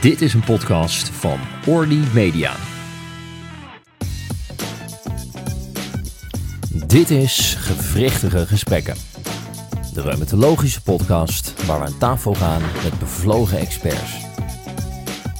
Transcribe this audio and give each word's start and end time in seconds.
Dit 0.00 0.20
is 0.20 0.34
een 0.34 0.44
podcast 0.44 1.08
van 1.08 1.38
Orly 1.66 2.04
Media. 2.14 2.52
Dit 6.86 7.10
is 7.10 7.54
Gewrichtige 7.58 8.46
Gesprekken. 8.46 8.94
De 9.94 10.02
reumatologische 10.02 10.82
podcast 10.82 11.66
waar 11.66 11.78
we 11.78 11.86
aan 11.86 11.98
tafel 11.98 12.34
gaan 12.34 12.62
met 12.82 12.98
bevlogen 12.98 13.58
experts. 13.58 14.19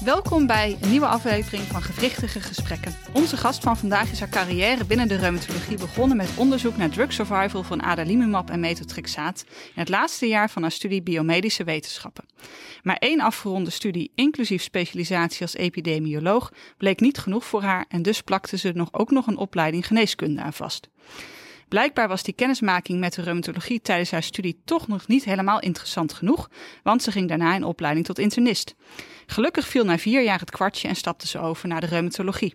Welkom 0.05 0.47
bij 0.47 0.77
een 0.81 0.91
nieuwe 0.91 1.07
aflevering 1.07 1.63
van 1.63 1.83
Gewrichtige 1.83 2.41
Gesprekken. 2.41 2.95
Onze 3.13 3.37
gast 3.37 3.63
van 3.63 3.77
vandaag 3.77 4.11
is 4.11 4.19
haar 4.19 4.29
carrière 4.29 4.85
binnen 4.85 5.09
de 5.09 5.17
reumatologie 5.17 5.77
begonnen 5.79 6.17
met 6.17 6.37
onderzoek 6.37 6.77
naar 6.77 6.91
drug 6.91 7.13
survival 7.13 7.63
van 7.63 7.83
adalimumab 7.83 8.51
en 8.51 8.61
methotrexaat 8.61 9.45
in 9.49 9.81
het 9.81 9.89
laatste 9.89 10.27
jaar 10.27 10.51
van 10.51 10.63
haar 10.63 10.71
studie 10.71 11.03
biomedische 11.03 11.65
wetenschappen. 11.65 12.25
Maar 12.83 12.97
één 12.97 13.21
afgeronde 13.21 13.71
studie, 13.71 14.13
inclusief 14.15 14.63
specialisatie 14.63 15.43
als 15.43 15.55
epidemioloog, 15.55 16.53
bleek 16.77 17.01
niet 17.01 17.19
genoeg 17.19 17.45
voor 17.45 17.63
haar 17.63 17.85
en 17.89 18.03
dus 18.03 18.21
plakte 18.21 18.59
ze 18.59 18.73
nog 18.75 18.89
ook 18.93 19.11
nog 19.11 19.27
een 19.27 19.37
opleiding 19.37 19.87
geneeskunde 19.87 20.41
aan 20.43 20.53
vast. 20.53 20.89
Blijkbaar 21.71 22.09
was 22.09 22.23
die 22.23 22.35
kennismaking 22.35 23.01
met 23.01 23.15
de 23.15 23.23
reumatologie 23.23 23.81
tijdens 23.81 24.11
haar 24.11 24.23
studie 24.23 24.61
toch 24.65 24.89
nog 24.89 25.07
niet 25.07 25.25
helemaal 25.25 25.61
interessant 25.61 26.13
genoeg, 26.13 26.51
want 26.83 27.03
ze 27.03 27.13
ging 27.13 27.29
daarna 27.29 27.55
in 27.55 27.65
opleiding 27.65 28.07
tot 28.07 28.19
internist. 28.19 28.75
Gelukkig 29.27 29.67
viel 29.67 29.85
na 29.85 29.99
vier 29.99 30.23
jaar 30.23 30.39
het 30.41 30.51
kwartje 30.51 30.89
en 30.89 30.97
stapte 30.97 31.27
ze 31.27 31.39
over 31.39 31.69
naar 31.69 31.81
de 31.81 31.87
reumatologie. 31.87 32.55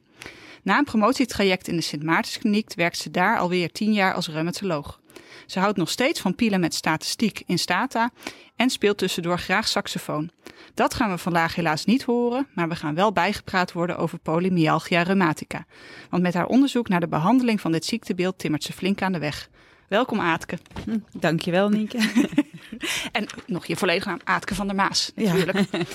Na 0.64 0.78
een 0.78 0.84
promotietraject 0.84 1.68
in 1.68 1.76
de 1.76 1.82
Sint 1.82 2.04
Maartenskliniek 2.04 2.74
werkt 2.74 2.98
ze 2.98 3.12
daar 3.12 3.38
alweer 3.38 3.72
tien 3.72 3.94
jaar 3.94 4.14
als 4.14 4.30
reumatoloog. 4.30 5.00
Ze 5.46 5.60
houdt 5.60 5.78
nog 5.78 5.90
steeds 5.90 6.20
van 6.20 6.36
pielen 6.36 6.60
met 6.60 6.74
statistiek 6.74 7.44
in 7.46 7.60
Stata 7.60 8.12
en 8.56 8.70
speelt 8.70 8.98
tussendoor 8.98 9.40
graag 9.40 9.68
saxofoon. 9.68 10.32
Dat 10.74 10.94
gaan 10.94 11.10
we 11.10 11.18
vandaag 11.18 11.56
helaas 11.56 11.86
niet 11.86 12.04
horen, 12.04 12.48
maar 12.54 12.70
we 12.70 12.76
gaan 12.76 12.96
wel 12.96 13.12
bijgepraat 13.12 13.72
worden 13.72 13.98
over 13.98 14.18
polymyalgia 14.20 15.02
rheumatica. 15.02 15.66
Want 16.10 16.24
met 16.24 16.34
haar 16.34 16.46
onderzoek 16.46 16.88
naar 16.88 17.00
de 17.00 17.08
behandeling 17.08 17.62
van 17.62 17.72
dit 17.72 17.86
ziektebeeld 17.86 18.40
timmert 18.40 18.64
ze 18.64 18.74
flink 18.74 19.02
aan 19.02 19.12
de 19.12 19.20
weg. 19.20 19.50
Welkom 19.88 20.20
Aatke. 20.20 20.58
Hm, 20.84 20.98
dankjewel 21.12 21.70
Nienke. 21.70 21.98
en 23.12 23.28
nog 23.48 23.66
je 23.66 23.76
volledige 23.76 24.08
naam, 24.10 24.20
Aatke 24.24 24.56
van 24.56 24.68
der 24.68 24.76
Maas 24.76 25.12
natuurlijk. 25.16 25.58
Ja. 25.72 25.80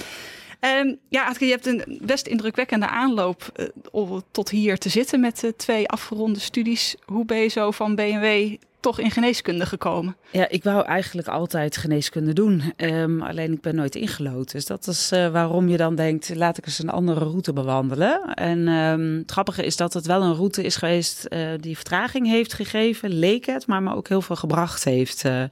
Um, 0.61 0.99
ja, 1.09 1.25
Aatke, 1.25 1.45
je 1.45 1.51
hebt 1.51 1.67
een 1.67 1.99
best 2.03 2.27
indrukwekkende 2.27 2.89
aanloop 2.89 3.53
uh, 3.57 3.67
om 3.91 4.23
tot 4.31 4.51
hier 4.51 4.79
te 4.79 4.89
zitten 4.89 5.21
met 5.21 5.43
uh, 5.43 5.51
twee 5.57 5.89
afgeronde 5.89 6.41
studies. 6.41 6.97
Hoe 7.05 7.25
ben 7.25 7.39
je 7.39 7.49
zo 7.49 7.71
van 7.71 7.95
BMW 7.95 8.55
toch 8.81 9.01
in 9.01 9.11
geneeskunde 9.11 9.67
gekomen? 9.67 10.17
Ja, 10.31 10.49
ik 10.49 10.65
wou 10.65 10.85
eigenlijk 10.85 11.29
altijd 11.29 11.77
geneeskunde 11.77 12.33
doen. 12.33 12.63
Um, 12.77 13.23
alleen 13.23 13.53
ik 13.53 13.61
ben 13.61 13.75
nooit 13.75 13.95
ingelood. 13.95 14.53
Dus 14.53 14.67
dat 14.67 14.87
is 14.87 15.13
uh, 15.13 15.29
waarom 15.29 15.69
je 15.69 15.77
dan 15.77 15.95
denkt, 15.95 16.35
laat 16.35 16.59
ik 16.59 16.67
eens 16.67 16.79
een 16.79 16.91
andere 16.91 17.21
route 17.21 17.53
bewandelen. 17.53 18.35
En 18.35 18.69
um, 18.69 19.19
het 19.19 19.31
grappige 19.31 19.65
is 19.65 19.77
dat 19.77 19.93
het 19.93 20.07
wel 20.07 20.23
een 20.23 20.35
route 20.35 20.63
is 20.63 20.77
geweest 20.77 21.27
uh, 21.29 21.49
die 21.61 21.77
vertraging 21.77 22.27
heeft 22.27 22.53
gegeven, 22.53 23.11
leek 23.11 23.47
het, 23.47 23.67
maar 23.67 23.83
me 23.83 23.95
ook 23.95 24.09
heel 24.09 24.23
veel 24.23 24.37
gebracht 24.37 24.85
heeft. 24.85 25.25
Uh, 25.25 25.43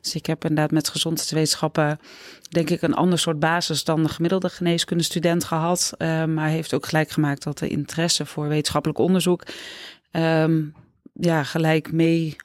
dus 0.00 0.14
ik 0.14 0.26
heb 0.26 0.42
inderdaad 0.42 0.70
met 0.70 0.88
gezondheidswetenschappen 0.88 1.98
denk 2.50 2.70
ik 2.70 2.82
een 2.82 2.94
ander 2.94 3.18
soort 3.18 3.38
basis 3.38 3.84
dan 3.84 4.02
de 4.02 4.08
gemiddelde 4.08 4.48
geneeskundestudent 4.48 5.44
gehad. 5.44 5.94
Maar 6.28 6.48
heeft 6.48 6.74
ook 6.74 6.86
gelijk 6.86 7.10
gemaakt 7.10 7.42
dat 7.42 7.58
de 7.58 7.68
interesse 7.68 8.26
voor 8.26 8.48
wetenschappelijk 8.48 8.98
onderzoek 8.98 9.42
um, 10.12 10.74
ja, 11.12 11.42
gelijk 11.42 11.92
mee 11.92 12.36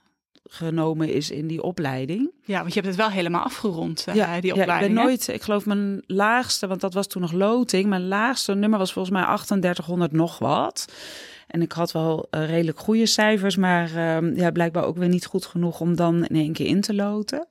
genomen 0.48 1.14
is 1.14 1.32
in 1.32 1.48
die 1.48 1.62
opleiding. 1.62 2.32
Ja, 2.44 2.60
want 2.60 2.74
je 2.74 2.80
hebt 2.80 2.88
het 2.88 3.06
wel 3.06 3.10
helemaal 3.10 3.44
afgerond, 3.44 4.06
hè, 4.06 4.14
ja, 4.14 4.40
die 4.42 4.52
opleiding. 4.52 4.80
Ja, 4.80 4.88
ik 4.88 4.94
ben 4.94 5.04
nooit, 5.04 5.28
ik 5.28 5.42
geloof 5.42 5.66
mijn 5.66 6.04
laagste, 6.08 6.68
want 6.68 6.82
dat 6.82 6.94
was 6.94 7.08
toen 7.08 7.22
nog 7.22 7.32
loting, 7.32 7.90
mijn 7.90 8.08
laagste 8.08 8.54
nummer 8.54 8.80
was 8.80 8.94
volgens 8.94 9.14
mij 9.14 9.24
3800 9.24 10.12
nog 10.12 10.40
wat. 10.40 10.86
En 11.48 11.62
ik 11.62 11.72
had 11.72 11.92
wel 11.92 12.28
uh, 12.32 12.50
redelijk 12.50 12.80
goede 12.80 13.06
cijfers, 13.06 13.56
maar 13.56 13.92
uh, 13.96 14.36
ja, 14.36 14.52
blijkbaar 14.52 14.84
ook 14.84 14.98
weer 14.98 15.10
niet 15.10 15.26
goed 15.26 15.46
genoeg 15.46 15.80
om 15.80 15.96
dan 15.96 16.26
in 16.26 16.36
één 16.36 16.54
keer 16.54 16.68
in 16.68 16.82
te 16.82 16.94
loten. 16.94 17.48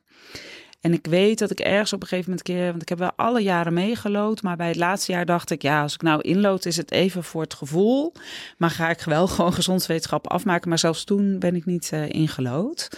En 0.84 0.92
ik 0.92 1.06
weet 1.06 1.38
dat 1.38 1.50
ik 1.50 1.60
ergens 1.60 1.92
op 1.92 2.02
een 2.02 2.08
gegeven 2.08 2.30
moment 2.30 2.48
keer, 2.48 2.70
want 2.70 2.82
ik 2.82 2.88
heb 2.88 2.98
wel 2.98 3.12
alle 3.16 3.40
jaren 3.40 3.72
meegelood, 3.72 4.42
maar 4.42 4.56
bij 4.56 4.66
het 4.66 4.76
laatste 4.76 5.12
jaar 5.12 5.26
dacht 5.26 5.50
ik, 5.50 5.62
ja, 5.62 5.82
als 5.82 5.94
ik 5.94 6.02
nou 6.02 6.20
inlood, 6.20 6.64
is 6.64 6.76
het 6.76 6.90
even 6.90 7.24
voor 7.24 7.42
het 7.42 7.54
gevoel, 7.54 8.12
maar 8.58 8.70
ga 8.70 8.90
ik 8.90 9.00
wel 9.00 9.26
gewoon 9.34 9.52
gezondheidswetenschap 9.52 10.28
afmaken. 10.28 10.68
Maar 10.68 10.78
zelfs 10.78 11.04
toen 11.04 11.38
ben 11.38 11.56
ik 11.56 11.64
niet 11.64 11.90
uh, 11.94 12.08
ingelood. 12.08 12.88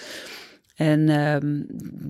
En 0.74 1.08
um, 1.08 1.66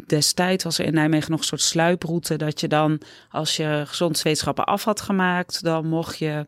destijds 0.07 0.65
was 0.65 0.79
er 0.79 0.85
in 0.85 0.95
Nijmegen 0.95 1.31
nog 1.31 1.41
een 1.41 1.47
soort 1.47 1.61
sluiproute 1.61 2.37
dat 2.37 2.61
je 2.61 2.69
dan, 2.69 3.01
als 3.31 3.57
je 3.57 3.83
gezondheidswetenschappen 3.87 4.65
af 4.65 4.85
had 4.85 5.01
gemaakt, 5.01 5.63
dan 5.63 5.87
mocht 5.87 6.19
je 6.19 6.47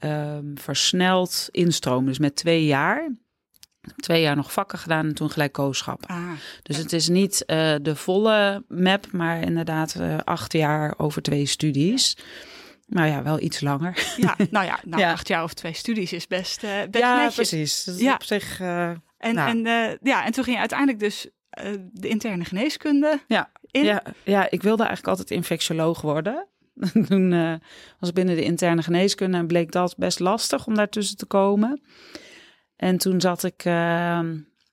um, 0.00 0.52
versneld 0.54 1.48
instromen. 1.50 2.06
Dus 2.06 2.18
met 2.18 2.36
twee 2.36 2.64
jaar 2.64 3.10
twee 3.96 4.22
jaar 4.22 4.36
nog 4.36 4.52
vakken 4.52 4.78
gedaan 4.78 5.06
en 5.06 5.14
toen 5.14 5.30
gelijk 5.30 5.52
kooschap. 5.52 6.04
Ah, 6.06 6.30
dus 6.62 6.76
het 6.76 6.92
is 6.92 7.08
niet 7.08 7.42
uh, 7.46 7.74
de 7.82 7.96
volle 7.96 8.64
map, 8.68 9.12
maar 9.12 9.40
inderdaad 9.40 9.96
uh, 10.00 10.18
acht 10.24 10.52
jaar 10.52 10.94
over 10.96 11.22
twee 11.22 11.46
studies. 11.46 12.16
Nou 12.86 13.08
ja, 13.08 13.22
wel 13.22 13.40
iets 13.40 13.60
langer. 13.60 14.14
Ja, 14.16 14.36
nou 14.50 14.66
ja, 14.66 14.80
nou, 14.84 15.02
ja. 15.02 15.12
acht 15.12 15.28
jaar 15.28 15.42
over 15.42 15.56
twee 15.56 15.72
studies 15.72 16.12
is 16.12 16.26
best, 16.26 16.64
uh, 16.64 16.70
best 16.90 17.04
ja, 17.04 17.16
netjes. 17.16 17.34
precies. 17.34 17.84
Dat 17.84 18.00
ja, 18.00 18.14
op 18.14 18.22
zich. 18.22 18.60
en, 18.60 19.34
nou. 19.34 19.64
en, 19.64 19.98
ja, 20.02 20.24
en 20.24 20.32
toen 20.32 20.44
ging 20.44 20.54
je 20.54 20.60
uiteindelijk 20.60 21.00
dus 21.00 21.28
de 21.92 22.08
interne 22.08 22.44
geneeskunde. 22.44 23.20
Ja, 23.26 23.50
in. 23.70 23.84
ja, 23.84 24.02
ja, 24.24 24.50
ik 24.50 24.62
wilde 24.62 24.84
eigenlijk 24.84 25.18
altijd 25.18 25.30
infectioloog 25.38 26.00
worden. 26.00 26.46
toen 27.08 27.30
was 27.98 28.08
ik 28.08 28.14
binnen 28.14 28.36
de 28.36 28.44
interne 28.44 28.82
geneeskunde 28.82 29.38
en 29.38 29.46
bleek 29.46 29.72
dat 29.72 29.94
best 29.96 30.18
lastig 30.18 30.66
om 30.66 30.74
daartussen 30.74 31.16
te 31.16 31.26
komen. 31.26 31.80
En 32.80 32.96
toen 32.96 33.20
zat 33.20 33.44
ik, 33.44 33.64
uh, 33.64 34.20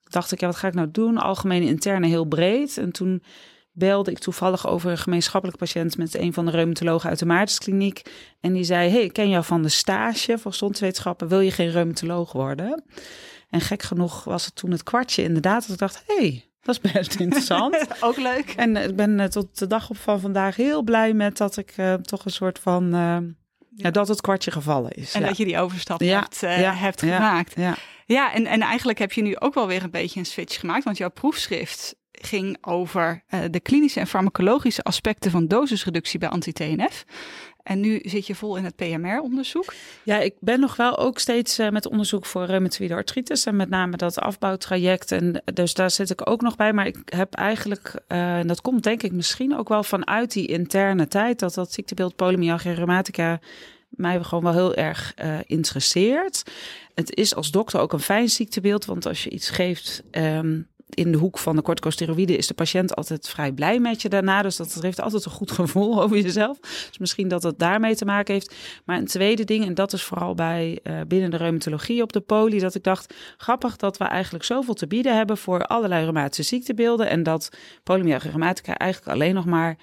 dacht 0.03 0.31
ik, 0.31 0.39
ja, 0.39 0.47
wat 0.47 0.55
ga 0.55 0.67
ik 0.67 0.73
nou 0.73 0.91
doen? 0.91 1.17
Algemene 1.17 1.65
interne 1.65 2.07
heel 2.07 2.25
breed. 2.25 2.77
En 2.77 2.91
toen 2.91 3.23
belde 3.71 4.11
ik 4.11 4.19
toevallig 4.19 4.67
over 4.67 4.91
een 4.91 4.97
gemeenschappelijk 4.97 5.57
patiënt 5.57 5.97
met 5.97 6.15
een 6.15 6.33
van 6.33 6.45
de 6.45 6.51
reumatologen 6.51 7.09
uit 7.09 7.19
de 7.19 7.25
Maartenskliniek. 7.25 8.01
En 8.39 8.53
die 8.53 8.63
zei, 8.63 8.89
hey, 8.89 9.03
ik 9.03 9.13
ken 9.13 9.29
jou 9.29 9.43
van 9.43 9.61
de 9.61 9.69
stage 9.69 10.37
voor 10.37 10.51
gezondwetenschappen, 10.51 11.27
wil 11.27 11.39
je 11.39 11.51
geen 11.51 11.71
reumatoloog 11.71 12.31
worden? 12.31 12.83
En 13.49 13.61
gek 13.61 13.83
genoeg 13.83 14.23
was 14.23 14.45
het 14.45 14.55
toen 14.55 14.71
het 14.71 14.83
kwartje 14.83 15.23
inderdaad 15.23 15.61
dat 15.61 15.71
ik 15.71 15.79
dacht, 15.79 16.03
hey, 16.05 16.45
dat 16.61 16.79
is 16.83 16.91
best 16.91 17.15
interessant. 17.25 17.87
Ook 18.01 18.17
leuk. 18.17 18.53
En 18.57 18.75
ik 18.75 18.95
ben 18.95 19.19
uh, 19.19 19.25
tot 19.25 19.59
de 19.59 19.67
dag 19.67 19.89
op 19.89 19.97
van 19.97 20.19
vandaag 20.19 20.55
heel 20.55 20.83
blij 20.83 21.13
met 21.13 21.37
dat 21.37 21.57
ik 21.57 21.73
uh, 21.77 21.93
toch 21.93 22.25
een 22.25 22.31
soort 22.31 22.59
van... 22.59 22.95
Uh, 22.95 23.17
ja, 23.69 23.91
dat 23.91 24.07
het 24.07 24.21
kwartje 24.21 24.51
gevallen 24.51 24.91
is. 24.91 25.13
En 25.13 25.21
ja. 25.21 25.27
dat 25.27 25.37
je 25.37 25.45
die 25.45 25.59
overstap 25.59 26.01
ja, 26.01 26.19
hebt, 26.19 26.43
uh, 26.43 26.81
hebt 26.81 26.99
gemaakt. 26.99 27.55
Ja, 27.55 27.77
ja. 28.07 28.33
en, 28.33 28.45
en 28.45 28.61
eigenlijk 28.61 28.99
heb 28.99 29.13
je 29.13 29.21
nu 29.21 29.37
ook 29.39 29.53
wel 29.53 29.67
weer 29.67 29.83
een 29.83 29.91
beetje 29.91 30.19
een 30.19 30.25
switch 30.25 30.59
gemaakt. 30.59 30.83
Want 30.83 30.97
jouw 30.97 31.09
proefschrift 31.09 31.95
ging 32.11 32.57
over 32.61 33.23
uh, 33.29 33.39
de 33.51 33.59
klinische 33.59 33.99
en 33.99 34.07
farmacologische 34.07 34.83
aspecten 34.83 35.31
van 35.31 35.47
dosisreductie 35.47 36.19
bij 36.19 36.29
anti-TNF. 36.29 37.05
En 37.63 37.79
nu 37.79 37.99
zit 38.03 38.27
je 38.27 38.35
vol 38.35 38.55
in 38.55 38.63
het 38.63 38.75
PMR-onderzoek. 38.75 39.73
Ja, 40.03 40.17
ik 40.19 40.33
ben 40.39 40.59
nog 40.59 40.75
wel 40.75 40.97
ook 40.97 41.19
steeds 41.19 41.59
uh, 41.59 41.69
met 41.69 41.87
onderzoek 41.87 42.25
voor 42.25 42.45
reumatoïde 42.45 42.93
artritis. 42.93 43.45
En 43.45 43.55
met 43.55 43.69
name 43.69 43.97
dat 43.97 44.19
afbouwtraject. 44.19 45.11
En 45.11 45.43
dus 45.53 45.73
daar 45.73 45.91
zit 45.91 46.09
ik 46.09 46.29
ook 46.29 46.41
nog 46.41 46.55
bij. 46.55 46.73
Maar 46.73 46.87
ik 46.87 46.97
heb 47.05 47.33
eigenlijk, 47.33 48.01
en 48.07 48.47
dat 48.47 48.61
komt 48.61 48.83
denk 48.83 49.03
ik 49.03 49.11
misschien 49.11 49.57
ook 49.57 49.69
wel 49.69 49.83
vanuit 49.83 50.31
die 50.31 50.47
interne 50.47 51.07
tijd... 51.07 51.39
dat 51.39 51.53
dat 51.53 51.73
ziektebeeld 51.73 52.15
polymyalgia 52.15 52.73
rheumatica 52.73 53.39
mij 53.97 54.23
gewoon 54.23 54.43
wel 54.43 54.53
heel 54.53 54.75
erg 54.75 55.13
uh, 55.23 55.37
interesseert. 55.45 56.43
Het 56.93 57.15
is 57.15 57.35
als 57.35 57.51
dokter 57.51 57.79
ook 57.79 57.93
een 57.93 57.99
fijn 57.99 58.29
ziektebeeld. 58.29 58.85
Want 58.85 59.05
als 59.05 59.23
je 59.23 59.29
iets 59.29 59.49
geeft... 59.49 60.03
Um, 60.11 60.67
in 60.89 61.11
de 61.11 61.17
hoek 61.17 61.37
van 61.37 61.55
de 61.55 61.61
corticosteroïden 61.61 62.37
is 62.37 62.47
de 62.47 62.53
patiënt 62.53 62.95
altijd 62.95 63.29
vrij 63.29 63.51
blij 63.51 63.79
met 63.79 64.01
je 64.01 64.09
daarna. 64.09 64.41
Dus 64.41 64.55
dat 64.55 64.77
heeft 64.81 65.01
altijd 65.01 65.25
een 65.25 65.31
goed 65.31 65.51
gevoel 65.51 65.95
over 66.03 66.17
jezelf. 66.17 66.59
Dus 66.59 66.97
misschien 66.97 67.27
dat 67.27 67.43
het 67.43 67.59
daarmee 67.59 67.95
te 67.95 68.05
maken 68.05 68.33
heeft. 68.33 68.55
Maar 68.85 68.97
een 68.97 69.05
tweede 69.05 69.43
ding, 69.43 69.65
en 69.65 69.73
dat 69.73 69.93
is 69.93 70.03
vooral 70.03 70.35
bij 70.35 70.79
uh, 70.83 70.99
binnen 71.07 71.29
de 71.29 71.37
reumatologie 71.37 72.01
op 72.01 72.13
de 72.13 72.19
poli, 72.19 72.59
dat 72.59 72.75
ik 72.75 72.83
dacht, 72.83 73.13
grappig 73.37 73.75
dat 73.75 73.97
we 73.97 74.03
eigenlijk 74.03 74.43
zoveel 74.43 74.73
te 74.73 74.87
bieden 74.87 75.15
hebben 75.15 75.37
voor 75.37 75.65
allerlei 75.65 76.03
reumatische 76.03 76.55
ziektebeelden. 76.55 77.09
En 77.09 77.23
dat 77.23 77.49
polymyalgia 77.83 78.29
rheumatica 78.29 78.77
eigenlijk 78.77 79.11
alleen 79.11 79.33
nog 79.33 79.45
maar 79.45 79.77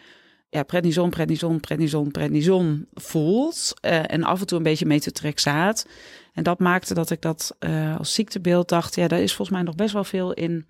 ja, 0.55 0.62
prednison, 0.62 1.11
prednison, 1.11 1.61
prednison, 1.61 2.11
prednison 2.11 2.87
voelt. 2.95 3.75
Uh, 3.83 4.12
en 4.12 4.23
af 4.23 4.41
en 4.41 4.47
toe 4.47 4.59
een 4.59 4.65
beetje 4.65 4.87
metotrexaat. 4.87 5.87
En 6.33 6.43
dat 6.43 6.59
maakte 6.59 6.95
dat 6.95 7.11
ik 7.11 7.21
dat 7.21 7.56
uh, 7.61 7.97
als 7.99 8.15
ziektebeeld 8.15 8.69
dacht, 8.69 8.95
ja, 8.95 9.09
daar 9.09 9.21
is 9.21 9.35
volgens 9.35 9.56
mij 9.56 9.67
nog 9.67 9.75
best 9.75 9.93
wel 9.93 10.05
veel 10.05 10.33
in 10.33 10.67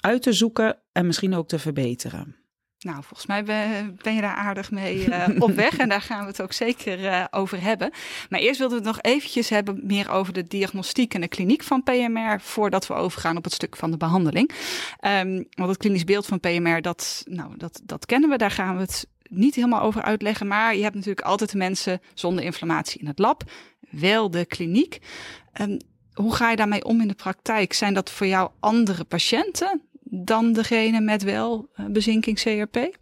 uit 0.00 0.22
te 0.22 0.32
zoeken 0.32 0.78
en 0.92 1.06
misschien 1.06 1.34
ook 1.34 1.48
te 1.48 1.58
verbeteren. 1.58 2.36
Nou, 2.78 3.02
volgens 3.02 3.26
mij 3.26 3.44
ben, 3.44 3.98
ben 4.02 4.14
je 4.14 4.20
daar 4.20 4.34
aardig 4.34 4.70
mee 4.70 5.06
uh, 5.06 5.26
op 5.38 5.50
weg 5.54 5.76
en 5.76 5.88
daar 5.88 6.00
gaan 6.00 6.20
we 6.20 6.26
het 6.26 6.42
ook 6.42 6.52
zeker 6.52 7.28
over 7.30 7.62
hebben. 7.62 7.90
Maar 8.28 8.40
eerst 8.40 8.58
wilden 8.58 8.78
we 8.78 8.88
het 8.88 8.94
nog 8.94 9.12
eventjes 9.12 9.48
hebben 9.48 9.80
meer 9.82 10.10
over 10.10 10.32
de 10.32 10.46
diagnostiek 10.46 11.14
en 11.14 11.20
de 11.20 11.28
kliniek 11.28 11.62
van 11.62 11.82
PMR 11.82 12.40
voordat 12.40 12.86
we 12.86 12.94
overgaan 12.94 13.36
op 13.36 13.44
het 13.44 13.52
stuk 13.52 13.76
van 13.76 13.90
de 13.90 13.96
behandeling. 13.96 14.50
Um, 15.00 15.46
want 15.50 15.68
het 15.68 15.78
klinisch 15.78 16.04
beeld 16.04 16.26
van 16.26 16.40
PMR, 16.40 16.80
dat, 16.80 17.22
nou, 17.24 17.56
dat, 17.56 17.80
dat 17.84 18.06
kennen 18.06 18.30
we, 18.30 18.36
daar 18.36 18.50
gaan 18.50 18.74
we 18.74 18.80
het 18.80 19.06
niet 19.36 19.54
helemaal 19.54 19.80
over 19.80 20.02
uitleggen. 20.02 20.46
Maar 20.46 20.76
je 20.76 20.82
hebt 20.82 20.94
natuurlijk 20.94 21.26
altijd 21.26 21.50
de 21.50 21.56
mensen 21.56 22.00
zonder 22.14 22.44
inflammatie 22.44 23.00
in 23.00 23.06
het 23.06 23.18
lab, 23.18 23.42
wel 23.90 24.30
de 24.30 24.44
kliniek. 24.44 24.98
Um, 25.60 25.78
hoe 26.14 26.34
ga 26.34 26.50
je 26.50 26.56
daarmee 26.56 26.84
om 26.84 27.00
in 27.00 27.08
de 27.08 27.14
praktijk? 27.14 27.72
Zijn 27.72 27.94
dat 27.94 28.10
voor 28.10 28.26
jou 28.26 28.50
andere 28.60 29.04
patiënten 29.04 29.80
dan 30.02 30.52
degene 30.52 31.00
met 31.00 31.22
wel 31.22 31.68
eh, 31.74 31.86
bezinking 31.86 32.40
CRP? 32.40 32.96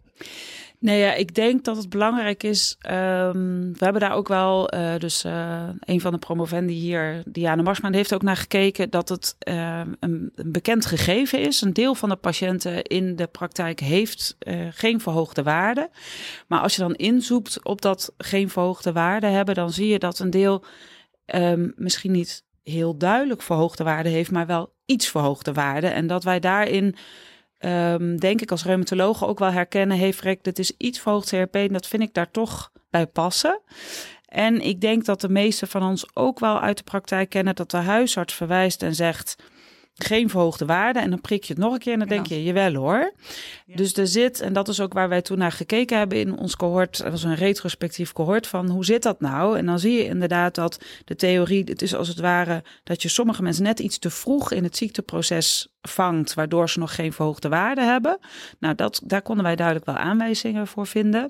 Nee, 0.83 0.99
ja, 0.99 1.13
ik 1.13 1.35
denk 1.35 1.63
dat 1.63 1.77
het 1.77 1.89
belangrijk 1.89 2.43
is. 2.43 2.77
Um, 2.89 3.73
we 3.73 3.83
hebben 3.83 4.01
daar 4.01 4.13
ook 4.13 4.27
wel, 4.27 4.73
uh, 4.73 4.97
dus 4.97 5.25
uh, 5.25 5.69
een 5.79 6.01
van 6.01 6.11
de 6.11 6.17
promovendi 6.17 6.73
hier, 6.73 7.23
Diana 7.25 7.61
Marsman, 7.61 7.93
heeft 7.93 8.13
ook 8.13 8.21
naar 8.21 8.37
gekeken 8.37 8.89
dat 8.89 9.09
het 9.09 9.35
uh, 9.47 9.81
een, 9.99 10.31
bekend 10.35 10.85
gegeven 10.85 11.39
is. 11.39 11.61
Een 11.61 11.73
deel 11.73 11.95
van 11.95 12.09
de 12.09 12.15
patiënten 12.15 12.83
in 12.83 13.15
de 13.15 13.27
praktijk 13.27 13.79
heeft 13.79 14.37
geen 14.69 14.99
verhoogde 14.99 15.43
waarde. 15.43 15.89
Maar 16.47 16.59
als 16.59 16.75
je 16.75 16.81
dan 16.81 16.95
inzoekt 16.95 17.65
op 17.65 17.81
dat 17.81 18.13
geen 18.17 18.49
verhoogde 18.49 18.91
waarde 18.91 19.27
hebben, 19.27 19.55
dan 19.55 19.71
zie 19.71 19.87
je 19.87 19.99
dat 19.99 20.19
een 20.19 20.29
deel 20.29 20.63
um, 21.25 21.73
misschien 21.75 22.11
niet 22.11 22.43
heel 22.63 22.97
duidelijk 22.97 23.41
verhoogde 23.41 23.83
waarde 23.83 24.09
heeft, 24.09 24.31
maar 24.31 24.45
wel 24.45 24.73
iets 24.85 25.07
verhoogde 25.07 25.53
waarde. 25.53 25.87
En 25.87 26.07
dat 26.07 26.23
wij 26.23 26.39
daarin, 26.39 26.95
um, 27.65 28.19
denk 28.19 28.41
ik, 28.41 28.51
als 28.51 28.65
reumatologen 28.65 29.27
ook 29.27 29.39
wel 29.39 29.51
herkennen, 29.51 29.97
heeft 29.97 30.21
Rek, 30.21 30.43
dit 30.43 30.59
is 30.59 30.73
iets 30.77 30.99
verhoogd 30.99 31.29
CRP 31.29 31.55
en 31.55 31.73
dat 31.73 31.87
vind 31.87 32.03
ik 32.03 32.13
daar 32.13 32.31
toch 32.31 32.71
bij 32.89 33.07
passen. 33.07 33.61
En 34.25 34.61
ik 34.61 34.81
denk 34.81 35.05
dat 35.05 35.21
de 35.21 35.29
meeste 35.29 35.67
van 35.67 35.83
ons 35.83 36.05
ook 36.13 36.39
wel 36.39 36.59
uit 36.59 36.77
de 36.77 36.83
praktijk 36.83 37.29
kennen 37.29 37.55
dat 37.55 37.71
de 37.71 37.77
huisarts 37.77 38.33
verwijst 38.33 38.83
en 38.83 38.95
zegt 38.95 39.35
geen 39.93 40.29
verhoogde 40.29 40.65
waarde. 40.65 40.99
En 40.99 41.09
dan 41.09 41.21
prik 41.21 41.43
je 41.43 41.53
het 41.53 41.61
nog 41.61 41.73
een 41.73 41.79
keer 41.79 41.93
en 41.93 41.99
dan 41.99 42.07
denk 42.07 42.25
je, 42.25 42.43
jawel 42.43 42.73
hoor. 42.73 43.13
Dus 43.65 43.97
er 43.97 44.07
zit, 44.07 44.39
en 44.39 44.53
dat 44.53 44.67
is 44.67 44.79
ook 44.79 44.93
waar 44.93 45.09
wij 45.09 45.21
toen 45.21 45.37
naar 45.37 45.51
gekeken 45.51 45.97
hebben 45.97 46.17
in 46.17 46.37
ons 46.37 46.55
cohort. 46.55 46.97
Dat 46.97 47.11
was 47.11 47.23
een 47.23 47.35
retrospectief 47.35 48.13
cohort 48.13 48.47
van 48.47 48.69
hoe 48.69 48.85
zit 48.85 49.03
dat 49.03 49.19
nou? 49.19 49.57
En 49.57 49.65
dan 49.65 49.79
zie 49.79 49.93
je 49.93 50.05
inderdaad 50.05 50.55
dat 50.55 50.83
de 51.05 51.15
theorie, 51.15 51.63
het 51.63 51.81
is 51.81 51.95
als 51.95 52.07
het 52.07 52.19
ware 52.19 52.63
dat 52.83 53.01
je 53.01 53.09
sommige 53.09 53.41
mensen 53.41 53.63
net 53.63 53.79
iets 53.79 53.99
te 53.99 54.09
vroeg 54.09 54.51
in 54.51 54.63
het 54.63 54.77
ziekteproces 54.77 55.72
vangt, 55.87 56.33
waardoor 56.33 56.69
ze 56.69 56.79
nog 56.79 56.95
geen 56.95 57.13
verhoogde 57.13 57.49
waarde 57.49 57.81
hebben. 57.81 58.17
Nou, 58.59 58.75
dat, 58.75 59.01
daar 59.03 59.21
konden 59.21 59.43
wij 59.43 59.55
duidelijk 59.55 59.85
wel 59.85 59.95
aanwijzingen 59.95 60.67
voor 60.67 60.87
vinden. 60.87 61.29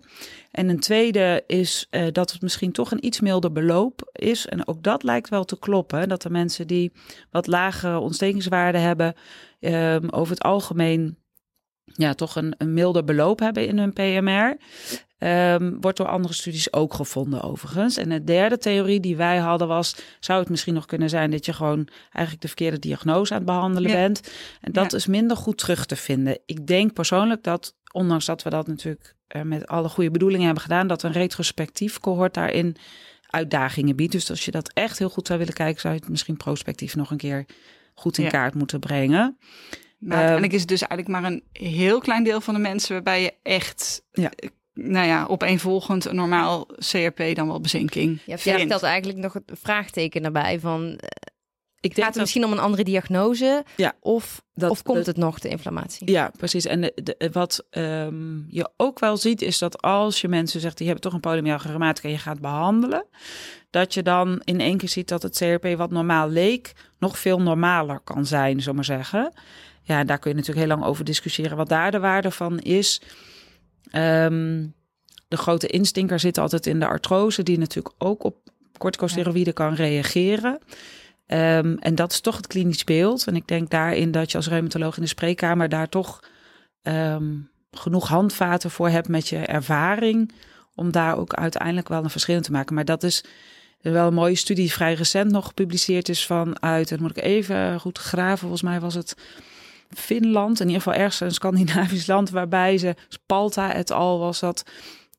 En 0.51 0.69
een 0.69 0.79
tweede 0.79 1.43
is 1.47 1.87
uh, 1.91 2.07
dat 2.11 2.31
het 2.31 2.41
misschien 2.41 2.71
toch 2.71 2.91
een 2.91 3.05
iets 3.05 3.19
milder 3.19 3.51
beloop 3.51 4.09
is. 4.11 4.47
En 4.47 4.67
ook 4.67 4.83
dat 4.83 5.03
lijkt 5.03 5.29
wel 5.29 5.43
te 5.43 5.59
kloppen. 5.59 6.09
Dat 6.09 6.21
de 6.21 6.29
mensen 6.29 6.67
die 6.67 6.91
wat 7.31 7.47
lagere 7.47 7.99
ontstekingswaarden 7.99 8.81
hebben, 8.81 9.15
um, 9.59 10.09
over 10.09 10.33
het 10.33 10.43
algemeen 10.43 11.17
ja, 11.85 12.13
toch 12.13 12.35
een, 12.35 12.55
een 12.57 12.73
milder 12.73 13.03
beloop 13.03 13.39
hebben 13.39 13.67
in 13.67 13.77
hun 13.77 13.93
PMR. 13.93 14.57
Um, 15.25 15.81
wordt 15.81 15.97
door 15.97 16.07
andere 16.07 16.33
studies 16.33 16.73
ook 16.73 16.93
gevonden 16.93 17.41
overigens. 17.41 17.97
En 17.97 18.09
de 18.09 18.23
derde 18.23 18.57
theorie 18.57 18.99
die 18.99 19.15
wij 19.15 19.37
hadden 19.37 19.67
was, 19.67 19.95
zou 20.19 20.39
het 20.39 20.49
misschien 20.49 20.73
nog 20.73 20.85
kunnen 20.85 21.09
zijn 21.09 21.31
dat 21.31 21.45
je 21.45 21.53
gewoon 21.53 21.87
eigenlijk 22.01 22.41
de 22.41 22.47
verkeerde 22.47 22.79
diagnose 22.79 23.31
aan 23.31 23.37
het 23.37 23.47
behandelen 23.47 23.91
ja. 23.91 23.95
bent. 23.97 24.31
En 24.61 24.71
dat 24.71 24.91
ja. 24.91 24.97
is 24.97 25.07
minder 25.07 25.37
goed 25.37 25.57
terug 25.57 25.85
te 25.85 25.95
vinden. 25.95 26.39
Ik 26.45 26.67
denk 26.67 26.93
persoonlijk 26.93 27.43
dat, 27.43 27.75
ondanks 27.91 28.25
dat 28.25 28.43
we 28.43 28.49
dat 28.49 28.67
natuurlijk 28.67 29.15
uh, 29.35 29.41
met 29.41 29.67
alle 29.67 29.89
goede 29.89 30.11
bedoelingen 30.11 30.45
hebben 30.45 30.63
gedaan, 30.63 30.87
dat 30.87 31.03
een 31.03 31.11
retrospectief 31.11 31.99
cohort 31.99 32.33
daarin 32.33 32.75
uitdagingen 33.27 33.95
biedt. 33.95 34.11
Dus 34.11 34.29
als 34.29 34.45
je 34.45 34.51
dat 34.51 34.73
echt 34.73 34.99
heel 34.99 35.09
goed 35.09 35.27
zou 35.27 35.39
willen 35.39 35.53
kijken, 35.53 35.81
zou 35.81 35.93
je 35.93 35.99
het 35.99 36.09
misschien 36.09 36.37
prospectief 36.37 36.95
nog 36.95 37.11
een 37.11 37.17
keer 37.17 37.45
goed 37.93 38.17
in 38.17 38.23
ja. 38.23 38.29
kaart 38.29 38.53
moeten 38.53 38.79
brengen. 38.79 39.37
Maar 39.97 40.17
uiteindelijk 40.17 40.53
is 40.53 40.59
het 40.59 40.69
dus 40.69 40.81
eigenlijk 40.81 41.21
maar 41.21 41.31
een 41.31 41.43
heel 41.51 41.99
klein 41.99 42.23
deel 42.23 42.41
van 42.41 42.53
de 42.53 42.59
mensen 42.59 42.93
waarbij 42.93 43.21
je 43.21 43.33
echt 43.43 44.03
ja 44.11 44.31
nou 44.73 45.07
ja, 45.07 45.25
opeenvolgend 45.25 46.05
een 46.05 46.15
normaal 46.15 46.65
CRP 46.65 47.35
dan 47.35 47.47
wel 47.47 47.61
bezinking. 47.61 48.19
Ja, 48.25 48.35
jij 48.35 48.59
stelt 48.59 48.83
eigenlijk 48.83 49.19
nog 49.19 49.33
het 49.33 49.51
vraagteken 49.61 50.23
erbij 50.23 50.59
van... 50.59 50.83
Uh, 50.83 50.95
ik 51.79 51.95
denk 51.95 52.05
gaat 52.05 52.13
het 52.13 52.23
misschien 52.23 52.45
om 52.45 52.51
een 52.51 52.59
andere 52.59 52.83
diagnose? 52.83 53.63
Ja, 53.75 53.93
of, 53.99 54.43
dat, 54.53 54.69
of 54.69 54.83
komt 54.83 54.97
dat, 54.97 55.05
het 55.05 55.17
nog, 55.17 55.39
de 55.39 55.49
inflammatie? 55.49 56.11
Ja, 56.11 56.31
precies. 56.37 56.65
En 56.65 56.81
de, 56.81 56.91
de, 56.95 57.29
wat 57.31 57.65
um, 57.71 58.45
je 58.47 58.69
ook 58.77 58.99
wel 58.99 59.17
ziet, 59.17 59.41
is 59.41 59.57
dat 59.57 59.81
als 59.81 60.21
je 60.21 60.27
mensen 60.27 60.59
zegt... 60.59 60.77
die 60.77 60.85
hebben 60.85 61.03
toch 61.03 61.13
een 61.13 61.19
polymyalgia 61.19 61.69
rheumatica 61.69 62.07
en 62.07 62.13
je 62.13 62.19
gaat 62.19 62.39
behandelen... 62.39 63.05
dat 63.69 63.93
je 63.93 64.03
dan 64.03 64.41
in 64.43 64.59
één 64.59 64.77
keer 64.77 64.89
ziet 64.89 65.07
dat 65.07 65.23
het 65.23 65.37
CRP 65.37 65.77
wat 65.77 65.91
normaal 65.91 66.29
leek... 66.29 66.73
nog 66.99 67.19
veel 67.19 67.41
normaler 67.41 67.99
kan 67.99 68.25
zijn, 68.25 68.61
zomaar 68.61 68.75
maar 68.75 68.97
zeggen. 68.97 69.33
Ja, 69.81 70.03
daar 70.03 70.19
kun 70.19 70.31
je 70.31 70.37
natuurlijk 70.37 70.67
heel 70.67 70.75
lang 70.77 70.89
over 70.89 71.05
discussiëren... 71.05 71.57
wat 71.57 71.69
daar 71.69 71.91
de 71.91 71.99
waarde 71.99 72.31
van 72.31 72.59
is... 72.59 73.01
Um, 73.91 74.73
de 75.27 75.37
grote 75.37 75.67
instinker 75.67 76.19
zit 76.19 76.37
altijd 76.37 76.65
in 76.65 76.79
de 76.79 76.87
artrose, 76.87 77.43
die 77.43 77.57
natuurlijk 77.57 77.95
ook 77.97 78.23
op 78.23 78.35
corticosteroïden 78.77 79.53
kan 79.53 79.73
reageren. 79.73 80.59
Um, 81.27 81.77
en 81.77 81.95
dat 81.95 82.11
is 82.11 82.21
toch 82.21 82.35
het 82.35 82.47
klinisch 82.47 82.83
beeld. 82.83 83.27
En 83.27 83.35
ik 83.35 83.47
denk 83.47 83.69
daarin 83.69 84.11
dat 84.11 84.31
je 84.31 84.37
als 84.37 84.47
reumatoloog 84.47 84.95
in 84.95 85.01
de 85.01 85.07
spreekkamer 85.07 85.69
daar 85.69 85.89
toch 85.89 86.19
um, 86.81 87.49
genoeg 87.71 88.07
handvaten 88.07 88.71
voor 88.71 88.89
hebt 88.89 89.07
met 89.07 89.27
je 89.27 89.37
ervaring. 89.37 90.31
Om 90.75 90.91
daar 90.91 91.17
ook 91.17 91.33
uiteindelijk 91.33 91.87
wel 91.87 92.03
een 92.03 92.09
verschil 92.09 92.35
in 92.35 92.41
te 92.41 92.51
maken. 92.51 92.75
Maar 92.75 92.85
dat 92.85 93.03
is 93.03 93.23
wel 93.81 94.07
een 94.07 94.13
mooie 94.13 94.35
studie, 94.35 94.63
die 94.63 94.73
vrij 94.73 94.93
recent 94.93 95.31
nog 95.31 95.47
gepubliceerd 95.47 96.09
is 96.09 96.25
vanuit, 96.25 96.91
en 96.91 97.01
moet 97.01 97.17
ik 97.17 97.23
even 97.23 97.79
goed 97.79 97.97
graven, 97.97 98.37
volgens 98.37 98.61
mij 98.61 98.79
was 98.79 98.93
het 98.93 99.15
Finland, 99.95 100.59
in 100.59 100.67
ieder 100.67 100.81
geval 100.81 100.99
ergens 100.99 101.19
een 101.19 101.31
Scandinavisch 101.31 102.07
land, 102.07 102.29
waarbij 102.29 102.77
ze, 102.77 102.95
Spalta 103.07 103.73
et 103.73 103.91
al 103.91 104.19
was 104.19 104.39
dat, 104.39 104.63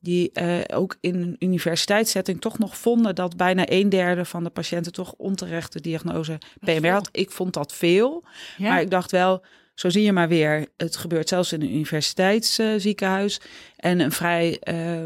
die 0.05 0.31
uh, 0.33 0.57
ook 0.73 0.97
in 0.99 1.15
een 1.15 1.35
universiteitssetting 1.39 2.41
toch 2.41 2.57
nog 2.57 2.77
vonden 2.77 3.15
dat 3.15 3.37
bijna 3.37 3.63
een 3.65 3.89
derde 3.89 4.25
van 4.25 4.43
de 4.43 4.49
patiënten 4.49 4.91
toch 4.91 5.13
onterechte 5.17 5.81
diagnose 5.81 6.37
PMR 6.59 6.91
had. 6.91 7.09
Ik 7.11 7.31
vond 7.31 7.53
dat 7.53 7.73
veel, 7.73 8.23
ja. 8.57 8.69
maar 8.69 8.81
ik 8.81 8.89
dacht 8.89 9.11
wel, 9.11 9.43
zo 9.73 9.89
zie 9.89 10.03
je 10.03 10.11
maar 10.11 10.27
weer, 10.27 10.67
het 10.77 10.95
gebeurt 10.95 11.29
zelfs 11.29 11.53
in 11.53 11.61
een 11.61 11.75
universiteitsziekenhuis 11.75 13.39
uh, 13.39 13.45
en 13.75 13.99
een 13.99 14.11
vrij 14.11 14.61
uh, 14.63 15.03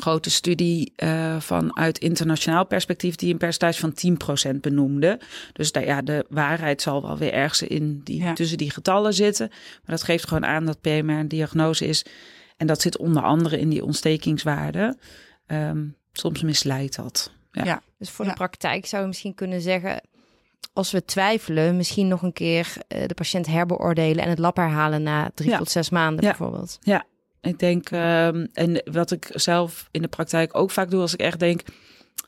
grote 0.00 0.30
studie 0.30 0.92
uh, 0.96 1.40
vanuit 1.40 1.98
internationaal 1.98 2.66
perspectief 2.66 3.14
die 3.14 3.32
een 3.32 3.38
percentage 3.38 3.80
van 3.80 4.54
10% 4.54 4.60
benoemde. 4.60 5.20
Dus 5.52 5.72
daar, 5.72 5.84
ja, 5.84 6.02
de 6.02 6.26
waarheid 6.28 6.82
zal 6.82 7.02
wel 7.02 7.18
weer 7.18 7.32
ergens 7.32 7.62
in 7.62 8.00
die, 8.04 8.22
ja. 8.22 8.32
tussen 8.32 8.58
die 8.58 8.70
getallen 8.70 9.14
zitten. 9.14 9.48
Maar 9.50 9.96
dat 9.96 10.02
geeft 10.02 10.28
gewoon 10.28 10.46
aan 10.46 10.64
dat 10.64 10.80
PMR 10.80 11.18
een 11.18 11.28
diagnose 11.28 11.86
is. 11.86 12.04
En 12.56 12.66
dat 12.66 12.80
zit 12.80 12.96
onder 12.96 13.22
andere 13.22 13.58
in 13.60 13.68
die 13.68 13.84
ontstekingswaarde. 13.84 14.96
Um, 15.46 15.96
soms 16.12 16.42
misleidt 16.42 16.96
dat. 16.96 17.30
Ja. 17.52 17.64
ja 17.64 17.82
dus 17.98 18.10
voor 18.10 18.24
de 18.24 18.32
praktijk 18.32 18.86
zou 18.86 19.02
je 19.02 19.08
misschien 19.08 19.34
kunnen 19.34 19.60
zeggen... 19.60 20.00
als 20.72 20.90
we 20.90 21.04
twijfelen, 21.04 21.76
misschien 21.76 22.08
nog 22.08 22.22
een 22.22 22.32
keer 22.32 22.72
uh, 22.88 23.06
de 23.06 23.14
patiënt 23.14 23.46
herbeoordelen... 23.46 24.24
en 24.24 24.30
het 24.30 24.38
lab 24.38 24.56
herhalen 24.56 25.02
na 25.02 25.30
drie 25.34 25.56
tot 25.56 25.70
zes 25.70 25.90
maanden 25.90 26.24
bijvoorbeeld. 26.24 26.78
Ja, 26.82 27.04
ik 27.44 27.58
denk, 27.58 27.90
um, 27.90 28.48
en 28.52 28.82
wat 28.92 29.10
ik 29.10 29.30
zelf 29.32 29.88
in 29.90 30.02
de 30.02 30.08
praktijk 30.08 30.56
ook 30.56 30.70
vaak 30.70 30.90
doe, 30.90 31.00
als 31.00 31.12
ik 31.12 31.20
echt 31.20 31.38
denk, 31.38 31.60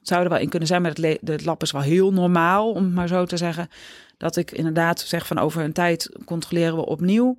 zou 0.03 0.23
er 0.23 0.29
wel 0.29 0.39
in 0.39 0.49
kunnen 0.49 0.69
zijn, 0.69 0.83
maar 0.83 0.93
het, 0.95 1.19
het 1.25 1.45
lab 1.45 1.63
is 1.63 1.71
wel 1.71 1.83
heel 1.83 2.13
normaal, 2.13 2.71
om 2.71 2.85
het 2.85 2.95
maar 2.95 3.09
zo 3.09 3.25
te 3.25 3.37
zeggen. 3.37 3.69
Dat 4.17 4.37
ik 4.37 4.51
inderdaad 4.51 5.01
zeg 5.01 5.27
van 5.27 5.39
over 5.39 5.63
een 5.63 5.73
tijd 5.73 6.11
controleren 6.25 6.77
we 6.77 6.87
opnieuw. 6.87 7.39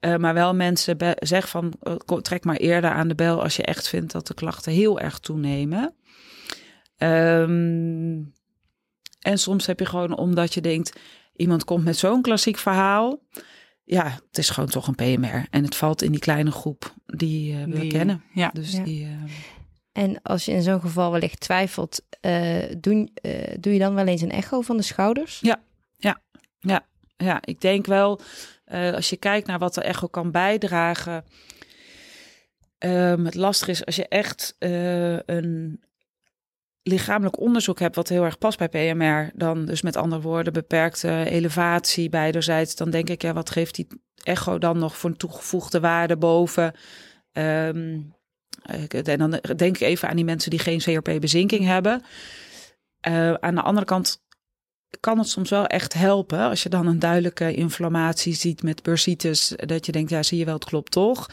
Uh, 0.00 0.16
maar 0.16 0.34
wel 0.34 0.54
mensen 0.54 0.96
zeg 1.18 1.48
van 1.48 1.72
uh, 1.82 2.18
trek 2.20 2.44
maar 2.44 2.56
eerder 2.56 2.90
aan 2.90 3.08
de 3.08 3.14
bel 3.14 3.42
als 3.42 3.56
je 3.56 3.62
echt 3.62 3.88
vindt 3.88 4.12
dat 4.12 4.26
de 4.26 4.34
klachten 4.34 4.72
heel 4.72 5.00
erg 5.00 5.18
toenemen. 5.18 5.94
Um, 6.98 8.32
en 9.20 9.38
soms 9.38 9.66
heb 9.66 9.78
je 9.78 9.86
gewoon 9.86 10.16
omdat 10.16 10.54
je 10.54 10.60
denkt, 10.60 11.00
iemand 11.36 11.64
komt 11.64 11.84
met 11.84 11.96
zo'n 11.96 12.22
klassiek 12.22 12.58
verhaal 12.58 13.20
ja, 13.84 14.04
het 14.28 14.38
is 14.38 14.50
gewoon 14.50 14.68
toch 14.68 14.86
een 14.86 14.94
PMR. 14.94 15.46
En 15.50 15.64
het 15.64 15.76
valt 15.76 16.02
in 16.02 16.10
die 16.10 16.20
kleine 16.20 16.50
groep 16.50 16.94
die 17.06 17.52
uh, 17.52 17.64
we 17.64 17.80
die, 17.80 17.90
kennen. 17.90 18.22
Ja. 18.34 18.50
Dus 18.52 18.72
ja. 18.72 18.82
Die, 18.82 19.04
uh... 19.04 19.10
En 19.92 20.22
als 20.22 20.44
je 20.44 20.52
in 20.52 20.62
zo'n 20.62 20.80
geval 20.80 21.12
wellicht 21.12 21.40
twijfelt, 21.40 22.02
uh, 22.20 22.62
doe, 22.78 23.08
doe 23.60 23.72
je 23.72 23.78
dan 23.78 23.94
wel 23.94 24.06
eens 24.06 24.20
een 24.20 24.30
echo 24.30 24.60
van 24.60 24.76
de 24.76 24.82
schouders? 24.82 25.40
Ja, 25.40 25.62
ja, 25.96 26.20
ja. 26.58 26.86
ja. 27.16 27.38
Ik 27.44 27.60
denk 27.60 27.86
wel, 27.86 28.20
als 28.94 29.10
je 29.10 29.16
kijkt 29.16 29.46
naar 29.46 29.58
wat 29.58 29.74
de 29.74 29.82
echo 29.82 30.06
kan 30.06 30.30
bijdragen. 30.30 31.24
Um, 32.78 33.24
het 33.24 33.34
lastige 33.34 33.70
is 33.70 33.84
als 33.84 33.96
je 33.96 34.08
echt 34.08 34.56
een 34.58 35.81
lichamelijk 36.82 37.40
onderzoek 37.40 37.78
hebt 37.78 37.96
wat 37.96 38.08
heel 38.08 38.24
erg 38.24 38.38
past 38.38 38.58
bij 38.58 38.68
PMR, 38.68 39.30
dan 39.34 39.64
dus 39.64 39.82
met 39.82 39.96
andere 39.96 40.22
woorden 40.22 40.52
beperkte 40.52 41.24
elevatie 41.24 42.08
beiderzijds, 42.08 42.76
dan 42.76 42.90
denk 42.90 43.08
ik, 43.08 43.22
ja, 43.22 43.32
wat 43.32 43.50
geeft 43.50 43.74
die 43.74 43.86
echo 44.22 44.58
dan 44.58 44.78
nog 44.78 44.96
voor 44.96 45.10
een 45.10 45.16
toegevoegde 45.16 45.80
waarde 45.80 46.16
boven? 46.16 46.74
Um, 47.32 48.14
en 48.88 49.18
dan 49.18 49.40
denk 49.56 49.76
ik 49.76 49.80
even 49.80 50.08
aan 50.08 50.16
die 50.16 50.24
mensen 50.24 50.50
die 50.50 50.58
geen 50.58 50.78
CRP-bezinking 50.78 51.64
hebben. 51.64 52.02
Uh, 53.08 53.34
aan 53.34 53.54
de 53.54 53.62
andere 53.62 53.86
kant 53.86 54.22
kan 55.00 55.18
het 55.18 55.28
soms 55.28 55.50
wel 55.50 55.66
echt 55.66 55.94
helpen 55.94 56.38
als 56.38 56.62
je 56.62 56.68
dan 56.68 56.86
een 56.86 56.98
duidelijke 56.98 57.54
inflammatie 57.54 58.34
ziet 58.34 58.62
met 58.62 58.82
bursitis, 58.82 59.52
dat 59.56 59.86
je 59.86 59.92
denkt, 59.92 60.10
ja, 60.10 60.22
zie 60.22 60.38
je 60.38 60.44
wel, 60.44 60.54
het 60.54 60.64
klopt 60.64 60.90
toch. 60.90 61.30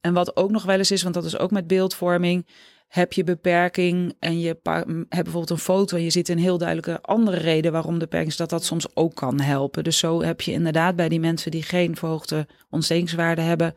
En 0.00 0.12
wat 0.12 0.36
ook 0.36 0.50
nog 0.50 0.62
wel 0.62 0.78
eens 0.78 0.90
is, 0.90 1.02
want 1.02 1.14
dat 1.14 1.24
is 1.24 1.38
ook 1.38 1.50
met 1.50 1.66
beeldvorming. 1.66 2.46
Heb 2.86 3.12
je 3.12 3.24
beperking 3.24 4.16
en 4.18 4.40
je 4.40 4.46
hebt 4.46 5.08
bijvoorbeeld 5.08 5.50
een 5.50 5.58
foto 5.58 5.96
en 5.96 6.02
je 6.02 6.10
ziet 6.10 6.28
een 6.28 6.38
heel 6.38 6.58
duidelijke 6.58 7.02
andere 7.02 7.36
reden 7.36 7.72
waarom 7.72 7.92
de 7.92 7.98
beperking 7.98 8.30
is, 8.30 8.36
dat 8.36 8.50
dat 8.50 8.64
soms 8.64 8.96
ook 8.96 9.14
kan 9.14 9.40
helpen. 9.40 9.84
Dus 9.84 9.98
zo 9.98 10.22
heb 10.22 10.40
je 10.40 10.52
inderdaad 10.52 10.96
bij 10.96 11.08
die 11.08 11.20
mensen 11.20 11.50
die 11.50 11.62
geen 11.62 11.96
verhoogde 11.96 12.46
ontstekingswaarde 12.70 13.42
hebben, 13.42 13.74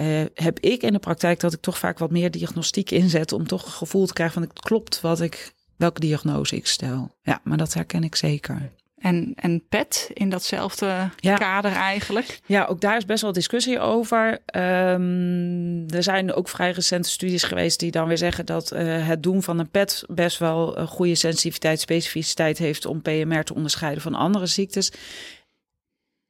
uh, 0.00 0.22
heb 0.34 0.58
ik 0.58 0.82
in 0.82 0.92
de 0.92 0.98
praktijk 0.98 1.40
dat 1.40 1.52
ik 1.52 1.60
toch 1.60 1.78
vaak 1.78 1.98
wat 1.98 2.10
meer 2.10 2.30
diagnostiek 2.30 2.90
inzet 2.90 3.32
om 3.32 3.46
toch 3.46 3.64
een 3.64 3.72
gevoel 3.72 4.06
te 4.06 4.12
krijgen 4.12 4.34
van 4.34 4.48
het 4.48 4.60
klopt 4.60 5.00
wat 5.00 5.20
ik, 5.20 5.52
welke 5.76 6.00
diagnose 6.00 6.56
ik 6.56 6.66
stel. 6.66 7.14
Ja, 7.22 7.40
maar 7.44 7.56
dat 7.56 7.74
herken 7.74 8.04
ik 8.04 8.14
zeker. 8.14 8.72
En, 9.04 9.32
en 9.34 9.68
PET 9.68 10.10
in 10.12 10.28
datzelfde 10.28 11.10
kader 11.20 11.72
eigenlijk? 11.72 12.40
Ja, 12.46 12.64
ook 12.64 12.80
daar 12.80 12.96
is 12.96 13.04
best 13.04 13.22
wel 13.22 13.32
discussie 13.32 13.78
over. 13.78 14.30
Um, 14.56 15.90
er 15.90 16.02
zijn 16.02 16.32
ook 16.32 16.48
vrij 16.48 16.70
recente 16.70 17.08
studies 17.08 17.42
geweest 17.42 17.80
die 17.80 17.90
dan 17.90 18.08
weer 18.08 18.18
zeggen 18.18 18.46
dat 18.46 18.72
uh, 18.72 19.06
het 19.06 19.22
doen 19.22 19.42
van 19.42 19.58
een 19.58 19.70
PET 19.70 20.04
best 20.08 20.38
wel 20.38 20.78
een 20.78 20.86
goede 20.86 21.14
sensitiviteit, 21.14 21.80
specificiteit 21.80 22.58
heeft 22.58 22.86
om 22.86 23.02
PMR 23.02 23.42
te 23.42 23.54
onderscheiden 23.54 24.02
van 24.02 24.14
andere 24.14 24.46
ziektes. 24.46 24.92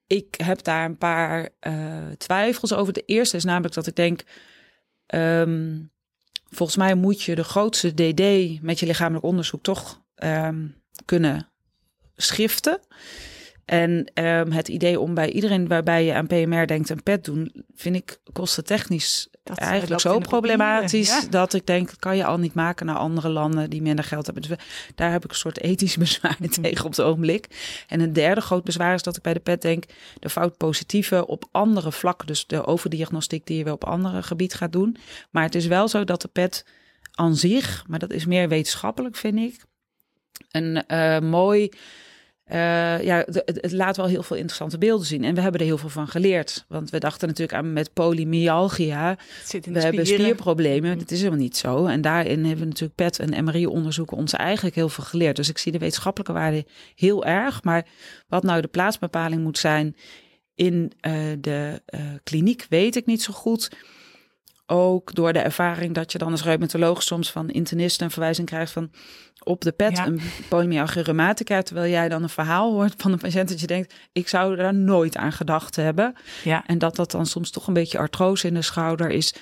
Ik 0.06 0.34
heb 0.44 0.62
daar 0.62 0.84
een 0.84 0.98
paar 0.98 1.48
uh, 1.60 1.96
twijfels 2.18 2.72
over. 2.72 2.92
De 2.92 3.04
eerste 3.06 3.36
is 3.36 3.44
namelijk 3.44 3.74
dat 3.74 3.86
ik 3.86 3.96
denk. 3.96 4.22
Um, 5.14 5.90
volgens 6.50 6.78
mij 6.78 6.94
moet 6.94 7.22
je 7.22 7.34
de 7.34 7.44
grootste 7.44 7.94
DD 7.94 8.62
met 8.62 8.78
je 8.78 8.86
lichamelijk 8.86 9.24
onderzoek 9.24 9.62
toch 9.62 10.02
um, 10.16 10.82
kunnen 11.04 11.48
schriften. 12.16 12.80
En 13.64 14.10
um, 14.14 14.52
het 14.52 14.68
idee 14.68 15.00
om 15.00 15.14
bij 15.14 15.30
iedereen 15.30 15.68
waarbij 15.68 16.04
je 16.04 16.14
aan 16.14 16.26
PMR 16.26 16.66
denkt 16.66 16.90
een 16.90 17.02
pet 17.02 17.24
doen, 17.24 17.64
vind 17.74 17.96
ik 17.96 18.18
kostentechnisch 18.32 19.28
dat 19.44 19.58
eigenlijk 19.58 20.00
zo 20.00 20.18
problematisch 20.18 21.26
dat 21.30 21.54
ik 21.54 21.66
denk, 21.66 21.90
kan 21.98 22.16
je 22.16 22.24
al 22.24 22.38
niet 22.38 22.54
maken 22.54 22.86
naar 22.86 22.96
andere 22.96 23.28
landen 23.28 23.70
die 23.70 23.82
minder 23.82 24.04
geld 24.04 24.24
hebben. 24.26 24.42
Dus 24.42 24.58
daar 24.94 25.12
heb 25.12 25.24
ik 25.24 25.30
een 25.30 25.36
soort 25.36 25.60
ethisch 25.60 25.96
bezwaar 26.06 26.36
tegen 26.60 26.84
op 26.84 26.90
het 26.90 27.00
ogenblik. 27.00 27.48
En 27.88 28.00
een 28.00 28.12
derde 28.12 28.40
groot 28.40 28.64
bezwaar 28.64 28.94
is 28.94 29.02
dat 29.02 29.16
ik 29.16 29.22
bij 29.22 29.34
de 29.34 29.40
pet 29.40 29.62
denk, 29.62 29.84
de 30.20 30.28
fout 30.28 30.56
positieve 30.56 31.26
op 31.26 31.48
andere 31.50 31.92
vlakken, 31.92 32.26
dus 32.26 32.46
de 32.46 32.66
overdiagnostiek 32.66 33.46
die 33.46 33.58
je 33.58 33.64
wel 33.64 33.74
op 33.74 33.84
andere 33.84 34.22
gebied 34.22 34.54
gaat 34.54 34.72
doen. 34.72 34.96
Maar 35.30 35.42
het 35.42 35.54
is 35.54 35.66
wel 35.66 35.88
zo 35.88 36.04
dat 36.04 36.22
de 36.22 36.28
pet 36.28 36.66
aan 37.14 37.36
zich, 37.36 37.84
maar 37.88 37.98
dat 37.98 38.12
is 38.12 38.26
meer 38.26 38.48
wetenschappelijk 38.48 39.16
vind 39.16 39.38
ik, 39.38 39.64
een 40.50 40.84
uh, 40.88 41.18
mooi 41.18 41.70
uh, 42.52 43.02
ja, 43.02 43.24
het, 43.26 43.72
laat 43.72 43.96
wel 43.96 44.06
heel 44.06 44.22
veel 44.22 44.36
interessante 44.36 44.78
beelden 44.78 45.06
zien. 45.06 45.24
En 45.24 45.34
we 45.34 45.40
hebben 45.40 45.60
er 45.60 45.66
heel 45.66 45.78
veel 45.78 45.88
van 45.88 46.08
geleerd. 46.08 46.64
Want 46.68 46.90
we 46.90 46.98
dachten 46.98 47.28
natuurlijk 47.28 47.58
aan 47.58 47.72
met 47.72 47.92
polymyalgia. 47.92 49.16
we 49.50 49.80
hebben 49.80 50.06
spierproblemen. 50.06 50.98
Dat 50.98 51.10
is 51.10 51.18
helemaal 51.18 51.40
niet 51.40 51.56
zo. 51.56 51.86
En 51.86 52.00
daarin 52.00 52.38
hebben 52.38 52.58
we 52.58 52.64
natuurlijk 52.64 52.94
PET 52.94 53.18
en 53.18 53.44
MRI-onderzoeken 53.44 54.16
ons 54.16 54.32
eigenlijk 54.32 54.76
heel 54.76 54.88
veel 54.88 55.04
geleerd. 55.04 55.36
Dus 55.36 55.48
ik 55.48 55.58
zie 55.58 55.72
de 55.72 55.78
wetenschappelijke 55.78 56.32
waarde 56.32 56.66
heel 56.94 57.24
erg. 57.24 57.62
Maar 57.62 57.86
wat 58.28 58.42
nou 58.42 58.60
de 58.60 58.68
plaatsbepaling 58.68 59.42
moet 59.42 59.58
zijn 59.58 59.96
in 60.54 60.92
uh, 61.06 61.12
de 61.40 61.82
uh, 61.94 62.00
kliniek, 62.22 62.66
weet 62.68 62.96
ik 62.96 63.06
niet 63.06 63.22
zo 63.22 63.32
goed. 63.32 63.70
Ook 64.66 65.14
door 65.14 65.32
de 65.32 65.38
ervaring 65.38 65.94
dat 65.94 66.12
je 66.12 66.18
dan 66.18 66.30
als 66.30 66.42
reumatoloog 66.42 67.02
soms 67.02 67.30
van 67.30 67.50
internisten 67.50 68.04
een 68.04 68.12
verwijzing 68.12 68.46
krijgt 68.46 68.72
van 68.72 68.90
op 69.42 69.60
de 69.60 69.72
pet 69.72 69.98
een 69.98 70.20
polymyalgia 70.48 71.02
rheumatica, 71.02 71.62
terwijl 71.62 71.90
jij 71.90 72.08
dan 72.08 72.22
een 72.22 72.28
verhaal 72.28 72.72
hoort 72.72 72.94
van 72.96 73.12
een 73.12 73.18
patiënt 73.18 73.48
dat 73.48 73.60
je 73.60 73.66
denkt, 73.66 73.94
ik 74.12 74.28
zou 74.28 74.56
daar 74.56 74.74
nooit 74.74 75.16
aan 75.16 75.32
gedacht 75.32 75.76
hebben. 75.76 76.14
Ja. 76.44 76.66
En 76.66 76.78
dat 76.78 76.96
dat 76.96 77.10
dan 77.10 77.26
soms 77.26 77.50
toch 77.50 77.66
een 77.66 77.74
beetje 77.74 77.98
artrose 77.98 78.46
in 78.46 78.54
de 78.54 78.62
schouder 78.62 79.10
is. 79.10 79.34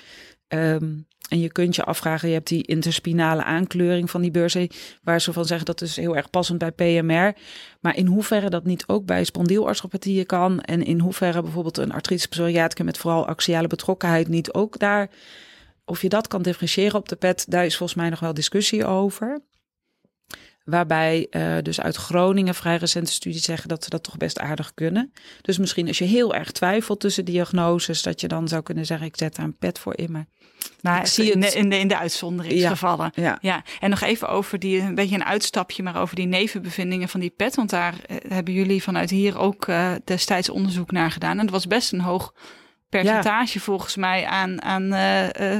Um, 0.53 1.07
en 1.29 1.39
je 1.39 1.51
kunt 1.51 1.75
je 1.75 1.83
afvragen, 1.83 2.27
je 2.27 2.33
hebt 2.33 2.47
die 2.47 2.67
interspinale 2.67 3.43
aankleuring 3.43 4.09
van 4.09 4.21
die 4.21 4.31
beurzen, 4.31 4.67
waar 5.03 5.21
ze 5.21 5.33
van 5.33 5.45
zeggen 5.45 5.65
dat 5.65 5.81
is 5.81 5.95
heel 5.95 6.15
erg 6.15 6.29
passend 6.29 6.57
bij 6.57 6.71
PMR. 6.71 7.33
Maar 7.79 7.95
in 7.95 8.05
hoeverre 8.05 8.49
dat 8.49 8.63
niet 8.63 8.83
ook 8.87 9.05
bij 9.05 9.23
spondielarthropathieën 9.23 10.25
kan 10.25 10.61
en 10.61 10.83
in 10.83 10.99
hoeverre 10.99 11.41
bijvoorbeeld 11.41 11.77
een 11.77 11.91
artritis 11.91 12.27
psoriatica 12.27 12.83
met 12.83 12.97
vooral 12.97 13.27
axiale 13.27 13.67
betrokkenheid 13.67 14.27
niet 14.27 14.53
ook 14.53 14.79
daar, 14.79 15.09
of 15.85 16.01
je 16.01 16.09
dat 16.09 16.27
kan 16.27 16.41
differentiëren 16.41 16.95
op 16.95 17.09
de 17.09 17.15
pet, 17.15 17.45
daar 17.49 17.65
is 17.65 17.77
volgens 17.77 17.99
mij 17.99 18.09
nog 18.09 18.19
wel 18.19 18.33
discussie 18.33 18.85
over. 18.85 19.41
Waarbij 20.63 21.27
uh, 21.31 21.57
dus 21.61 21.81
uit 21.81 21.95
Groningen 21.95 22.55
vrij 22.55 22.77
recente 22.77 23.11
studies 23.11 23.43
zeggen 23.43 23.69
dat 23.69 23.83
ze 23.83 23.89
dat 23.89 24.03
toch 24.03 24.17
best 24.17 24.39
aardig 24.39 24.73
kunnen. 24.73 25.13
Dus 25.41 25.57
misschien 25.57 25.87
als 25.87 25.97
je 25.97 26.05
heel 26.05 26.35
erg 26.35 26.51
twijfelt 26.51 26.99
tussen 26.99 27.25
diagnoses, 27.25 28.01
dat 28.01 28.21
je 28.21 28.27
dan 28.27 28.47
zou 28.47 28.63
kunnen 28.63 28.85
zeggen: 28.85 29.07
ik 29.07 29.17
zet 29.17 29.35
daar 29.35 29.45
een 29.45 29.57
pet 29.57 29.79
voor 29.79 29.97
in. 29.97 30.11
Maar 30.11 30.25
nou, 30.81 30.99
ik 30.99 31.05
zie 31.05 31.31
het 31.31 31.53
in 31.53 31.69
de, 31.69 31.77
in 31.79 31.87
de 31.87 31.97
uitzonderingsgevallen. 31.97 33.11
Ja, 33.15 33.23
ja. 33.23 33.37
ja, 33.41 33.63
en 33.79 33.89
nog 33.89 34.01
even 34.01 34.29
over 34.29 34.59
die, 34.59 34.79
een 34.79 34.95
beetje 34.95 35.15
een 35.15 35.25
uitstapje, 35.25 35.83
maar 35.83 36.01
over 36.01 36.15
die 36.15 36.25
nevenbevindingen 36.25 37.09
van 37.09 37.19
die 37.19 37.29
pet. 37.29 37.55
Want 37.55 37.69
daar 37.69 37.95
eh, 38.07 38.17
hebben 38.27 38.53
jullie 38.53 38.83
vanuit 38.83 39.09
hier 39.09 39.37
ook 39.37 39.67
uh, 39.67 39.91
destijds 40.03 40.49
onderzoek 40.49 40.91
naar 40.91 41.11
gedaan. 41.11 41.39
En 41.39 41.45
dat 41.45 41.53
was 41.53 41.67
best 41.67 41.91
een 41.93 42.01
hoog 42.01 42.33
percentage 43.01 43.59
volgens 43.59 43.95
mij 43.95 44.25
aan, 44.25 44.61
aan 44.61 44.83
uh, 44.83 44.89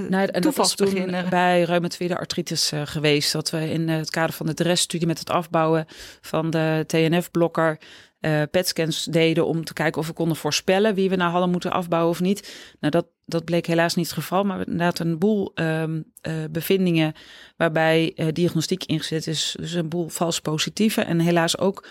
nou, 0.09 0.25
en 0.25 0.41
dat 0.41 0.55
was 0.55 0.75
toen 0.75 1.15
bij 1.29 1.63
reumatoïde 1.63 2.17
artritis 2.17 2.73
uh, 2.73 2.81
geweest. 2.85 3.31
Dat 3.31 3.49
we 3.49 3.69
in 3.71 3.89
het 3.89 4.09
kader 4.09 4.35
van 4.35 4.45
de 4.45 4.53
DRES-studie 4.53 5.07
met 5.07 5.19
het 5.19 5.29
afbouwen 5.29 5.85
van 6.21 6.49
de 6.49 6.83
TNF-blokker 6.87 7.79
uh, 8.25 8.41
PET-scans 8.51 9.03
deden 9.03 9.45
om 9.45 9.63
te 9.63 9.73
kijken 9.73 10.01
of 10.01 10.07
we 10.07 10.13
konden 10.13 10.37
voorspellen 10.37 10.95
wie 10.95 11.09
we 11.09 11.15
nou 11.15 11.31
hadden 11.31 11.49
moeten 11.49 11.71
afbouwen 11.71 12.11
of 12.11 12.21
niet. 12.21 12.73
Nou, 12.79 12.91
dat, 12.91 13.05
dat 13.25 13.45
bleek 13.45 13.65
helaas 13.65 13.95
niet 13.95 14.05
het 14.05 14.15
geval, 14.15 14.43
maar 14.43 14.59
inderdaad 14.59 14.99
een 14.99 15.19
boel 15.19 15.51
um, 15.55 16.03
uh, 16.21 16.33
bevindingen 16.51 17.13
waarbij 17.57 18.11
uh, 18.15 18.27
diagnostiek 18.33 18.83
ingezet 18.83 19.27
is. 19.27 19.55
Dus 19.59 19.73
een 19.73 19.89
boel 19.89 20.09
vals 20.09 20.39
positieve 20.39 21.01
en 21.01 21.19
helaas 21.19 21.57
ook 21.57 21.87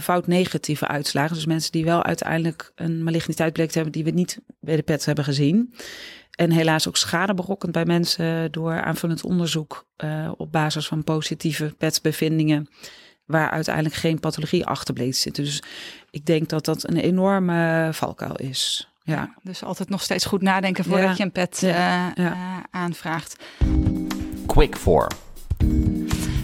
fout 0.00 0.26
negatieve 0.26 0.88
uitslagen. 0.88 1.34
Dus 1.34 1.46
mensen 1.46 1.72
die 1.72 1.84
wel 1.84 2.02
uiteindelijk 2.02 2.72
een 2.74 3.02
maligniteit 3.02 3.52
bleek 3.52 3.68
te 3.68 3.74
hebben 3.74 3.92
die 3.92 4.04
we 4.04 4.10
niet 4.10 4.40
bij 4.60 4.76
de 4.76 4.82
PET 4.82 5.04
hebben 5.04 5.24
gezien. 5.24 5.74
En 6.32 6.50
helaas 6.50 6.88
ook 6.88 6.96
schade 6.96 7.34
berokkend 7.34 7.72
bij 7.72 7.84
mensen 7.84 8.52
door 8.52 8.82
aanvullend 8.82 9.24
onderzoek 9.24 9.86
uh, 10.04 10.32
op 10.36 10.52
basis 10.52 10.86
van 10.86 11.04
positieve 11.04 11.74
PET-bevindingen. 11.78 12.68
Waar 13.24 13.50
uiteindelijk 13.50 13.94
geen 13.94 14.20
pathologie 14.20 14.66
achter 14.66 14.94
bleek 14.94 15.12
te 15.12 15.18
zitten. 15.18 15.44
Dus 15.44 15.62
ik 16.10 16.26
denk 16.26 16.48
dat 16.48 16.64
dat 16.64 16.88
een 16.88 16.96
enorme 16.96 17.88
valkuil 17.92 18.36
is. 18.36 18.92
Ja. 19.04 19.34
dus 19.42 19.64
altijd 19.64 19.88
nog 19.88 20.02
steeds 20.02 20.24
goed 20.24 20.42
nadenken 20.42 20.84
voordat 20.84 21.08
ja. 21.08 21.14
je 21.16 21.22
een 21.22 21.32
PET 21.32 21.58
ja. 21.60 22.12
Uh, 22.18 22.24
uh, 22.24 22.32
aanvraagt. 22.70 23.36
Quick 24.46 24.76
for. 24.76 25.06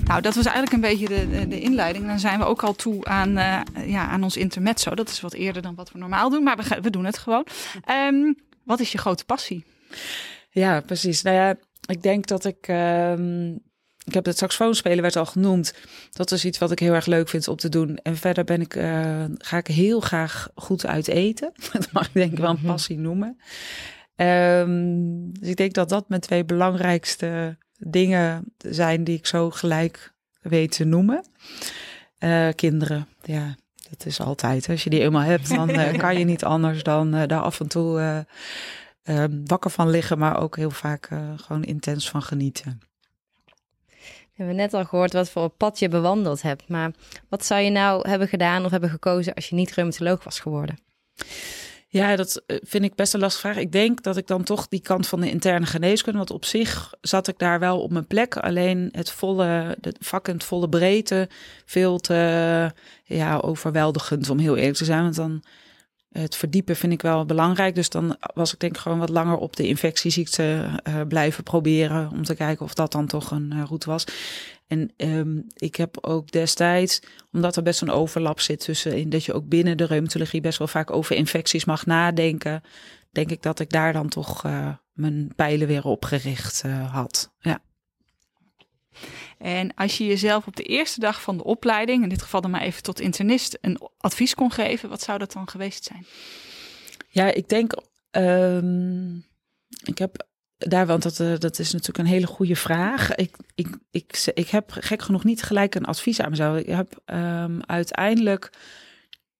Nou, 0.09 0.21
dat 0.21 0.35
was 0.35 0.45
eigenlijk 0.45 0.75
een 0.75 0.91
beetje 0.91 1.09
de, 1.09 1.49
de, 1.49 1.61
inleiding. 1.61 2.07
Dan 2.07 2.19
zijn 2.19 2.39
we 2.39 2.45
ook 2.45 2.63
al 2.63 2.75
toe 2.75 3.05
aan, 3.05 3.39
uh, 3.39 3.61
ja, 3.87 4.07
aan 4.07 4.23
ons 4.23 4.37
intermezzo. 4.37 4.95
Dat 4.95 5.09
is 5.09 5.21
wat 5.21 5.33
eerder 5.33 5.63
dan 5.63 5.75
wat 5.75 5.93
we 5.93 5.99
normaal 5.99 6.31
doen, 6.31 6.43
maar 6.43 6.57
we, 6.57 6.81
we 6.81 6.91
doen 6.91 7.05
het 7.05 7.19
gewoon. 7.19 7.47
Um, 7.91 8.37
wat 8.65 8.81
is 8.81 8.93
je 8.93 8.99
grote 8.99 9.25
passie? 9.25 9.65
Ja, 10.51 10.81
precies. 10.81 11.23
Nou 11.23 11.37
ja, 11.37 11.55
ik 11.87 12.03
denk 12.03 12.27
dat 12.27 12.45
ik. 12.45 12.69
Um, 12.69 13.67
ik 14.05 14.15
heb 14.15 14.25
het 14.25 14.39
saxofoonspelen 14.39 15.03
werd 15.03 15.17
al 15.17 15.27
genoemd. 15.27 15.75
Dat 16.13 16.31
is 16.31 16.45
iets 16.45 16.59
wat 16.59 16.71
ik 16.71 16.79
heel 16.79 16.95
erg 16.95 17.07
leuk 17.07 17.29
vind 17.29 17.49
om 17.49 17.57
te 17.57 17.69
doen. 17.69 17.97
En 17.97 18.17
verder 18.17 18.45
ben 18.45 18.61
ik, 18.61 18.75
uh, 18.75 19.25
ga 19.39 19.57
ik 19.57 19.67
heel 19.67 20.01
graag 20.01 20.49
goed 20.55 20.87
uit 20.87 21.09
eten. 21.09 21.53
Dat 21.73 21.93
mag 21.93 22.07
ik 22.07 22.13
denk 22.13 22.33
ik 22.33 22.39
wel 22.39 22.51
een 22.51 22.57
mhm. 22.57 22.67
passie 22.67 22.99
noemen. 22.99 23.39
Um, 24.17 25.33
dus 25.41 25.49
ik 25.49 25.57
denk 25.57 25.73
dat 25.73 25.89
dat 25.89 26.09
mijn 26.09 26.21
twee 26.21 26.45
belangrijkste 26.45 27.59
dingen 27.79 28.53
zijn 28.59 29.05
die 29.05 29.19
ik 29.19 29.27
zo 29.27 29.51
gelijk 29.51 30.13
weet 30.41 30.73
te 30.73 30.85
noemen. 30.85 31.25
Uh, 32.19 32.49
kinderen, 32.55 33.09
ja, 33.23 33.57
dat 33.91 34.07
is 34.07 34.21
altijd. 34.21 34.69
Als 34.69 34.85
je 34.85 34.91
die 34.91 35.01
eenmaal 35.01 35.23
hebt, 35.23 35.49
dan 35.49 35.71
uh, 35.71 35.99
kan 35.99 36.19
je 36.19 36.25
niet 36.25 36.45
anders 36.45 36.83
dan 36.83 37.15
uh, 37.15 37.23
daar 37.27 37.41
af 37.41 37.61
en 37.61 37.69
toe 37.69 38.25
ehm, 39.03 39.41
wakker 39.45 39.71
van 39.71 39.91
liggen, 39.91 40.19
maar 40.19 40.41
ook 40.41 40.57
heel 40.57 40.71
vaak 40.71 41.11
gewoon 41.37 41.65
intens 41.65 42.11
van 42.11 42.23
genieten. 42.23 42.81
We 44.39 44.45
hebben 44.45 44.63
net 44.63 44.75
al 44.75 44.85
gehoord 44.85 45.13
wat 45.13 45.31
voor 45.31 45.49
pad 45.49 45.79
je 45.79 45.89
bewandeld 45.89 46.43
hebt. 46.43 46.69
Maar 46.69 46.91
wat 47.29 47.45
zou 47.45 47.61
je 47.61 47.71
nou 47.71 48.09
hebben 48.09 48.29
gedaan 48.29 48.65
of 48.65 48.71
hebben 48.71 48.91
gekozen 48.91 49.35
als 49.35 49.49
je 49.49 49.55
niet 49.55 49.73
reumatoloog 49.73 50.25
was 50.25 50.41
geworden? 50.41 50.79
Ja, 51.91 52.17
dat 52.17 52.43
eh, 52.47 52.57
vind 52.63 52.85
ik 52.85 52.95
best 52.95 53.15
een 53.15 53.21
lastige 53.21 53.49
vraag. 53.49 53.63
Ik 53.63 53.73
denk 53.73 54.03
dat 54.03 54.17
ik 54.17 54.27
dan 54.27 54.43
toch 54.43 54.69
die 54.69 54.81
kant 54.81 55.07
van 55.07 55.21
de 55.21 55.31
interne 55.31 55.67
geneeskunde, 55.67 56.19
want 56.19 56.31
op 56.31 56.45
zich 56.45 56.95
zat 57.01 57.29
ik 57.29 57.39
daar 57.39 57.59
wel 57.61 57.81
op 57.81 57.91
mijn 57.91 58.07
plek. 58.07 58.37
Alleen 58.37 58.89
het 58.93 59.11
volle, 59.11 59.77
de 59.81 59.95
vak 59.99 60.27
het 60.27 60.45
volle 60.45 60.69
breedte, 60.69 61.29
veel 61.65 61.99
te 61.99 62.73
ja, 63.05 63.37
overweldigend 63.37 64.31
om 64.31 64.39
heel 64.39 64.57
eerlijk 64.57 64.77
te 64.77 64.85
zijn. 64.85 65.03
Want 65.03 65.15
dan 65.15 65.43
het 66.13 66.37
verdiepen 66.37 66.77
vind 66.77 66.93
ik 66.93 67.03
wel 67.03 67.27
belangrijk. 67.27 67.75
Dus 67.75 67.89
dan 67.89 68.17
was 68.35 68.53
ik 68.53 68.61
denk 68.61 68.75
ik 68.75 68.81
gewoon 68.81 68.99
wat 68.99 69.09
langer 69.09 69.37
op 69.37 69.57
de 69.57 69.67
infectieziekte 69.67 70.67
uh, 70.89 71.01
blijven 71.09 71.45
proberen. 71.45 72.11
Om 72.11 72.25
te 72.25 72.35
kijken 72.35 72.65
of 72.65 72.75
dat 72.75 72.93
dan 72.93 73.07
toch 73.07 73.31
een 73.31 73.53
uh, 73.55 73.63
route 73.67 73.91
was. 73.91 74.05
En 74.69 74.93
um, 74.97 75.47
ik 75.55 75.77
heb 75.77 75.99
ook 76.01 76.31
destijds, 76.31 77.01
omdat 77.33 77.57
er 77.57 77.63
best 77.63 77.81
een 77.81 77.91
overlap 77.91 78.41
zit 78.41 78.61
tussen 78.61 78.97
in 78.97 79.11
dat 79.11 79.25
je 79.25 79.33
ook 79.33 79.49
binnen 79.49 79.77
de 79.77 79.85
reumatologie 79.85 80.41
best 80.41 80.59
wel 80.59 80.69
vaak 80.69 80.91
over 80.91 81.17
infecties 81.17 81.65
mag 81.65 81.87
nadenken. 81.87 82.63
denk 83.11 83.31
ik 83.31 83.43
dat 83.43 83.61
ik 83.61 83.71
daar 83.71 83.93
dan 83.93 84.09
toch 84.09 84.43
mijn 84.93 85.33
pijlen 85.37 85.67
weer 85.67 85.85
op 85.85 86.05
gericht 86.05 86.63
had. 86.91 87.33
Ja. 87.41 87.61
En 89.39 89.75
als 89.75 89.99
je 89.99 90.07
jezelf 90.07 90.47
op 90.47 90.57
de 90.57 90.63
eerste 90.63 91.01
dag 91.01 91.23
van 91.23 91.37
de 91.37 91.45
opleiding, 91.45 92.03
in 92.03 92.09
dit 92.09 92.23
geval 92.23 92.41
dan 92.41 92.51
maar 92.51 92.61
even 92.61 92.83
tot 92.83 93.01
internist, 93.01 93.59
een 93.61 93.81
advies 93.99 94.35
kon 94.35 94.53
geven, 94.53 94.89
wat 94.89 95.03
zou 95.03 95.19
dat 95.19 95.33
dan 95.33 95.49
geweest 95.49 95.85
zijn? 95.85 96.07
Ja, 97.09 97.33
ik 97.35 97.49
denk, 97.49 97.73
um, 98.11 99.25
ik 99.85 99.99
heb 99.99 100.27
daar, 100.59 100.87
want 100.87 101.03
dat, 101.03 101.19
uh, 101.19 101.39
dat 101.39 101.59
is 101.59 101.73
natuurlijk 101.73 101.99
een 101.99 102.15
hele 102.15 102.27
goede 102.27 102.57
vraag. 102.57 103.15
Ik, 103.15 103.37
ik, 103.55 103.69
ik, 103.91 104.31
ik 104.35 104.49
heb 104.49 104.71
gek 104.71 105.03
genoeg 105.03 105.25
niet 105.25 105.43
gelijk 105.43 105.75
een 105.75 105.85
advies 105.85 106.21
aan 106.21 106.31
mezelf. 106.31 106.57
Ik 106.57 106.67
heb 106.67 107.01
um, 107.07 107.61
uiteindelijk, 107.67 108.53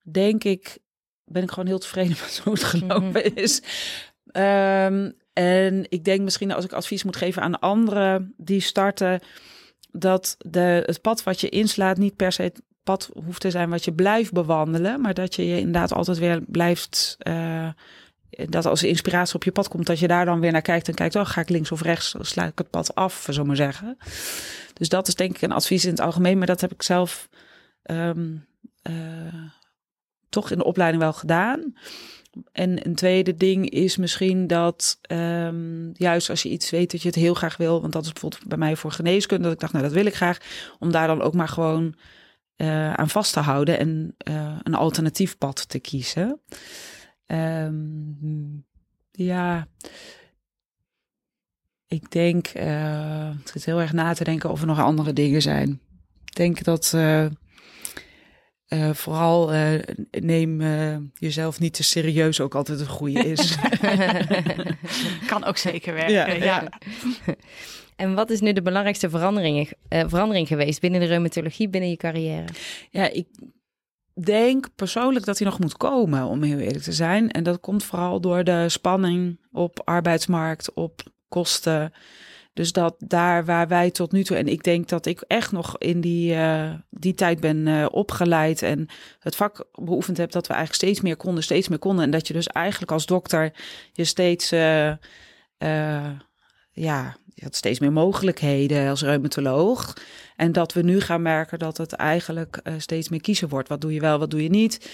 denk 0.01 0.43
ik, 0.43 0.77
ben 1.25 1.43
ik 1.43 1.49
gewoon 1.49 1.67
heel 1.67 1.79
tevreden 1.79 2.17
met 2.21 2.41
hoe 2.43 2.53
het 2.53 2.63
gelopen 2.63 3.31
mhm. 3.31 3.37
is. 3.37 3.61
Um, 4.31 5.13
en 5.33 5.85
ik 5.89 6.03
denk 6.03 6.21
misschien 6.21 6.51
als 6.51 6.65
ik 6.65 6.73
advies 6.73 7.03
moet 7.03 7.15
geven 7.15 7.41
aan 7.41 7.59
anderen 7.59 8.33
die 8.37 8.61
starten, 8.61 9.19
dat 9.91 10.35
de, 10.37 10.83
het 10.85 11.01
pad 11.01 11.23
wat 11.23 11.41
je 11.41 11.49
inslaat 11.49 11.97
niet 11.97 12.15
per 12.15 12.31
se 12.31 12.41
het 12.41 12.61
pad 12.83 13.09
hoeft 13.25 13.41
te 13.41 13.51
zijn 13.51 13.69
wat 13.69 13.85
je 13.85 13.93
blijft 13.93 14.31
bewandelen, 14.31 15.01
maar 15.01 15.13
dat 15.13 15.35
je 15.35 15.47
je 15.47 15.57
inderdaad 15.57 15.93
altijd 15.93 16.17
weer 16.17 16.41
blijft. 16.47 17.17
Uh, 17.27 17.69
dat 18.29 18.65
als 18.65 18.83
inspiratie 18.83 19.35
op 19.35 19.43
je 19.43 19.51
pad 19.51 19.67
komt, 19.67 19.85
dat 19.85 19.99
je 19.99 20.07
daar 20.07 20.25
dan 20.25 20.39
weer 20.39 20.51
naar 20.51 20.61
kijkt 20.61 20.87
en 20.87 20.93
kijkt, 20.93 21.15
oh, 21.15 21.25
ga 21.25 21.41
ik 21.41 21.49
links 21.49 21.71
of 21.71 21.81
rechts, 21.81 22.15
sla 22.19 22.45
ik 22.45 22.57
het 22.57 22.69
pad 22.69 22.95
af, 22.95 23.27
zo 23.29 23.43
maar 23.43 23.55
zeggen. 23.55 23.97
Dus 24.73 24.89
dat 24.89 25.07
is 25.07 25.15
denk 25.15 25.35
ik 25.35 25.41
een 25.41 25.51
advies 25.51 25.85
in 25.85 25.91
het 25.91 26.01
algemeen, 26.01 26.37
maar 26.37 26.47
dat 26.47 26.61
heb 26.61 26.71
ik 26.71 26.81
zelf 26.81 27.29
um, 27.83 28.45
uh, 28.89 28.95
toch 30.29 30.51
in 30.51 30.57
de 30.57 30.63
opleiding 30.63 31.01
wel 31.01 31.13
gedaan. 31.13 31.73
En 32.51 32.85
een 32.85 32.95
tweede 32.95 33.35
ding 33.37 33.69
is 33.69 33.97
misschien 33.97 34.47
dat 34.47 34.99
um, 35.11 35.91
juist 35.93 36.29
als 36.29 36.43
je 36.43 36.49
iets 36.49 36.69
weet 36.69 36.91
dat 36.91 37.01
je 37.01 37.07
het 37.07 37.17
heel 37.17 37.33
graag 37.33 37.57
wil, 37.57 37.81
want 37.81 37.93
dat 37.93 38.05
is 38.05 38.11
bijvoorbeeld 38.11 38.47
bij 38.47 38.57
mij 38.57 38.75
voor 38.75 38.91
geneeskunde, 38.91 39.43
dat 39.43 39.53
ik 39.53 39.59
dacht, 39.59 39.73
nou 39.73 39.85
dat 39.85 39.93
wil 39.93 40.05
ik 40.05 40.15
graag, 40.15 40.37
om 40.79 40.91
daar 40.91 41.07
dan 41.07 41.21
ook 41.21 41.33
maar 41.33 41.47
gewoon 41.47 41.95
uh, 42.57 42.93
aan 42.93 43.09
vast 43.09 43.33
te 43.33 43.39
houden 43.39 43.79
en 43.79 44.15
uh, 44.29 44.57
een 44.63 44.75
alternatief 44.75 45.37
pad 45.37 45.69
te 45.69 45.79
kiezen. 45.79 46.39
Um, 47.31 48.65
ja, 49.11 49.67
ik 51.87 52.11
denk, 52.11 52.47
uh, 52.55 53.29
het 53.43 53.55
is 53.55 53.65
heel 53.65 53.79
erg 53.79 53.93
na 53.93 54.13
te 54.13 54.23
denken 54.23 54.49
of 54.49 54.61
er 54.61 54.67
nog 54.67 54.79
andere 54.79 55.13
dingen 55.13 55.41
zijn. 55.41 55.81
Ik 56.25 56.35
denk 56.35 56.63
dat 56.63 56.93
uh, 56.95 57.25
vooral 58.91 59.53
uh, 59.53 59.79
neem 60.11 60.61
uh, 60.61 60.97
jezelf 61.13 61.59
niet 61.59 61.73
te 61.73 61.83
serieus 61.83 62.41
ook 62.41 62.55
altijd 62.55 62.79
een 62.79 62.87
goede 62.87 63.19
is. 63.19 63.57
kan 65.27 65.43
ook 65.43 65.57
zeker 65.57 65.93
werken, 65.93 66.39
ja. 66.39 66.43
ja. 66.43 66.69
En 67.95 68.13
wat 68.13 68.29
is 68.29 68.39
nu 68.39 68.53
de 68.53 68.61
belangrijkste 68.61 69.09
verandering, 69.09 69.71
verandering 69.89 70.47
geweest 70.47 70.81
binnen 70.81 70.99
de 70.99 71.05
reumatologie, 71.05 71.69
binnen 71.69 71.89
je 71.89 71.97
carrière? 71.97 72.45
Ja, 72.89 73.09
ik 73.09 73.27
denk 74.25 74.67
persoonlijk 74.75 75.25
dat 75.25 75.37
hij 75.37 75.47
nog 75.47 75.59
moet 75.59 75.77
komen, 75.77 76.25
om 76.25 76.41
heel 76.41 76.57
eerlijk 76.57 76.83
te 76.83 76.93
zijn. 76.93 77.31
En 77.31 77.43
dat 77.43 77.59
komt 77.59 77.83
vooral 77.83 78.21
door 78.21 78.43
de 78.43 78.69
spanning 78.69 79.39
op 79.51 79.81
arbeidsmarkt, 79.83 80.73
op 80.73 81.01
kosten. 81.27 81.93
Dus 82.53 82.71
dat 82.71 82.95
daar 82.97 83.45
waar 83.45 83.67
wij 83.67 83.91
tot 83.91 84.11
nu 84.11 84.23
toe, 84.23 84.37
en 84.37 84.47
ik 84.47 84.63
denk 84.63 84.87
dat 84.87 85.05
ik 85.05 85.21
echt 85.27 85.51
nog 85.51 85.77
in 85.77 86.01
die, 86.01 86.33
uh, 86.33 86.73
die 86.89 87.13
tijd 87.13 87.39
ben 87.39 87.67
uh, 87.67 87.85
opgeleid 87.91 88.61
en 88.61 88.87
het 89.19 89.35
vak 89.35 89.65
beoefend 89.71 90.17
heb, 90.17 90.31
dat 90.31 90.47
we 90.47 90.53
eigenlijk 90.53 90.83
steeds 90.83 91.01
meer 91.01 91.15
konden, 91.15 91.43
steeds 91.43 91.67
meer 91.67 91.79
konden. 91.79 92.05
En 92.05 92.11
dat 92.11 92.27
je 92.27 92.33
dus 92.33 92.47
eigenlijk 92.47 92.91
als 92.91 93.05
dokter 93.05 93.53
je 93.91 94.03
steeds, 94.03 94.53
uh, 94.53 94.93
ja, 96.71 97.17
je 97.39 97.45
had 97.45 97.55
steeds 97.55 97.79
meer 97.79 97.91
mogelijkheden 97.91 98.89
als 98.89 99.01
reumatoloog. 99.01 99.93
En 100.35 100.51
dat 100.51 100.73
we 100.73 100.81
nu 100.81 101.01
gaan 101.01 101.21
merken 101.21 101.59
dat 101.59 101.77
het 101.77 101.93
eigenlijk 101.93 102.61
steeds 102.77 103.09
meer 103.09 103.21
kiezen 103.21 103.49
wordt. 103.49 103.69
Wat 103.69 103.81
doe 103.81 103.93
je 103.93 103.99
wel, 103.99 104.19
wat 104.19 104.31
doe 104.31 104.43
je 104.43 104.49
niet? 104.49 104.89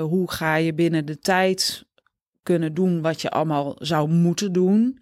hoe 0.00 0.30
ga 0.30 0.56
je 0.56 0.74
binnen 0.74 1.06
de 1.06 1.18
tijd 1.18 1.84
kunnen 2.42 2.74
doen 2.74 3.00
wat 3.00 3.20
je 3.20 3.30
allemaal 3.30 3.76
zou 3.78 4.08
moeten 4.08 4.52
doen? 4.52 4.98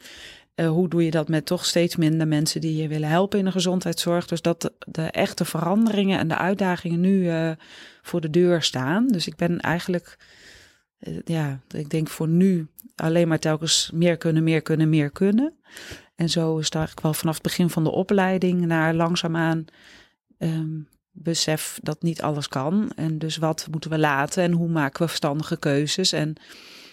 Uh, 0.55 0.69
hoe 0.69 0.89
doe 0.89 1.05
je 1.05 1.11
dat 1.11 1.29
met 1.29 1.47
toch 1.47 1.65
steeds 1.65 1.97
minder 1.97 2.29
mensen 2.29 2.61
die 2.61 2.83
je 2.83 2.89
willen 2.89 3.09
helpen 3.09 3.39
in 3.39 3.45
de 3.45 3.51
gezondheidszorg? 3.51 4.27
Dus 4.27 4.43
dat 4.43 4.63
de, 4.63 4.73
de 4.87 5.03
echte 5.03 5.45
veranderingen 5.45 6.19
en 6.19 6.29
de 6.29 6.37
uitdagingen 6.37 7.01
nu 7.01 7.31
voor 8.03 8.21
de 8.21 8.31
deur 8.31 8.63
staan. 8.63 9.09
Dus 9.09 9.27
ik 9.27 9.37
ben 9.37 9.61
eigenlijk, 9.61 10.17
ja, 11.25 11.61
ik 11.69 11.91
denk 11.91 12.09
voor 12.09 12.29
nu 12.29 12.67
alleen 12.95 13.29
maar 13.29 13.39
telkens 13.39 13.91
meer 13.95 14.17
kunnen, 14.17 14.43
meer 14.43 14.63
kunnen, 14.63 14.89
meer 14.89 15.11
kunnen. 15.11 15.55
En 16.15 16.29
zo 16.29 16.59
is 16.59 16.65
het 16.65 16.75
eigenlijk 16.75 17.05
wel 17.05 17.15
vanaf 17.15 17.35
het 17.35 17.43
begin 17.43 17.71
van 17.71 17.85
de 17.85 17.91
opleiding 17.91 18.67
naar 18.67 18.95
langzaamaan 18.95 19.65
um, 20.39 20.89
besef 21.11 21.79
dat 21.83 22.03
niet 22.03 22.23
alles 22.23 22.49
kan. 22.49 22.91
En 22.97 23.19
dus 23.19 23.37
wat 23.37 23.67
moeten 23.71 23.91
we 23.91 23.99
laten 23.99 24.43
en 24.43 24.53
hoe 24.53 24.69
maken 24.69 25.03
we 25.03 25.09
verstandige 25.09 25.57
keuzes 25.57 26.13
en 26.13 26.37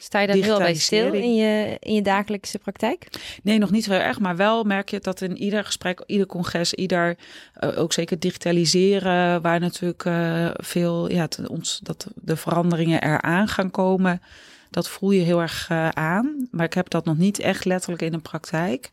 Sta 0.04 0.20
je 0.20 0.28
daar 0.28 0.36
heel 0.36 0.58
bij 0.58 0.74
stil 0.74 1.14
in 1.14 1.36
je, 1.36 1.78
in 1.80 1.94
je 1.94 2.02
dagelijkse 2.02 2.60
praktijk? 2.60 3.08
Nee, 3.44 3.58
nog 3.58 3.72
niet 3.72 3.84
zo 3.84 3.92
erg. 3.92 4.20
Maar 4.20 4.36
wel 4.36 4.64
merk 4.64 4.90
je 4.90 5.00
dat 5.00 5.22
in 5.22 5.38
ieder 5.38 5.64
gesprek, 5.64 6.04
ieder 6.06 6.28
congres, 6.28 6.74
ieder 6.74 7.18
uh, 7.60 7.80
ook 7.80 7.94
zeker 7.94 8.20
digitaliseren, 8.20 9.42
waar 9.42 9.60
natuurlijk 9.60 10.06
uh, 10.06 10.50
veel, 10.54 11.12
ja, 11.12 11.28
ons, 11.48 11.80
dat 11.84 12.08
de 12.16 12.36
veranderingen 12.36 13.04
eraan 13.04 13.48
gaan 13.48 13.72
komen. 13.72 14.22
Dat 14.70 14.90
voel 14.90 15.12
je 15.12 15.22
heel 15.22 15.42
erg 15.42 15.70
uh, 15.72 15.90
aan. 15.90 16.48
Maar 16.52 16.66
ik 16.66 16.74
heb 16.74 16.90
dat 16.90 17.06
nog 17.06 17.18
niet 17.18 17.40
echt 17.40 17.66
letterlijk 17.66 18.02
in 18.02 18.12
de 18.12 18.18
praktijk 18.18 18.90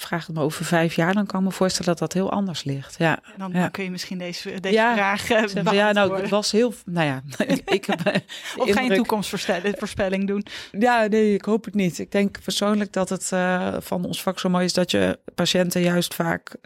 vraag 0.00 0.26
het 0.26 0.36
me 0.36 0.42
over 0.42 0.64
vijf 0.64 0.94
jaar, 0.94 1.14
dan 1.14 1.26
kan 1.26 1.40
ik 1.40 1.46
me 1.46 1.52
voorstellen 1.52 1.90
dat 1.90 1.98
dat 1.98 2.12
heel 2.12 2.30
anders 2.30 2.64
ligt. 2.64 2.98
Ja, 2.98 3.18
dan, 3.36 3.52
ja. 3.52 3.68
kun 3.68 3.84
je 3.84 3.90
misschien 3.90 4.18
deze, 4.18 4.60
deze 4.60 4.92
vraag 4.94 5.30
uh, 5.30 5.72
Ja, 5.72 5.92
nou, 5.92 6.20
het 6.20 6.28
was 6.28 6.50
heel, 6.50 6.74
nou 6.84 7.06
ja. 7.06 7.22
ik 7.64 7.84
heb, 7.84 8.06
uh, 8.06 8.14
of 8.56 8.70
geen 8.70 8.94
toekomstvoorspelling 8.94 10.26
doen. 10.26 10.46
Ja, 10.70 11.06
nee, 11.06 11.34
ik 11.34 11.44
hoop 11.44 11.64
het 11.64 11.74
niet. 11.74 11.98
Ik 11.98 12.12
denk 12.12 12.42
persoonlijk 12.42 12.92
dat 12.92 13.08
het 13.08 13.30
uh, 13.34 13.76
van 13.80 14.04
ons 14.04 14.22
vak 14.22 14.38
zo 14.38 14.48
mooi 14.48 14.64
is 14.64 14.72
dat 14.72 14.90
je 14.90 15.18
patiënten 15.34 15.80
juist 15.80 16.14
vaak 16.14 16.56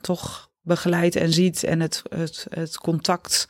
toch 0.00 0.50
begeleidt 0.62 1.16
en 1.16 1.32
ziet 1.32 1.64
en 1.64 1.80
het, 1.80 2.02
het, 2.08 2.46
het 2.50 2.78
contact, 2.78 3.48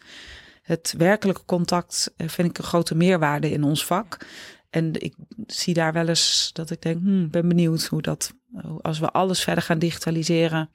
het 0.62 0.94
werkelijke 0.98 1.44
contact, 1.44 2.14
vind 2.16 2.48
ik 2.48 2.58
een 2.58 2.64
grote 2.64 2.94
meerwaarde 2.94 3.50
in 3.50 3.62
ons 3.62 3.84
vak. 3.84 4.26
En 4.74 5.00
ik 5.00 5.14
zie 5.46 5.74
daar 5.74 5.92
wel 5.92 6.08
eens 6.08 6.50
dat 6.52 6.70
ik 6.70 6.82
denk, 6.82 7.00
hmm, 7.00 7.30
ben 7.30 7.48
benieuwd 7.48 7.84
hoe 7.84 8.02
dat, 8.02 8.34
als 8.80 8.98
we 8.98 9.10
alles 9.10 9.42
verder 9.42 9.64
gaan 9.64 9.78
digitaliseren, 9.78 10.70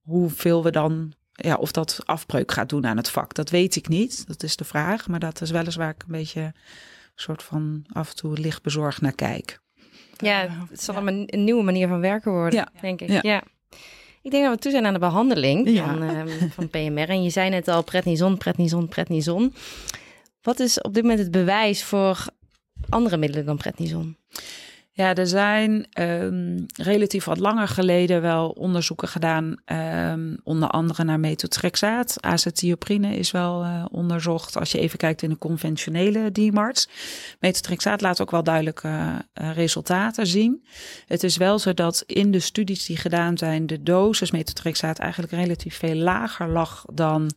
hoeveel 0.00 0.62
we 0.62 0.70
dan, 0.70 1.12
ja, 1.32 1.54
of 1.54 1.72
dat 1.72 2.00
afbreuk 2.04 2.52
gaat 2.52 2.68
doen 2.68 2.86
aan 2.86 2.96
het 2.96 3.10
vak. 3.10 3.34
Dat 3.34 3.50
weet 3.50 3.76
ik 3.76 3.88
niet, 3.88 4.26
dat 4.26 4.42
is 4.42 4.56
de 4.56 4.64
vraag. 4.64 5.08
Maar 5.08 5.20
dat 5.20 5.40
is 5.40 5.50
wel 5.50 5.64
eens 5.64 5.76
waar 5.76 5.90
ik 5.90 6.02
een 6.02 6.12
beetje 6.12 6.40
een 6.40 6.52
soort 7.14 7.42
van 7.42 7.84
af 7.92 8.10
en 8.10 8.16
toe 8.16 8.38
licht 8.38 8.62
bezorgd 8.62 9.00
naar 9.00 9.14
kijk. 9.14 9.60
Ja, 10.16 10.66
het 10.70 10.82
zal 10.82 10.94
ja. 10.94 11.06
een 11.06 11.44
nieuwe 11.44 11.62
manier 11.62 11.88
van 11.88 12.00
werken 12.00 12.32
worden, 12.32 12.58
ja. 12.58 12.80
denk 12.80 13.00
ik. 13.00 13.08
Ja. 13.08 13.18
ja. 13.22 13.42
Ik 14.22 14.30
denk 14.30 14.44
dat 14.44 14.54
we 14.54 14.60
toe 14.60 14.70
zijn 14.70 14.86
aan 14.86 14.92
de 14.92 14.98
behandeling 14.98 15.78
van, 15.78 16.02
um, 16.02 16.50
van 16.50 16.68
PMR. 16.68 17.08
En 17.08 17.22
je 17.22 17.30
zei 17.30 17.50
net 17.50 17.68
al, 17.68 17.82
prednison, 17.82 18.38
prednison, 18.38 18.88
prednison. 18.88 19.54
Wat 20.42 20.60
is 20.60 20.80
op 20.80 20.94
dit 20.94 21.02
moment 21.02 21.20
het 21.20 21.30
bewijs 21.30 21.84
voor 21.84 22.24
andere 22.88 23.16
middelen 23.16 23.46
dan 23.46 23.56
prednison? 23.56 24.16
Ja, 24.94 25.14
er 25.14 25.26
zijn 25.26 25.86
um, 26.00 26.66
relatief 26.76 27.24
wat 27.24 27.38
langer 27.38 27.68
geleden 27.68 28.22
wel 28.22 28.50
onderzoeken 28.50 29.08
gedaan, 29.08 29.56
um, 30.12 30.36
onder 30.44 30.68
andere 30.68 31.04
naar 31.04 31.20
methotrexaat. 31.20 32.16
Azatioprine 32.20 33.16
is 33.16 33.30
wel 33.30 33.64
uh, 33.64 33.84
onderzocht 33.90 34.56
als 34.56 34.72
je 34.72 34.78
even 34.78 34.98
kijkt 34.98 35.22
in 35.22 35.30
de 35.30 35.38
conventionele 35.38 36.32
DMARDs. 36.32 36.88
Methotrexaat 37.40 38.00
laat 38.00 38.20
ook 38.20 38.30
wel 38.30 38.42
duidelijke 38.42 38.88
uh, 38.88 39.52
resultaten 39.54 40.26
zien. 40.26 40.64
Het 41.06 41.22
is 41.22 41.36
wel 41.36 41.58
zo 41.58 41.74
dat 41.74 42.02
in 42.06 42.30
de 42.30 42.40
studies 42.40 42.86
die 42.86 42.96
gedaan 42.96 43.38
zijn, 43.38 43.66
de 43.66 43.82
dosis 43.82 44.30
methotrexaat 44.30 44.98
eigenlijk 44.98 45.32
relatief 45.32 45.76
veel 45.76 45.96
lager 45.96 46.48
lag 46.48 46.84
dan 46.92 47.30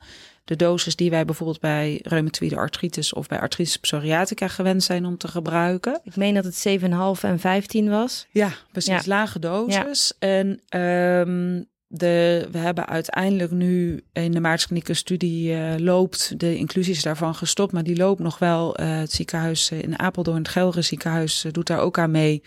de 0.46 0.56
dosis 0.56 0.96
die 0.96 1.10
wij 1.10 1.26
bijvoorbeeld 1.26 1.60
bij 1.60 2.00
reumatoïde 2.04 2.56
artritis 2.56 3.14
of 3.14 3.28
bij 3.28 3.40
artritis 3.40 3.78
psoriatica 3.78 4.48
gewend 4.48 4.84
zijn 4.84 5.06
om 5.06 5.18
te 5.18 5.28
gebruiken. 5.28 6.00
Ik 6.04 6.16
meen 6.16 6.34
dat 6.34 6.44
het 6.44 6.66
7,5 6.82 7.22
en 7.22 7.40
15 7.40 7.90
was. 7.90 8.28
Ja, 8.32 8.52
precies. 8.72 9.06
Lage 9.06 9.40
dosis. 9.40 10.14
En 10.20 10.48
um, 10.80 11.68
de, 11.88 12.48
we 12.52 12.58
hebben 12.58 12.88
uiteindelijk 12.88 13.52
nu 13.52 14.04
in 14.14 14.32
de 14.32 14.40
maartsklinieke 14.40 14.94
studie 14.94 15.52
uh, 15.52 15.74
loopt, 15.78 16.40
de 16.40 16.58
inclusies 16.58 17.02
daarvan 17.02 17.36
gestopt, 17.36 17.72
maar 17.72 17.84
die 17.84 17.98
loopt 17.98 18.20
nog 18.20 18.40
wel. 18.40 18.82
Uh, 18.82 18.98
het 18.98 19.12
ziekenhuis 19.12 19.72
in 19.72 20.00
Apeldoorn, 20.00 20.38
het 20.38 20.48
Gelre 20.48 20.82
ziekenhuis, 20.82 21.46
uh, 21.46 21.52
doet 21.52 21.68
daar 21.68 21.80
ook 21.80 21.98
aan 21.98 22.12
mee. 22.12 22.44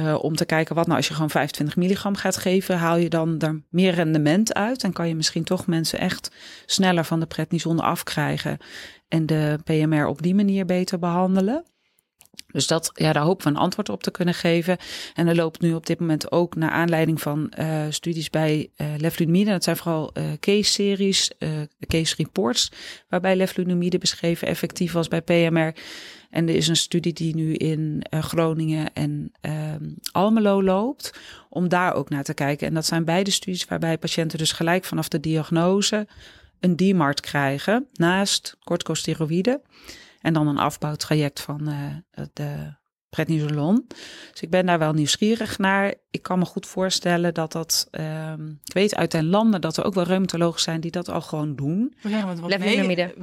Uh, 0.00 0.24
om 0.24 0.36
te 0.36 0.44
kijken 0.44 0.74
wat 0.74 0.84
nou 0.84 0.96
als 0.96 1.08
je 1.08 1.14
gewoon 1.14 1.30
25 1.30 1.76
milligram 1.76 2.16
gaat 2.16 2.36
geven, 2.36 2.78
haal 2.78 2.96
je 2.96 3.08
dan 3.08 3.38
er 3.40 3.62
meer 3.70 3.94
rendement 3.94 4.54
uit. 4.54 4.84
En 4.84 4.92
kan 4.92 5.08
je 5.08 5.14
misschien 5.14 5.44
toch 5.44 5.66
mensen 5.66 5.98
echt 5.98 6.30
sneller 6.66 7.04
van 7.04 7.20
de 7.20 7.26
prednison 7.26 7.80
afkrijgen 7.80 8.58
en 9.08 9.26
de 9.26 9.58
PMR 9.64 10.06
op 10.06 10.22
die 10.22 10.34
manier 10.34 10.64
beter 10.64 10.98
behandelen. 10.98 11.64
Dus 12.46 12.66
dat, 12.66 12.90
ja, 12.94 13.12
daar 13.12 13.22
hopen 13.22 13.44
we 13.44 13.50
een 13.50 13.62
antwoord 13.62 13.88
op 13.88 14.02
te 14.02 14.10
kunnen 14.10 14.34
geven. 14.34 14.76
En 15.14 15.26
er 15.26 15.34
loopt 15.34 15.60
nu 15.60 15.74
op 15.74 15.86
dit 15.86 16.00
moment 16.00 16.32
ook 16.32 16.54
naar 16.54 16.70
aanleiding 16.70 17.20
van 17.20 17.52
uh, 17.58 17.82
studies 17.88 18.30
bij 18.30 18.70
uh, 18.76 18.86
leflunomide. 18.96 19.50
Dat 19.50 19.64
zijn 19.64 19.76
vooral 19.76 20.10
uh, 20.14 20.24
case-series, 20.40 21.30
case 21.86 22.14
reports, 22.16 22.72
waarbij 23.08 23.36
leflunomide 23.36 23.98
beschreven 23.98 24.48
effectief 24.48 24.92
was 24.92 25.08
bij 25.08 25.22
PMR. 25.22 25.74
En 26.30 26.48
er 26.48 26.54
is 26.54 26.68
een 26.68 26.76
studie 26.76 27.12
die 27.12 27.34
nu 27.34 27.54
in 27.54 28.06
Groningen 28.10 28.92
en 28.92 29.32
ehm, 29.40 29.84
Almelo 30.12 30.62
loopt, 30.62 31.18
om 31.48 31.68
daar 31.68 31.94
ook 31.94 32.08
naar 32.08 32.24
te 32.24 32.34
kijken. 32.34 32.66
En 32.66 32.74
dat 32.74 32.86
zijn 32.86 33.04
beide 33.04 33.30
studies 33.30 33.64
waarbij 33.64 33.98
patiënten 33.98 34.38
dus 34.38 34.52
gelijk 34.52 34.84
vanaf 34.84 35.08
de 35.08 35.20
diagnose 35.20 36.06
een 36.60 36.76
DMARD 36.76 37.20
krijgen, 37.20 37.86
naast 37.92 38.56
corticosteroïden. 38.64 39.60
En 40.20 40.32
dan 40.32 40.46
een 40.48 40.58
afbouwtraject 40.58 41.40
van 41.40 41.68
uh, 41.68 42.24
de 42.32 42.76
prednisolon. 43.08 43.84
Dus 44.30 44.40
ik 44.40 44.50
ben 44.50 44.66
daar 44.66 44.78
wel 44.78 44.92
nieuwsgierig 44.92 45.58
naar. 45.58 45.94
Ik 46.10 46.22
kan 46.22 46.38
me 46.38 46.44
goed 46.44 46.66
voorstellen 46.66 47.34
dat 47.34 47.52
dat... 47.52 47.88
Um, 47.90 48.60
ik 48.64 48.72
weet 48.72 48.94
uit 48.94 49.10
den 49.10 49.28
landen 49.28 49.60
dat 49.60 49.76
er 49.76 49.84
ook 49.84 49.94
wel 49.94 50.04
reumatologen 50.04 50.60
zijn 50.60 50.80
die 50.80 50.90
dat 50.90 51.08
al 51.08 51.20
gewoon 51.20 51.56
doen. 51.56 51.94
Ja, 52.00 52.26
want 52.26 52.40
wat 52.40 52.58
mee, 52.58 53.14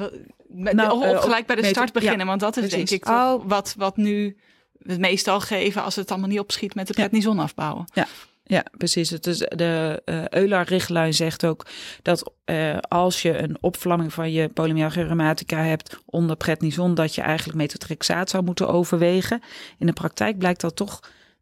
nou, 0.48 1.06
uh, 1.06 1.22
gelijk 1.22 1.46
bij 1.46 1.56
de 1.56 1.66
start 1.66 1.94
beginnen. 1.94 2.28
want 2.28 2.40
dat 2.40 2.58
is 2.58 2.70
denk 2.70 2.90
ik 2.90 3.08
oh. 3.08 3.44
wat, 3.46 3.74
wat 3.78 3.98
nu 3.98 4.38
het 4.82 5.00
meestal 5.00 5.40
geven 5.40 5.84
als 5.84 5.96
het 5.96 6.12
allemaal 6.12 6.30
niet 6.30 6.40
opschiet 6.40 6.76
met 6.76 6.88
de 6.88 6.94
prednison 6.94 7.40
afbouwen. 7.40 7.86
Ja, 7.94 8.08
ja, 8.48 8.64
precies. 8.78 9.10
Het 9.10 9.28
is 9.28 9.38
de 9.38 10.02
uh, 10.06 10.28
Euler-richtlijn 10.28 11.14
zegt 11.14 11.46
ook 11.46 11.66
dat 12.02 12.34
uh, 12.46 12.78
als 12.88 13.22
je 13.22 13.38
een 13.38 13.58
opvlamming 13.62 14.14
van 14.14 14.32
je 14.32 14.50
polymyalgia 14.50 15.04
rheumatica 15.04 15.64
hebt 15.64 15.98
onder 16.06 16.36
prednison, 16.36 16.96
dat 16.96 17.16
je 17.16 17.22
eigenlijk 17.22 17.58
metotrexaat 17.58 18.30
zou 18.30 18.44
moeten 18.44 18.68
overwegen. 18.68 19.42
In 19.78 19.86
de 19.86 19.94
praktijk 19.94 20.38
blijkt 20.38 20.62
dat 20.62 20.76
toch 20.76 21.00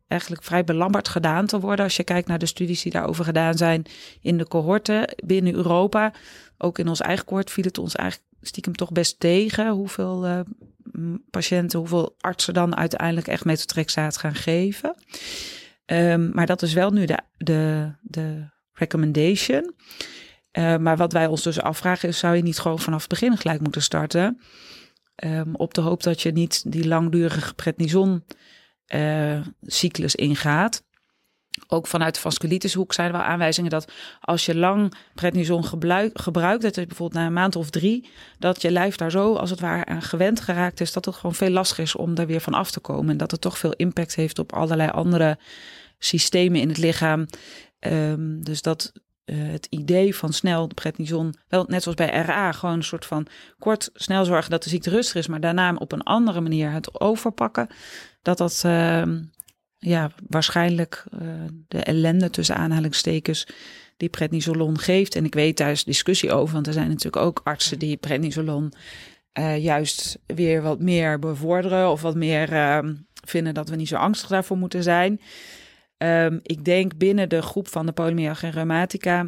eigenlijk 0.07 0.43
vrij 0.43 0.63
belabberd 0.63 1.07
gedaan 1.07 1.45
te 1.45 1.59
worden. 1.59 1.85
Als 1.85 1.95
je 1.95 2.03
kijkt 2.03 2.27
naar 2.27 2.39
de 2.39 2.45
studies 2.45 2.81
die 2.81 2.91
daarover 2.91 3.25
gedaan 3.25 3.57
zijn 3.57 3.85
in 4.21 4.37
de 4.37 4.47
cohorten 4.47 5.15
binnen 5.25 5.53
Europa. 5.53 6.13
Ook 6.57 6.79
in 6.79 6.87
ons 6.87 7.01
eigen 7.01 7.25
cohort 7.25 7.51
viel 7.51 7.63
het 7.63 7.77
ons 7.77 7.95
eigenlijk 7.95 8.29
stiekem 8.41 8.75
toch 8.75 8.91
best 8.91 9.19
tegen 9.19 9.69
hoeveel 9.69 10.27
uh, 10.27 10.39
patiënten, 11.29 11.79
hoeveel 11.79 12.15
artsen 12.19 12.53
dan 12.53 12.75
uiteindelijk 12.75 13.27
echt 13.27 13.45
metotrexaat 13.45 14.17
gaan 14.17 14.35
geven. 14.35 14.95
Um, 15.85 16.31
maar 16.33 16.45
dat 16.45 16.61
is 16.61 16.73
wel 16.73 16.91
nu 16.91 17.05
de, 17.05 17.17
de, 17.37 17.91
de 18.01 18.49
recommendation. 18.73 19.73
Uh, 20.57 20.77
maar 20.77 20.97
wat 20.97 21.13
wij 21.13 21.27
ons 21.27 21.43
dus 21.43 21.61
afvragen 21.61 22.09
is, 22.09 22.17
zou 22.17 22.35
je 22.35 22.41
niet 22.41 22.59
gewoon 22.59 22.79
vanaf 22.79 22.99
het 22.99 23.09
begin 23.09 23.37
gelijk 23.37 23.61
moeten 23.61 23.81
starten? 23.81 24.41
Um, 25.23 25.55
op 25.55 25.73
de 25.73 25.81
hoop 25.81 26.03
dat 26.03 26.21
je 26.21 26.31
niet 26.31 26.71
die 26.71 26.87
langdurige 26.87 27.53
prednison 27.53 28.23
uh, 28.95 29.41
cyclus 29.61 30.15
ingaat. 30.15 30.83
Ook 31.67 31.87
vanuit 31.87 32.15
de 32.15 32.21
vasculitishoek 32.21 32.93
zijn 32.93 33.07
er 33.07 33.13
wel 33.13 33.21
aanwijzingen 33.21 33.69
dat 33.69 33.91
als 34.21 34.45
je 34.45 34.55
lang 34.55 34.93
prednison 35.13 35.65
gebruikt, 36.13 36.61
dat 36.61 36.73
bijvoorbeeld 36.75 37.13
na 37.13 37.25
een 37.25 37.33
maand 37.33 37.55
of 37.55 37.69
drie, 37.69 38.09
dat 38.39 38.61
je 38.61 38.71
lijf 38.71 38.95
daar 38.95 39.11
zo 39.11 39.35
als 39.35 39.49
het 39.49 39.59
ware 39.59 39.85
aan 39.85 40.01
gewend 40.01 40.39
geraakt 40.39 40.81
is, 40.81 40.93
dat 40.93 41.05
het 41.05 41.15
gewoon 41.15 41.35
veel 41.35 41.49
lastiger 41.49 41.83
is 41.83 41.95
om 41.95 42.15
daar 42.15 42.27
weer 42.27 42.41
van 42.41 42.53
af 42.53 42.71
te 42.71 42.79
komen. 42.79 43.09
En 43.09 43.17
dat 43.17 43.31
het 43.31 43.41
toch 43.41 43.57
veel 43.57 43.73
impact 43.73 44.15
heeft 44.15 44.39
op 44.39 44.53
allerlei 44.53 44.89
andere 44.89 45.37
systemen 45.99 46.61
in 46.61 46.67
het 46.67 46.77
lichaam. 46.77 47.25
Um, 47.79 48.43
dus 48.43 48.61
dat 48.61 48.91
uh, 49.25 49.51
het 49.51 49.65
idee 49.69 50.15
van 50.15 50.33
snel 50.33 50.67
de 50.67 50.73
prednison, 50.73 51.35
wel 51.47 51.65
net 51.67 51.83
zoals 51.83 51.97
bij 51.97 52.21
RA, 52.21 52.51
gewoon 52.51 52.75
een 52.75 52.83
soort 52.83 53.05
van 53.05 53.27
kort 53.59 53.89
snel 53.93 54.25
zorgen 54.25 54.51
dat 54.51 54.63
de 54.63 54.69
ziekte 54.69 54.89
rustig 54.89 55.15
is, 55.15 55.27
maar 55.27 55.39
daarna 55.39 55.73
op 55.73 55.91
een 55.91 56.03
andere 56.03 56.41
manier 56.41 56.71
het 56.71 56.99
overpakken, 57.01 57.67
dat 58.21 58.37
dat 58.37 58.63
uh, 58.65 59.03
ja, 59.83 60.11
waarschijnlijk 60.27 61.03
uh, 61.13 61.19
de 61.67 61.77
ellende 61.77 62.29
tussen 62.29 62.55
aanhalingstekens 62.55 63.47
die 63.97 64.09
prednisolon 64.09 64.79
geeft. 64.79 65.15
En 65.15 65.25
ik 65.25 65.33
weet 65.33 65.57
daar 65.57 65.71
is 65.71 65.83
discussie 65.83 66.31
over, 66.31 66.53
want 66.53 66.67
er 66.67 66.73
zijn 66.73 66.87
natuurlijk 66.87 67.25
ook 67.25 67.41
artsen 67.43 67.79
die 67.79 67.97
prednisolon 67.97 68.73
uh, 69.39 69.63
juist 69.63 70.19
weer 70.25 70.61
wat 70.61 70.79
meer 70.79 71.19
bevorderen 71.19 71.91
of 71.91 72.01
wat 72.01 72.15
meer 72.15 72.53
ehm, 72.53 72.95
vinden 73.25 73.53
dat 73.53 73.69
we 73.69 73.75
niet 73.75 73.87
zo 73.87 73.95
angstig 73.95 74.29
daarvoor 74.29 74.57
moeten 74.57 74.83
zijn. 74.83 75.21
Um, 75.97 76.39
ik 76.43 76.65
denk 76.65 76.97
binnen 76.97 77.29
de 77.29 77.41
groep 77.41 77.67
van 77.67 77.85
de 77.85 77.91
polymyalgia 77.91 78.49
rheumatica 78.49 79.27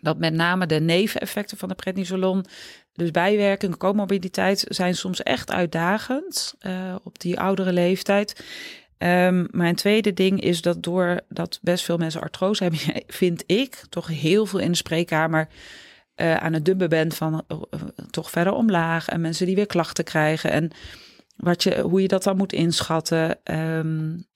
dat 0.00 0.18
met 0.18 0.34
name 0.34 0.66
de 0.66 0.80
neveneffecten 0.80 1.56
van 1.56 1.68
de 1.68 1.74
prednisolon, 1.74 2.44
dus 2.92 3.10
bijwerkingen, 3.10 3.76
comorbiditeit, 3.76 4.64
zijn 4.68 4.94
soms 4.94 5.22
echt 5.22 5.50
uitdagend 5.50 6.54
uh, 6.60 6.94
op 7.02 7.18
die 7.18 7.40
oudere 7.40 7.72
leeftijd. 7.72 8.44
Um, 8.98 9.48
een 9.50 9.74
tweede 9.74 10.14
ding 10.14 10.40
is 10.40 10.62
dat 10.62 10.82
doordat 10.82 11.58
best 11.62 11.84
veel 11.84 11.96
mensen 11.96 12.20
artrose 12.20 12.62
hebben, 12.62 12.80
vind 13.06 13.42
ik 13.46 13.84
toch 13.88 14.06
heel 14.06 14.46
veel 14.46 14.58
in 14.58 14.70
de 14.70 14.76
spreekkamer 14.76 15.48
uh, 16.16 16.36
aan 16.36 16.52
het 16.52 16.64
dubben 16.64 16.88
bent 16.88 17.14
van 17.14 17.44
uh, 17.48 17.58
toch 18.10 18.30
verder 18.30 18.52
omlaag 18.52 19.08
en 19.08 19.20
mensen 19.20 19.46
die 19.46 19.54
weer 19.54 19.66
klachten 19.66 20.04
krijgen 20.04 20.50
en 20.50 20.70
wat 21.36 21.62
je, 21.62 21.80
hoe 21.80 22.02
je 22.02 22.08
dat 22.08 22.22
dan 22.22 22.36
moet 22.36 22.52
inschatten. 22.52 23.38
Um, 23.44 24.26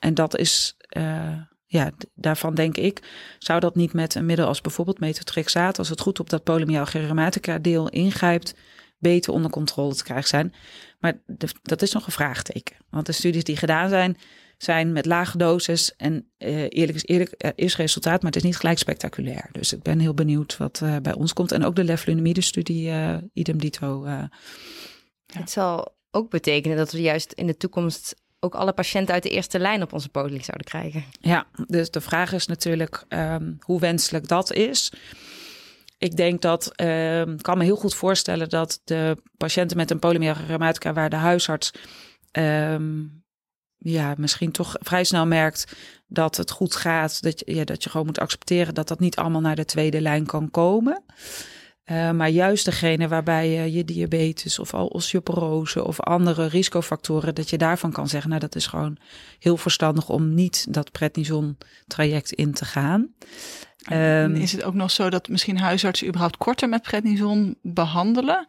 en 0.00 0.14
dat 0.14 0.38
is, 0.38 0.76
ja, 1.66 1.90
daarvan 2.14 2.54
denk 2.54 2.76
ik, 2.76 3.02
zou 3.38 3.60
dat 3.60 3.74
niet 3.74 3.92
met 3.92 4.14
een 4.14 4.26
middel 4.26 4.46
als 4.46 4.60
bijvoorbeeld 4.60 5.00
metotrexaat, 5.00 5.78
als 5.78 5.88
het 5.88 6.00
goed 6.00 6.20
op 6.20 6.30
dat 6.30 6.42
polymyalgia 6.44 7.00
rheumatica 7.00 7.58
deel 7.58 7.88
ingrijpt, 7.88 8.54
beter 8.98 9.32
onder 9.32 9.50
controle 9.50 9.94
te 9.94 10.04
krijgen 10.04 10.28
zijn. 10.28 10.54
Maar 11.02 11.20
dat 11.62 11.82
is 11.82 11.92
nog 11.92 12.06
een 12.06 12.12
vraagteken. 12.12 12.76
Want 12.90 13.06
de 13.06 13.12
studies 13.12 13.44
die 13.44 13.56
gedaan 13.56 13.88
zijn, 13.88 14.16
zijn 14.58 14.92
met 14.92 15.06
lage 15.06 15.38
doses. 15.38 15.96
En 15.96 16.30
uh, 16.38 16.62
eerlijk 16.68 16.94
is 16.94 17.04
eerlijk, 17.04 17.34
er 17.36 17.52
is 17.54 17.76
resultaat, 17.76 18.22
maar 18.22 18.32
het 18.32 18.36
is 18.36 18.46
niet 18.46 18.56
gelijk 18.56 18.78
spectaculair. 18.78 19.48
Dus 19.52 19.72
ik 19.72 19.82
ben 19.82 19.98
heel 19.98 20.14
benieuwd 20.14 20.56
wat 20.56 20.80
uh, 20.82 20.96
bij 21.02 21.14
ons 21.14 21.32
komt. 21.32 21.52
En 21.52 21.64
ook 21.64 21.76
de 21.76 21.84
leflunomide-studie, 21.84 22.92
idem 23.32 23.58
dito. 23.58 24.06
Ja. 24.06 24.30
Het 25.32 25.50
zal 25.50 25.94
ook 26.10 26.30
betekenen 26.30 26.76
dat 26.76 26.92
we 26.92 27.00
juist 27.00 27.32
in 27.32 27.46
de 27.46 27.56
toekomst 27.56 28.14
ook 28.40 28.54
alle 28.54 28.72
patiënten 28.72 29.14
uit 29.14 29.22
de 29.22 29.30
eerste 29.30 29.58
lijn 29.58 29.82
op 29.82 29.92
onze 29.92 30.08
poli 30.08 30.42
zouden 30.42 30.66
krijgen. 30.66 31.04
Ja, 31.20 31.46
dus 31.66 31.90
de 31.90 32.00
vraag 32.00 32.32
is 32.32 32.46
natuurlijk 32.46 33.04
um, 33.08 33.56
hoe 33.60 33.80
wenselijk 33.80 34.28
dat 34.28 34.52
is. 34.52 34.92
Ik 36.02 36.16
denk 36.16 36.40
dat, 36.40 36.80
um, 36.80 37.40
kan 37.40 37.58
me 37.58 37.64
heel 37.64 37.76
goed 37.76 37.94
voorstellen 37.94 38.48
dat 38.48 38.80
de 38.84 39.16
patiënten 39.36 39.76
met 39.76 39.90
een 39.90 39.98
polymyalgia 39.98 40.92
waar 40.92 41.10
de 41.10 41.16
huisarts 41.16 41.72
um, 42.32 43.24
ja, 43.78 44.14
misschien 44.16 44.50
toch 44.50 44.76
vrij 44.80 45.04
snel 45.04 45.26
merkt 45.26 45.76
dat 46.06 46.36
het 46.36 46.50
goed 46.50 46.74
gaat, 46.74 47.22
dat 47.22 47.38
je, 47.38 47.54
ja, 47.54 47.64
dat 47.64 47.82
je 47.82 47.90
gewoon 47.90 48.06
moet 48.06 48.18
accepteren 48.18 48.74
dat 48.74 48.88
dat 48.88 49.00
niet 49.00 49.16
allemaal 49.16 49.40
naar 49.40 49.56
de 49.56 49.64
tweede 49.64 50.00
lijn 50.00 50.26
kan 50.26 50.50
komen. 50.50 51.02
Uh, 51.92 52.10
maar 52.10 52.28
juist 52.28 52.64
degene 52.64 53.08
waarbij 53.08 53.48
je 53.48 53.72
je 53.72 53.84
diabetes 53.84 54.58
of 54.58 54.74
al 54.74 54.86
osteoporose 54.86 55.84
of 55.84 56.00
andere 56.00 56.46
risicofactoren, 56.46 57.34
dat 57.34 57.50
je 57.50 57.58
daarvan 57.58 57.92
kan 57.92 58.08
zeggen, 58.08 58.28
nou 58.28 58.40
dat 58.40 58.54
is 58.54 58.66
gewoon 58.66 58.96
heel 59.38 59.56
verstandig 59.56 60.08
om 60.08 60.34
niet 60.34 60.66
dat 60.70 60.92
prednison 60.92 61.58
traject 61.86 62.32
in 62.32 62.52
te 62.52 62.64
gaan. 62.64 63.08
Um, 63.92 64.34
is 64.34 64.52
het 64.52 64.62
ook 64.62 64.74
nog 64.74 64.90
zo 64.90 65.10
dat 65.10 65.28
misschien 65.28 65.58
huisartsen 65.58 66.06
überhaupt 66.06 66.36
korter 66.36 66.68
met 66.68 66.82
prednison 66.82 67.56
behandelen? 67.62 68.46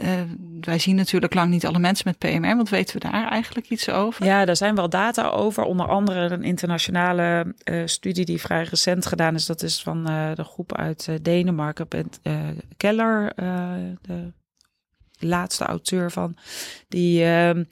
Uh, 0.00 0.20
wij 0.60 0.78
zien 0.78 0.96
natuurlijk 0.96 1.34
lang 1.34 1.50
niet 1.50 1.66
alle 1.66 1.78
mensen 1.78 2.04
met 2.08 2.18
PMR. 2.18 2.56
Wat 2.56 2.68
weten 2.68 3.00
we 3.00 3.10
daar 3.10 3.28
eigenlijk 3.28 3.68
iets 3.68 3.90
over? 3.90 4.24
Ja, 4.24 4.44
daar 4.44 4.56
zijn 4.56 4.74
wel 4.74 4.88
data 4.88 5.28
over. 5.28 5.62
Onder 5.62 5.88
andere 5.88 6.20
een 6.20 6.42
internationale 6.42 7.54
uh, 7.64 7.82
studie 7.86 8.24
die 8.24 8.40
vrij 8.40 8.62
recent 8.62 9.06
gedaan 9.06 9.34
is. 9.34 9.46
Dat 9.46 9.62
is 9.62 9.82
van 9.82 10.10
uh, 10.10 10.34
de 10.34 10.44
groep 10.44 10.76
uit 10.76 11.08
Denemarken. 11.22 11.88
Keller, 12.76 13.32
de 14.00 14.32
laatste 15.18 15.64
auteur 15.64 16.10
van. 16.10 16.36
Die 16.88 17.24
ehm, 17.24 17.64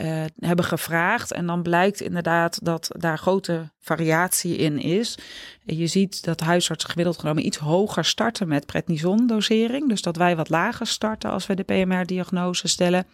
uh, 0.00 0.24
hebben 0.38 0.64
gevraagd. 0.64 1.32
En 1.32 1.46
dan 1.46 1.62
blijkt 1.62 2.00
inderdaad 2.00 2.64
dat 2.64 2.90
daar 2.98 3.18
grote 3.18 3.70
variatie 3.80 4.56
in 4.56 4.78
is. 4.78 5.18
Je 5.64 5.86
ziet 5.86 6.24
dat 6.24 6.40
huisartsen 6.40 6.90
gemiddeld 6.90 7.18
genomen 7.18 7.46
iets 7.46 7.56
hoger 7.56 8.04
starten 8.04 8.48
met 8.48 8.66
prednison-dosering. 8.66 9.88
Dus 9.88 10.02
dat 10.02 10.16
wij 10.16 10.36
wat 10.36 10.48
lager 10.48 10.86
starten 10.86 11.30
als 11.30 11.46
we 11.46 11.54
de 11.54 11.62
PMR-diagnose 11.62 12.68
stellen. 12.68 13.06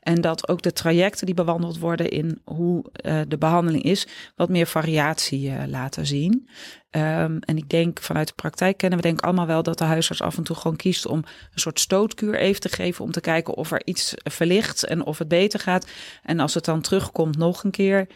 En 0.00 0.20
dat 0.20 0.48
ook 0.48 0.62
de 0.62 0.72
trajecten 0.72 1.26
die 1.26 1.34
bewandeld 1.34 1.78
worden 1.78 2.08
in 2.10 2.40
hoe 2.44 2.84
uh, 3.04 3.20
de 3.28 3.38
behandeling 3.38 3.82
is, 3.82 4.06
wat 4.36 4.48
meer 4.48 4.66
variatie 4.66 5.50
uh, 5.50 5.62
laten 5.66 6.06
zien. 6.06 6.48
Um, 6.90 7.38
en 7.38 7.56
ik 7.56 7.68
denk 7.68 8.00
vanuit 8.00 8.28
de 8.28 8.34
praktijk 8.34 8.76
kennen 8.76 8.98
we 8.98 9.04
denk 9.04 9.18
ik 9.18 9.24
allemaal 9.24 9.46
wel 9.46 9.62
dat 9.62 9.78
de 9.78 9.84
huisarts 9.84 10.22
af 10.22 10.36
en 10.36 10.42
toe 10.42 10.56
gewoon 10.56 10.76
kiest 10.76 11.06
om 11.06 11.18
een 11.18 11.60
soort 11.60 11.80
stootkuur 11.80 12.34
even 12.34 12.60
te 12.60 12.68
geven. 12.68 13.04
Om 13.04 13.10
te 13.10 13.20
kijken 13.20 13.54
of 13.54 13.72
er 13.72 13.82
iets 13.84 14.14
verlicht 14.16 14.84
en 14.84 15.04
of 15.04 15.18
het 15.18 15.28
beter 15.28 15.60
gaat. 15.60 15.90
En 16.22 16.40
als 16.40 16.54
het 16.54 16.64
dan 16.64 16.80
terugkomt 16.80 17.36
nog 17.36 17.64
een 17.64 17.70
keer. 17.70 18.06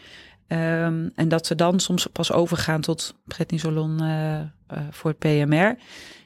Um, 0.47 1.11
en 1.15 1.27
dat 1.27 1.45
ze 1.45 1.55
dan 1.55 1.79
soms 1.79 2.07
pas 2.07 2.31
overgaan 2.31 2.81
tot 2.81 3.15
prednisolon 3.25 4.03
uh, 4.03 4.39
uh, 4.39 4.47
voor 4.91 5.09
het 5.09 5.19
PMR. 5.19 5.77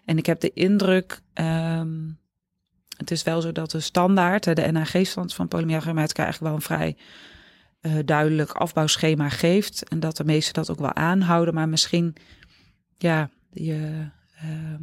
En 0.06 0.18
ik 0.18 0.26
heb 0.26 0.40
de 0.40 0.54
indruk 0.54 1.22
um, 1.34 2.20
het 2.98 3.12
is 3.12 3.24
wel 3.24 3.42
zo 3.42 3.52
dat 3.52 3.72
de 3.72 3.80
standaard, 3.80 4.44
de 4.44 4.72
NAG-stand 4.72 5.34
van 5.34 5.48
polymyalgia 5.48 5.96
eigenlijk 5.96 6.40
wel 6.40 6.54
een 6.54 6.62
vrij 6.62 6.98
uh, 7.88 8.00
duidelijk 8.06 8.52
afbouwschema 8.52 9.30
geeft. 9.30 9.90
En 9.90 10.00
dat 10.00 10.18
de 10.18 10.24
meesten 10.24 10.54
dat 10.54 10.70
ook 10.70 10.80
wel 10.80 10.94
aanhouden. 10.94 11.54
Maar 11.54 11.70
misschien, 11.70 12.16
ja, 12.98 13.30
je, 13.52 14.08
uh, 14.44 14.76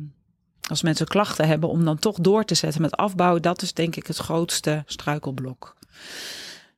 als 0.69 0.83
mensen 0.83 1.07
klachten 1.07 1.49
hebben 1.49 1.69
om 1.69 1.85
dan 1.85 1.99
toch 1.99 2.19
door 2.19 2.45
te 2.45 2.55
zetten 2.55 2.83
met 2.83 2.97
afbouwen, 2.97 3.43
dat 3.43 3.63
is 3.63 3.73
denk 3.73 3.97
ik 3.97 4.07
het 4.07 4.17
grootste 4.17 4.83
struikelblok. 4.87 5.77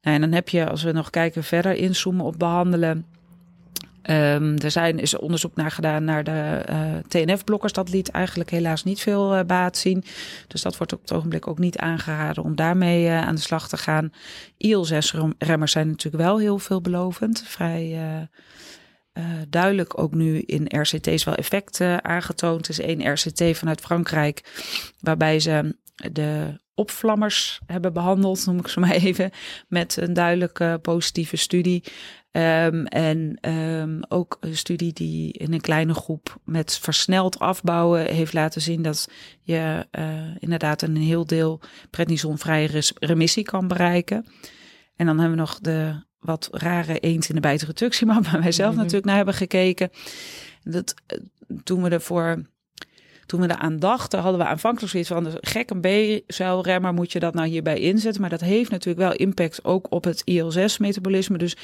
Nou, 0.03 0.17
en 0.17 0.21
dan 0.21 0.33
heb 0.33 0.49
je, 0.49 0.69
als 0.69 0.83
we 0.83 0.93
nog 0.93 1.11
kijken 1.11 1.45
verder 1.45 1.75
inzoomen 1.75 2.25
op 2.25 2.39
behandelen. 2.39 3.07
Um, 4.11 4.59
er 4.59 4.71
zijn, 4.71 4.99
is 4.99 5.17
onderzoek 5.17 5.55
naar 5.55 5.71
gedaan 5.71 6.05
naar 6.05 6.25
de 6.25 6.65
uh, 6.71 6.97
TNF-blokkers. 7.09 7.73
Dat 7.73 7.89
liet 7.89 8.11
eigenlijk 8.11 8.51
helaas 8.51 8.85
niet 8.85 9.01
veel 9.01 9.37
uh, 9.37 9.45
baat 9.45 9.77
zien. 9.77 10.05
Dus 10.49 10.63
dat 10.63 10.77
wordt 10.77 10.93
op 10.93 11.01
het 11.01 11.13
ogenblik 11.13 11.47
ook 11.47 11.59
niet 11.59 11.79
aangeraden 11.79 12.43
om 12.43 12.57
daarmee 12.57 13.05
uh, 13.05 13.27
aan 13.27 13.35
de 13.35 13.41
slag 13.41 13.69
te 13.69 13.77
gaan. 13.77 14.13
IL-6-remmers 14.57 15.73
zijn 15.73 15.89
natuurlijk 15.89 16.25
wel 16.25 16.39
heel 16.39 16.59
veelbelovend. 16.59 17.43
Vrij 17.47 18.29
duidelijk 19.49 19.99
ook 19.99 20.15
nu 20.15 20.41
in 20.41 20.81
RCT's 20.81 21.25
wel 21.25 21.35
effect 21.35 21.81
aangetoond. 22.01 22.65
Er 22.65 22.71
is 22.71 22.81
één 22.81 23.13
RCT 23.13 23.59
vanuit 23.59 23.81
Frankrijk 23.81 24.63
waarbij 25.01 25.41
ze 25.41 25.77
de 26.13 26.61
opvlammers 26.75 27.61
hebben 27.67 27.93
behandeld, 27.93 28.47
noem 28.47 28.59
ik 28.59 28.69
ze 28.69 28.81
maar 28.81 28.91
even, 28.91 29.31
met 29.69 29.97
een 29.97 30.13
duidelijke 30.13 30.79
positieve 30.83 31.37
studie. 31.37 31.83
Um, 32.37 32.87
en 32.87 33.39
um, 33.51 34.01
ook 34.09 34.37
een 34.41 34.57
studie 34.57 34.93
die 34.93 35.33
in 35.33 35.53
een 35.53 35.61
kleine 35.61 35.95
groep 35.95 36.39
met 36.45 36.79
versneld 36.79 37.39
afbouwen 37.39 38.07
heeft 38.07 38.33
laten 38.33 38.61
zien 38.61 38.83
dat 38.83 39.09
je 39.43 39.87
uh, 39.99 40.05
inderdaad 40.39 40.83
een 40.83 40.97
heel 40.97 41.27
deel 41.27 41.61
prednisonvrije 41.91 42.83
remissie 42.99 43.45
kan 43.45 43.69
bereiken. 43.69 44.27
En 44.97 45.07
dan 45.07 45.19
hebben 45.19 45.37
we 45.37 45.43
nog 45.43 45.59
de 45.61 46.05
wat 46.19 46.49
rare 46.53 46.99
eens 46.99 47.29
in 47.29 47.35
de 47.35 47.41
bijt 47.41 47.63
reductiemap, 47.63 48.27
waar 48.27 48.41
wij 48.41 48.53
zelf 48.53 48.69
mm 48.69 48.75
-hmm. 48.75 48.83
natuurlijk 48.83 49.07
naar 49.07 49.17
hebben 49.17 49.35
gekeken. 49.35 49.91
Dat, 50.63 50.95
eh, 51.07 51.19
toen 51.65 51.83
we 51.83 51.89
ervoor 51.89 52.43
toen 53.27 53.41
we 53.41 53.51
eraan 53.51 53.79
dachten, 53.79 54.21
hadden 54.21 54.41
we 54.41 54.47
aanvankelijk 54.47 54.91
zoiets 54.91 55.09
van... 55.09 55.25
de 55.25 55.39
gek 55.41 55.71
een 55.71 55.81
B-celremmer, 55.81 56.95
moet 56.95 57.13
je 57.13 57.21
dat 57.21 57.35
nou 57.35 57.49
hierbij 57.49 57.79
inzetten? 57.79 58.21
Maar 58.21 58.31
dat 58.31 58.41
heeft 58.41 58.71
natuurlijk 58.71 59.09
wel 59.09 59.19
impact 59.19 59.65
ook 59.65 59.87
op 59.91 60.05
het 60.05 60.23
IL-6-metabolisme. 60.25 61.39
Dus 61.39 61.57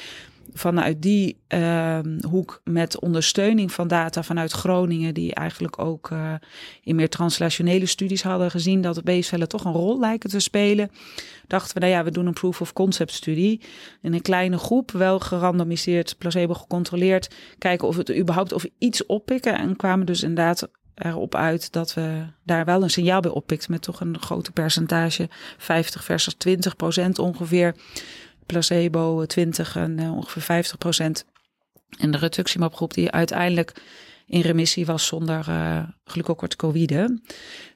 vanuit 0.53 1.01
die 1.01 1.37
uh, 1.49 1.99
hoek 2.29 2.61
met 2.63 2.99
ondersteuning 2.99 3.71
van 3.71 3.87
data 3.87 4.23
vanuit 4.23 4.51
Groningen... 4.51 5.13
die 5.13 5.33
eigenlijk 5.33 5.79
ook 5.79 6.09
uh, 6.09 6.33
in 6.83 6.95
meer 6.95 7.09
translationele 7.09 7.85
studies 7.85 8.23
hadden 8.23 8.51
gezien... 8.51 8.81
dat 8.81 9.03
B-cellen 9.03 9.47
toch 9.47 9.65
een 9.65 9.71
rol 9.71 9.99
lijken 9.99 10.29
te 10.29 10.39
spelen... 10.39 10.89
dachten 11.47 11.73
we, 11.73 11.79
nou 11.79 11.91
ja, 11.91 12.03
we 12.03 12.11
doen 12.11 12.25
een 12.25 12.33
proof-of-concept-studie... 12.33 13.61
in 14.01 14.13
een 14.13 14.21
kleine 14.21 14.57
groep, 14.57 14.91
wel 14.91 15.19
gerandomiseerd, 15.19 16.15
placebo 16.17 16.53
gecontroleerd... 16.53 17.35
kijken 17.57 17.87
of 17.87 17.97
het 17.97 18.15
überhaupt 18.15 18.53
of 18.53 18.65
iets 18.77 19.05
oppikken... 19.05 19.57
en 19.57 19.75
kwamen 19.75 20.05
dus 20.05 20.23
inderdaad 20.23 20.69
erop 20.95 21.35
uit 21.35 21.71
dat 21.71 21.93
we 21.93 22.25
daar 22.43 22.65
wel 22.65 22.83
een 22.83 22.89
signaal 22.89 23.21
bij 23.21 23.31
oppikten 23.31 23.71
met 23.71 23.81
toch 23.81 23.99
een 23.99 24.19
grote 24.19 24.51
percentage, 24.51 25.29
50 25.57 26.03
versus 26.03 26.33
20 26.33 26.75
procent 26.75 27.19
ongeveer. 27.19 27.75
Placebo 28.45 29.25
20 29.25 29.75
en 29.75 29.99
uh, 29.99 30.15
ongeveer 30.15 30.41
50 30.41 30.77
procent. 30.77 31.25
En 31.97 32.11
de 32.11 32.17
retuximab 32.17 32.73
die 32.93 33.11
uiteindelijk 33.11 33.73
in 34.25 34.41
remissie 34.41 34.85
was 34.85 35.05
zonder 35.05 35.45
uh. 36.03 37.19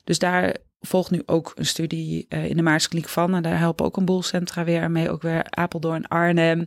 Dus 0.03 0.19
daar 0.19 0.55
volgt 0.79 1.11
nu 1.11 1.23
ook 1.25 1.51
een 1.55 1.65
studie 1.65 2.25
in 2.27 2.55
de 2.55 2.61
Maarskliniek 2.61 3.09
van. 3.09 3.35
En 3.35 3.43
daar 3.43 3.57
helpen 3.57 3.85
ook 3.85 3.97
een 3.97 4.05
boel 4.05 4.23
centra 4.23 4.63
weer 4.63 4.91
mee. 4.91 5.09
Ook 5.09 5.21
weer 5.21 5.45
Apeldoorn, 5.49 6.07
Arnhem. 6.07 6.65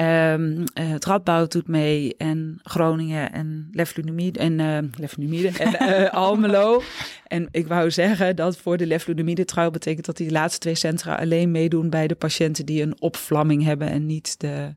Um, 0.00 0.58
uh, 0.58 0.64
het 0.74 1.04
Radboud 1.04 1.52
doet 1.52 1.68
mee 1.68 2.16
en 2.16 2.58
Groningen 2.62 3.32
en 3.32 3.68
Leflunomide 3.72 4.38
en 4.38 4.58
uh, 4.58 4.78
Leflunomide 4.98 5.58
en 5.58 6.02
uh, 6.02 6.10
Almelo. 6.24 6.82
En 7.26 7.48
ik 7.50 7.66
wou 7.66 7.90
zeggen 7.90 8.36
dat 8.36 8.56
voor 8.56 8.76
de 8.76 8.86
Leflunomide 8.86 9.44
trial 9.44 9.70
betekent 9.70 10.06
dat 10.06 10.16
die 10.16 10.30
laatste 10.30 10.60
twee 10.60 10.74
centra 10.74 11.14
alleen 11.14 11.50
meedoen 11.50 11.90
bij 11.90 12.06
de 12.06 12.14
patiënten 12.14 12.66
die 12.66 12.82
een 12.82 13.00
opvlamming 13.00 13.64
hebben 13.64 13.88
en 13.90 14.06
niet 14.06 14.40
de 14.40 14.76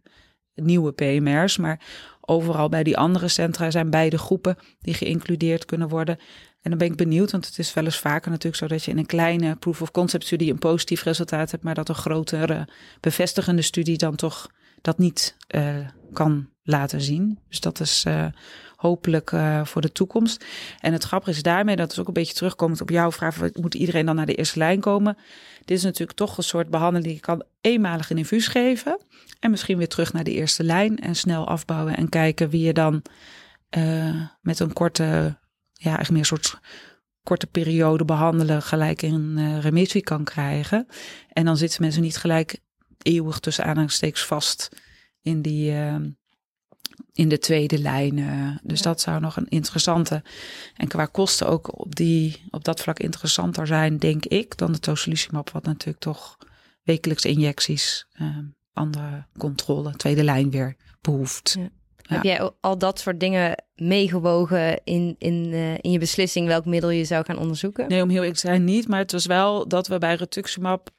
nieuwe 0.56 0.92
PMR's. 0.92 1.58
Maar 1.58 1.82
overal 2.22 2.70
bij 2.70 2.84
die 2.84 2.98
andere 2.98 3.28
centra 3.28 3.72
zijn 3.72 3.90
beide 3.90 4.18
groepen 4.18 4.58
die 4.80 4.94
geïncludeerd 4.94 5.66
kunnen 5.66 5.88
worden. 5.88 6.18
En 6.62 6.70
dan 6.70 6.78
ben 6.78 6.88
ik 6.88 6.96
benieuwd, 6.96 7.32
want 7.32 7.46
het 7.46 7.60
is 7.60 7.74
wel 7.74 7.86
eens 7.86 8.00
vaker 8.00 8.30
natuurlijk 8.30 8.58
zo 8.58 8.68
dat 8.68 8.84
je 8.84 8.92
in 8.92 8.98
een 8.98 9.06
kleine 9.06 9.56
proof 9.56 9.82
of 9.82 9.92
concept 9.92 10.26
studie 10.26 10.52
een 10.52 10.60
positief 10.60 11.04
resultaat 11.04 11.52
hebt, 11.52 11.64
maar 11.64 11.76
dat 11.76 11.90
een 11.90 11.96
grotere 11.96 12.68
bevestigende 13.00 13.62
studie 13.62 13.98
dan 13.98 14.16
toch 14.16 14.50
dat 14.82 14.98
niet 14.98 15.38
uh, 15.56 15.78
kan 16.14 16.50
laten 16.64 17.02
zien. 17.02 17.40
Dus 17.48 17.60
dat 17.60 17.80
is 17.80 18.04
uh, 18.08 18.26
hopelijk 18.76 19.32
uh, 19.32 19.66
voor 19.66 19.82
de 19.82 19.92
toekomst. 19.92 20.46
En 20.80 20.94
het 20.94 21.04
grappige 21.04 21.32
is 21.32 21.44
daarmee, 21.44 21.76
dat 21.76 21.92
is 21.92 22.00
ook 22.00 22.08
een 22.08 22.14
beetje 22.14 22.34
terugkomend 22.34 22.82
op 22.82 22.90
jouw 22.90 23.12
vraag, 23.12 23.38
moet 23.54 23.76
iedereen 23.76 24.06
dan 24.06 24.16
naar 24.16 24.26
de 24.26 24.36
eerste 24.36 24.60
lijn 24.60 24.80
komen? 24.80 25.18
Dit 25.66 25.78
is 25.78 25.84
natuurlijk 25.84 26.18
toch 26.18 26.38
een 26.38 26.44
soort 26.44 26.70
behandeling 26.70 27.06
die 27.06 27.14
je 27.14 27.20
kan 27.20 27.44
eenmalig 27.62 28.10
een 28.10 28.18
infuus 28.18 28.48
geven 28.48 29.00
en 29.40 29.52
misschien 29.52 29.78
weer 29.78 29.88
terug 29.88 30.14
naar 30.14 30.24
de 30.24 30.34
eerste 30.34 30.64
lijn 30.64 31.00
en 31.00 31.16
snel 31.16 31.48
afbouwen 31.48 31.96
en 31.96 32.10
kijken 32.10 32.50
wie 32.50 32.66
je 32.66 32.74
dan 32.74 33.02
met 34.42 34.60
een 34.60 34.74
korte, 34.74 35.04
ja, 35.74 35.96
eigenlijk 35.96 36.10
meer 36.10 36.20
een 36.20 36.26
soort 36.26 36.60
korte 37.24 37.48
periode 37.48 38.06
behandelen 38.06 38.62
gelijk 38.62 39.02
in 39.02 39.60
remissie 39.60 40.02
kan 40.02 40.24
krijgen. 40.24 40.88
En 41.34 41.46
dan 41.46 41.58
zitten 41.58 41.82
mensen 41.82 42.02
niet 42.02 42.18
gelijk 42.18 42.60
eeuwig 43.02 43.40
tussen 43.40 43.64
aanhalingstekens 43.64 44.26
vast 44.26 44.70
in 45.22 45.42
die 45.42 45.72
uh, 45.72 45.96
in 47.14 47.30
de 47.30 47.40
tweede 47.40 47.80
lijn. 47.80 48.18
Uh, 48.18 48.58
dus 48.64 48.82
dat 48.82 49.02
zou 49.02 49.20
nog 49.20 49.38
een 49.38 49.50
interessante 49.50 50.24
en 50.76 50.88
qua 50.88 51.06
kosten 51.06 51.48
ook 51.48 51.80
op 51.80 51.96
die 51.96 52.44
op 52.50 52.64
dat 52.64 52.82
vlak 52.82 53.00
interessanter 53.00 53.68
zijn, 53.68 53.98
denk 53.98 54.26
ik, 54.26 54.58
dan 54.58 54.72
de 54.72 54.80
tocilizumab, 54.80 55.50
wat 55.50 55.64
natuurlijk 55.64 56.00
toch 56.00 56.38
wekelijks 56.84 57.26
injecties, 57.26 58.08
uh, 58.22 58.38
andere 58.74 59.26
controle, 59.38 59.96
tweede 59.96 60.24
lijn 60.24 60.52
weer 60.52 60.76
behoeft. 61.02 61.56
Ja. 61.60 61.70
Ja. 62.10 62.16
Heb 62.16 62.24
jij 62.24 62.52
al 62.60 62.78
dat 62.78 63.00
soort 63.00 63.20
dingen 63.20 63.64
meegewogen 63.76 64.82
in, 64.84 65.16
in, 65.18 65.34
uh, 65.34 65.74
in 65.74 65.92
je 65.92 66.00
beslissing 66.00 66.48
welk 66.48 66.66
middel 66.66 66.90
je 66.90 67.06
zou 67.06 67.26
gaan 67.26 67.38
onderzoeken? 67.38 67.90
Nee, 67.90 68.02
om 68.02 68.10
heel 68.10 68.20
eerlijk 68.20 68.40
te 68.40 68.48
zijn 68.48 68.64
niet. 68.64 68.88
Maar 68.88 69.00
het 69.00 69.12
was 69.12 69.26
wel 69.26 69.68
dat 69.68 69.88
we 69.88 69.98
bij 69.98 70.16
rituximab 70.16 70.90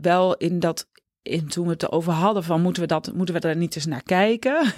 wel 0.00 0.36
in 0.36 0.58
dat 0.58 0.88
in 1.22 1.48
toen 1.48 1.64
we 1.64 1.72
het 1.72 1.82
erover 1.82 2.12
hadden 2.12 2.44
van 2.44 2.62
moeten 2.62 2.82
we, 2.82 2.88
dat, 2.88 3.12
moeten 3.14 3.34
we 3.34 3.40
daar 3.40 3.56
niet 3.56 3.76
eens 3.76 3.86
naar 3.86 4.02
kijken, 4.02 4.72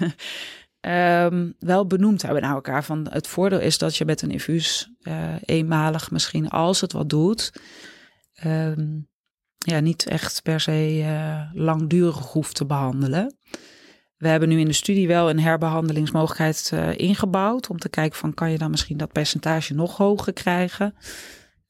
um, 0.81 1.55
wel 1.59 1.87
benoemd 1.87 2.21
hebben 2.21 2.41
naar 2.41 2.53
elkaar. 2.53 2.83
Van 2.83 3.07
het 3.09 3.27
voordeel 3.27 3.59
is 3.59 3.77
dat 3.77 3.95
je 3.95 4.05
met 4.05 4.21
een 4.21 4.31
infuus 4.31 4.91
uh, 5.01 5.33
eenmalig 5.45 6.11
misschien 6.11 6.49
als 6.49 6.81
het 6.81 6.91
wat 6.91 7.09
doet, 7.09 7.51
um, 8.45 9.07
ja, 9.57 9.79
niet 9.79 10.05
echt 10.05 10.41
per 10.41 10.59
se 10.59 10.97
uh, 10.99 11.41
langdurig 11.53 12.31
hoeft 12.31 12.55
te 12.55 12.65
behandelen. 12.65 13.37
We 14.17 14.27
hebben 14.27 14.49
nu 14.49 14.59
in 14.59 14.67
de 14.67 14.73
studie 14.73 15.07
wel 15.07 15.29
een 15.29 15.39
herbehandelingsmogelijkheid 15.39 16.71
uh, 16.73 16.97
ingebouwd 16.97 17.69
om 17.69 17.77
te 17.77 17.89
kijken 17.89 18.19
van 18.19 18.33
kan 18.33 18.51
je 18.51 18.57
dan 18.57 18.69
misschien 18.69 18.97
dat 18.97 19.11
percentage 19.11 19.73
nog 19.73 19.97
hoger 19.97 20.33
krijgen. 20.33 20.95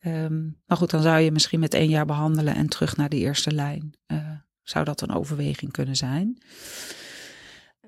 Um, 0.06 0.62
maar 0.66 0.78
goed, 0.78 0.90
dan 0.90 1.02
zou 1.02 1.20
je 1.20 1.32
misschien 1.32 1.60
met 1.60 1.74
één 1.74 1.90
jaar 1.90 2.06
behandelen 2.06 2.56
en 2.56 2.68
terug 2.68 2.98
naar 2.98 3.10
de 3.10 3.18
eerste 3.18 3.52
lijn. 3.52 3.94
Zou 4.64 4.86
dat 4.86 5.02
een 5.02 5.14
overweging 5.16 5.72
kunnen 5.72 5.96
zijn. 5.96 6.38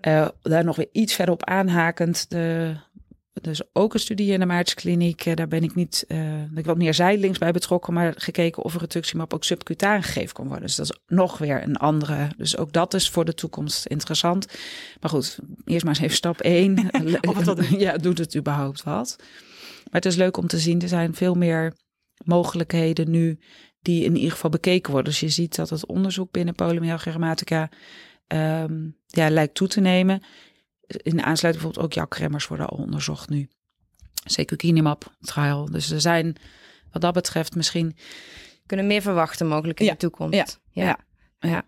Uh, 0.01 0.27
daar 0.41 0.63
nog 0.63 0.75
weer 0.75 0.89
iets 0.91 1.13
verder 1.13 1.33
op 1.33 1.43
aanhakend. 1.43 2.29
De, 2.29 2.75
dus 3.41 3.61
ook 3.73 3.93
een 3.93 3.99
studie 3.99 4.31
in 4.31 4.39
de 4.39 4.45
Maartskliniek. 4.45 5.25
Uh, 5.25 5.35
daar 5.35 5.47
ben 5.47 5.63
ik 5.63 5.75
niet 5.75 6.05
uh, 6.07 6.57
ik 6.57 6.65
wat 6.65 6.77
meer 6.77 6.93
zijdelings 6.93 7.37
bij 7.37 7.51
betrokken. 7.51 7.93
Maar 7.93 8.13
gekeken 8.17 8.63
of 8.63 8.77
rituximab 8.77 9.33
ook 9.33 9.43
subcutaan 9.43 10.03
gegeven 10.03 10.33
kan 10.33 10.47
worden. 10.47 10.65
Dus 10.65 10.75
dat 10.75 10.89
is 10.89 10.99
nog 11.07 11.37
weer 11.37 11.63
een 11.63 11.77
andere. 11.77 12.27
Dus 12.37 12.57
ook 12.57 12.71
dat 12.71 12.93
is 12.93 13.09
voor 13.09 13.25
de 13.25 13.33
toekomst 13.33 13.85
interessant. 13.85 14.47
Maar 14.99 15.09
goed, 15.09 15.39
eerst 15.65 15.85
maar 15.85 15.93
eens 15.93 16.03
even 16.03 16.15
stap 16.15 16.41
1. 16.41 16.89
of 17.29 17.43
dat, 17.43 17.67
ja, 17.77 17.97
doet 17.97 18.17
het 18.17 18.35
überhaupt 18.35 18.83
wat? 18.83 19.15
Maar 19.83 20.01
het 20.01 20.05
is 20.05 20.15
leuk 20.15 20.37
om 20.37 20.47
te 20.47 20.59
zien. 20.59 20.81
Er 20.81 20.87
zijn 20.87 21.15
veel 21.15 21.35
meer 21.35 21.73
mogelijkheden 22.23 23.11
nu 23.11 23.39
die 23.85 24.03
in 24.03 24.15
ieder 24.15 24.31
geval 24.31 24.49
bekeken 24.49 24.91
worden. 24.91 25.11
Dus 25.11 25.19
je 25.19 25.29
ziet 25.29 25.55
dat 25.55 25.69
het 25.69 25.85
onderzoek 25.85 26.31
binnen 26.31 26.55
polymyalgia 26.55 27.11
rheumatica 27.11 27.69
um, 28.27 28.97
ja, 29.07 29.29
lijkt 29.29 29.55
toe 29.55 29.67
te 29.67 29.79
nemen. 29.79 30.23
In 30.87 31.23
aansluiting 31.23 31.63
bijvoorbeeld 31.63 31.85
ook 31.85 31.93
jakremmers 31.93 32.47
worden 32.47 32.67
al 32.67 32.77
onderzocht 32.77 33.29
nu. 33.29 33.49
Secukinumab 34.23 35.15
trial. 35.19 35.65
Dus 35.65 35.91
er 35.91 36.01
zijn 36.01 36.35
wat 36.91 37.01
dat 37.01 37.13
betreft 37.13 37.55
misschien... 37.55 37.95
Kunnen 38.65 38.87
meer 38.87 39.01
verwachten 39.01 39.47
mogelijk 39.47 39.79
in 39.79 39.85
ja, 39.85 39.91
de 39.91 39.97
toekomst. 39.97 40.59
Ja, 40.69 40.97
ja. 41.39 41.49
ja. 41.49 41.65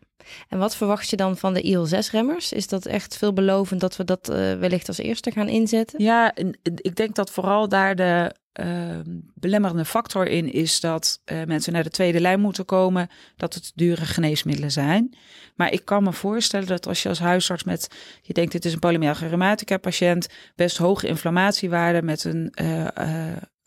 En 0.48 0.58
wat 0.58 0.76
verwacht 0.76 1.10
je 1.10 1.16
dan 1.16 1.38
van 1.38 1.54
de 1.54 1.62
IL-6-remmers? 1.62 2.52
Is 2.52 2.68
dat 2.68 2.86
echt 2.86 3.18
veelbelovend 3.18 3.82
dat 3.82 3.96
we 3.96 4.04
dat 4.04 4.30
uh, 4.30 4.36
wellicht 4.36 4.88
als 4.88 4.98
eerste 4.98 5.32
gaan 5.32 5.48
inzetten? 5.48 6.04
Ja, 6.04 6.36
ik 6.64 6.96
denk 6.96 7.16
dat 7.16 7.32
vooral 7.32 7.68
daar 7.68 7.96
de 7.96 8.36
uh, 8.60 9.00
belemmerende 9.34 9.86
factor 9.86 10.28
in 10.28 10.52
is 10.54 10.80
dat 10.80 11.22
uh, 11.26 11.44
mensen 11.44 11.74
naar 11.74 11.84
de 11.84 11.90
tweede 11.90 12.20
lijn 12.20 12.40
moeten 12.40 12.66
komen, 12.66 13.10
dat 13.36 13.54
het 13.54 13.72
dure 13.76 14.06
geneesmiddelen 14.06 14.72
zijn. 14.72 15.16
Maar 15.56 15.72
ik 15.72 15.86
kan 15.86 16.04
me 16.04 16.14
voorstellen 16.14 16.68
dat 16.68 16.88
als 16.88 17.04
je 17.04 17.10
als 17.10 17.20
huisarts 17.20 17.64
met, 17.64 17.88
je 18.22 18.34
denkt 18.34 18.52
dit 18.52 18.66
is 18.66 18.74
een 18.74 18.80
polymyalgia 18.80 19.28
rheumatica 19.28 19.78
patiënt, 19.78 20.28
best 20.56 20.78
hoge 20.78 21.08
inflammatiewaarde 21.08 22.02
met 22.02 22.24
een 22.24 22.54
uh, 22.62 22.88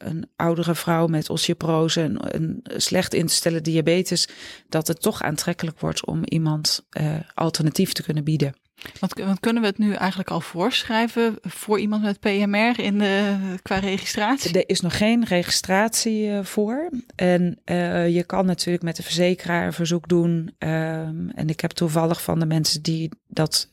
een 0.01 0.29
oudere 0.37 0.75
vrouw 0.75 1.07
met 1.07 1.31
osteoporose, 1.31 2.01
een, 2.01 2.19
een, 2.35 2.61
slecht 2.77 3.15
in 3.15 3.27
te 3.27 3.35
stellen 3.35 3.63
diabetes, 3.63 4.29
dat 4.69 4.87
het 4.87 5.01
toch 5.01 5.23
aantrekkelijk 5.23 5.81
wordt 5.81 6.07
om 6.07 6.25
iemand 6.25 6.87
uh, 7.01 7.15
alternatief 7.35 7.93
te 7.93 8.03
kunnen 8.03 8.25
bieden. 8.25 8.55
Want, 9.01 9.13
want, 9.19 9.41
kunnen 9.41 9.63
we 9.63 9.69
het 9.69 9.79
nu 9.79 9.93
eigenlijk 9.93 10.31
al 10.31 10.41
voorschrijven 10.41 11.39
voor 11.43 11.81
iemand 11.81 12.03
met 12.03 12.21
PMR 12.21 12.81
in 12.81 12.99
de, 12.99 13.37
qua 13.63 13.79
registratie? 13.79 14.59
Er 14.59 14.69
is 14.69 14.81
nog 14.81 14.97
geen 14.97 15.25
registratie 15.25 16.27
uh, 16.27 16.45
voor. 16.45 16.91
En 17.15 17.61
uh, 17.65 18.09
je 18.09 18.25
kan 18.25 18.47
natuurlijk 18.47 18.85
met 18.85 18.97
de 18.97 19.03
verzekeraar 19.03 19.67
een 19.67 19.73
verzoek 19.73 20.09
doen. 20.09 20.55
Um, 20.59 21.31
en 21.31 21.49
ik 21.49 21.61
heb 21.61 21.71
toevallig 21.71 22.23
van 22.23 22.39
de 22.39 22.47
mensen 22.47 22.83
die 22.83 23.11
dat 23.27 23.69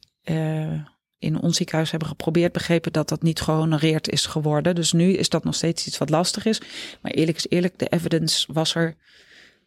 in 1.19 1.41
ons 1.41 1.57
ziekenhuis 1.57 1.91
hebben 1.91 2.09
geprobeerd, 2.09 2.51
begrepen 2.51 2.93
dat 2.93 3.09
dat 3.09 3.21
niet 3.21 3.41
gehonoreerd 3.41 4.09
is 4.09 4.25
geworden. 4.25 4.75
Dus 4.75 4.91
nu 4.91 5.13
is 5.13 5.29
dat 5.29 5.43
nog 5.43 5.55
steeds 5.55 5.87
iets 5.87 5.97
wat 5.97 6.09
lastig 6.09 6.45
is. 6.45 6.61
Maar 7.01 7.11
eerlijk 7.11 7.37
is 7.37 7.49
eerlijk, 7.49 7.79
de 7.79 7.87
evidence 7.87 8.53
was 8.53 8.75
er, 8.75 8.95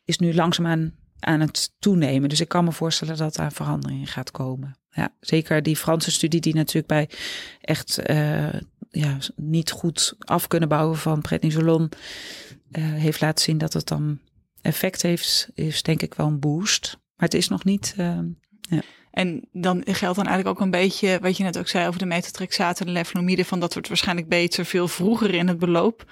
is 0.05 0.19
nu 0.19 0.35
langzaamaan 0.35 0.95
aan 1.19 1.41
het 1.41 1.75
toenemen. 1.79 2.29
Dus 2.29 2.41
ik 2.41 2.49
kan 2.49 2.65
me 2.65 2.73
voorstellen 2.73 3.17
dat 3.17 3.35
daar 3.35 3.53
verandering 3.53 4.13
gaat 4.13 4.31
komen. 4.31 4.79
Ja, 4.91 5.15
zeker 5.21 5.63
die 5.63 5.77
Franse 5.77 6.11
studie 6.11 6.41
die 6.41 6.55
natuurlijk 6.55 6.87
bij 6.87 7.09
echt 7.61 8.11
uh, 8.11 8.53
ja, 8.91 9.19
niet 9.37 9.71
goed 9.71 10.15
af 10.19 10.47
kunnen 10.47 10.69
bouwen 10.69 10.99
van 10.99 11.21
prednisolon 11.21 11.89
uh, 12.71 12.85
heeft 12.85 13.21
laten 13.21 13.45
zien 13.45 13.59
dat 13.59 13.73
het 13.73 13.87
dan 13.89 14.19
effect 14.61 15.03
heeft, 15.03 15.49
is 15.55 15.83
denk 15.83 16.03
ik 16.03 16.15
wel 16.15 16.27
een 16.27 16.41
boost. 16.41 16.99
Maar 17.17 17.29
het 17.29 17.35
is 17.35 17.49
nog 17.49 17.65
niet. 17.65 17.95
Uh, 17.99 18.19
ja. 18.61 18.83
En 19.11 19.49
dan 19.53 19.83
geldt 19.87 20.16
dan 20.16 20.27
eigenlijk 20.27 20.59
ook 20.59 20.64
een 20.64 20.70
beetje 20.70 21.18
wat 21.23 21.37
je 21.37 21.42
net 21.42 21.59
ook 21.59 21.68
zei 21.68 21.87
over 21.87 21.99
de 21.99 22.07
metatrexaten 22.07 22.87
en 22.87 22.94
de 22.94 23.44
van 23.44 23.61
dat 23.61 23.73
we 23.73 23.79
het 23.79 23.88
waarschijnlijk 23.88 24.29
beter 24.29 24.64
veel 24.64 24.88
vroeger 24.88 25.35
in 25.35 25.49
het 25.49 25.59
beloop 25.59 26.05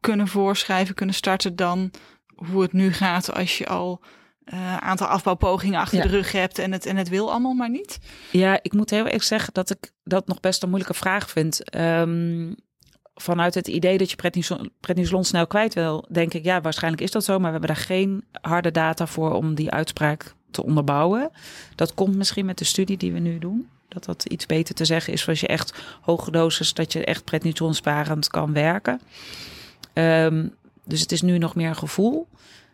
kunnen 0.00 0.28
voorschrijven, 0.28 0.94
kunnen 0.94 1.14
starten 1.14 1.56
dan 1.56 1.90
hoe 2.34 2.62
het 2.62 2.72
nu 2.72 2.92
gaat 2.92 3.34
als 3.34 3.58
je 3.58 3.66
al 3.66 4.02
een 4.44 4.58
uh, 4.58 4.76
aantal 4.76 5.06
afbouwpogingen 5.06 5.80
achter 5.80 6.02
de 6.02 6.08
rug 6.08 6.32
hebt 6.32 6.58
en 6.58 6.72
het, 6.72 6.86
en 6.86 6.96
het 6.96 7.08
wil 7.08 7.30
allemaal 7.30 7.54
maar 7.54 7.70
niet? 7.70 7.98
Ja, 8.30 8.58
ik 8.62 8.72
moet 8.72 8.90
heel 8.90 9.06
erg 9.06 9.22
zeggen 9.22 9.52
dat 9.52 9.70
ik 9.70 9.92
dat 10.02 10.26
nog 10.26 10.40
best 10.40 10.62
een 10.62 10.68
moeilijke 10.68 10.94
vraag 10.94 11.30
vind. 11.30 11.76
Um, 11.76 12.54
vanuit 13.14 13.54
het 13.54 13.68
idee 13.68 13.98
dat 13.98 14.10
je 14.10 14.16
prednison, 14.16 14.70
prednison 14.80 15.24
snel 15.24 15.46
kwijt 15.46 15.74
wil, 15.74 16.08
denk 16.10 16.34
ik 16.34 16.44
ja, 16.44 16.60
waarschijnlijk 16.60 17.02
is 17.02 17.10
dat 17.10 17.24
zo, 17.24 17.32
maar 17.32 17.52
we 17.52 17.58
hebben 17.58 17.76
daar 17.76 17.84
geen 17.84 18.24
harde 18.40 18.70
data 18.70 19.06
voor 19.06 19.32
om 19.32 19.54
die 19.54 19.70
uitspraak 19.70 20.34
te 20.54 20.64
onderbouwen. 20.64 21.30
Dat 21.74 21.94
komt 21.94 22.16
misschien 22.16 22.46
met 22.46 22.58
de 22.58 22.64
studie 22.64 22.96
die 22.96 23.12
we 23.12 23.18
nu 23.18 23.38
doen. 23.38 23.68
Dat 23.88 24.04
dat 24.04 24.24
iets 24.24 24.46
beter 24.46 24.74
te 24.74 24.84
zeggen 24.84 25.12
is 25.12 25.28
als 25.28 25.40
je 25.40 25.46
echt 25.46 25.82
hoge 26.00 26.30
doses, 26.30 26.74
dat 26.74 26.92
je 26.92 27.04
echt 27.04 27.24
prednisonsparend 27.24 28.28
kan 28.28 28.52
werken. 28.52 29.00
Um, 29.94 30.54
dus 30.84 31.00
het 31.00 31.12
is 31.12 31.22
nu 31.22 31.38
nog 31.38 31.54
meer 31.54 31.68
een 31.68 31.76
gevoel 31.76 32.28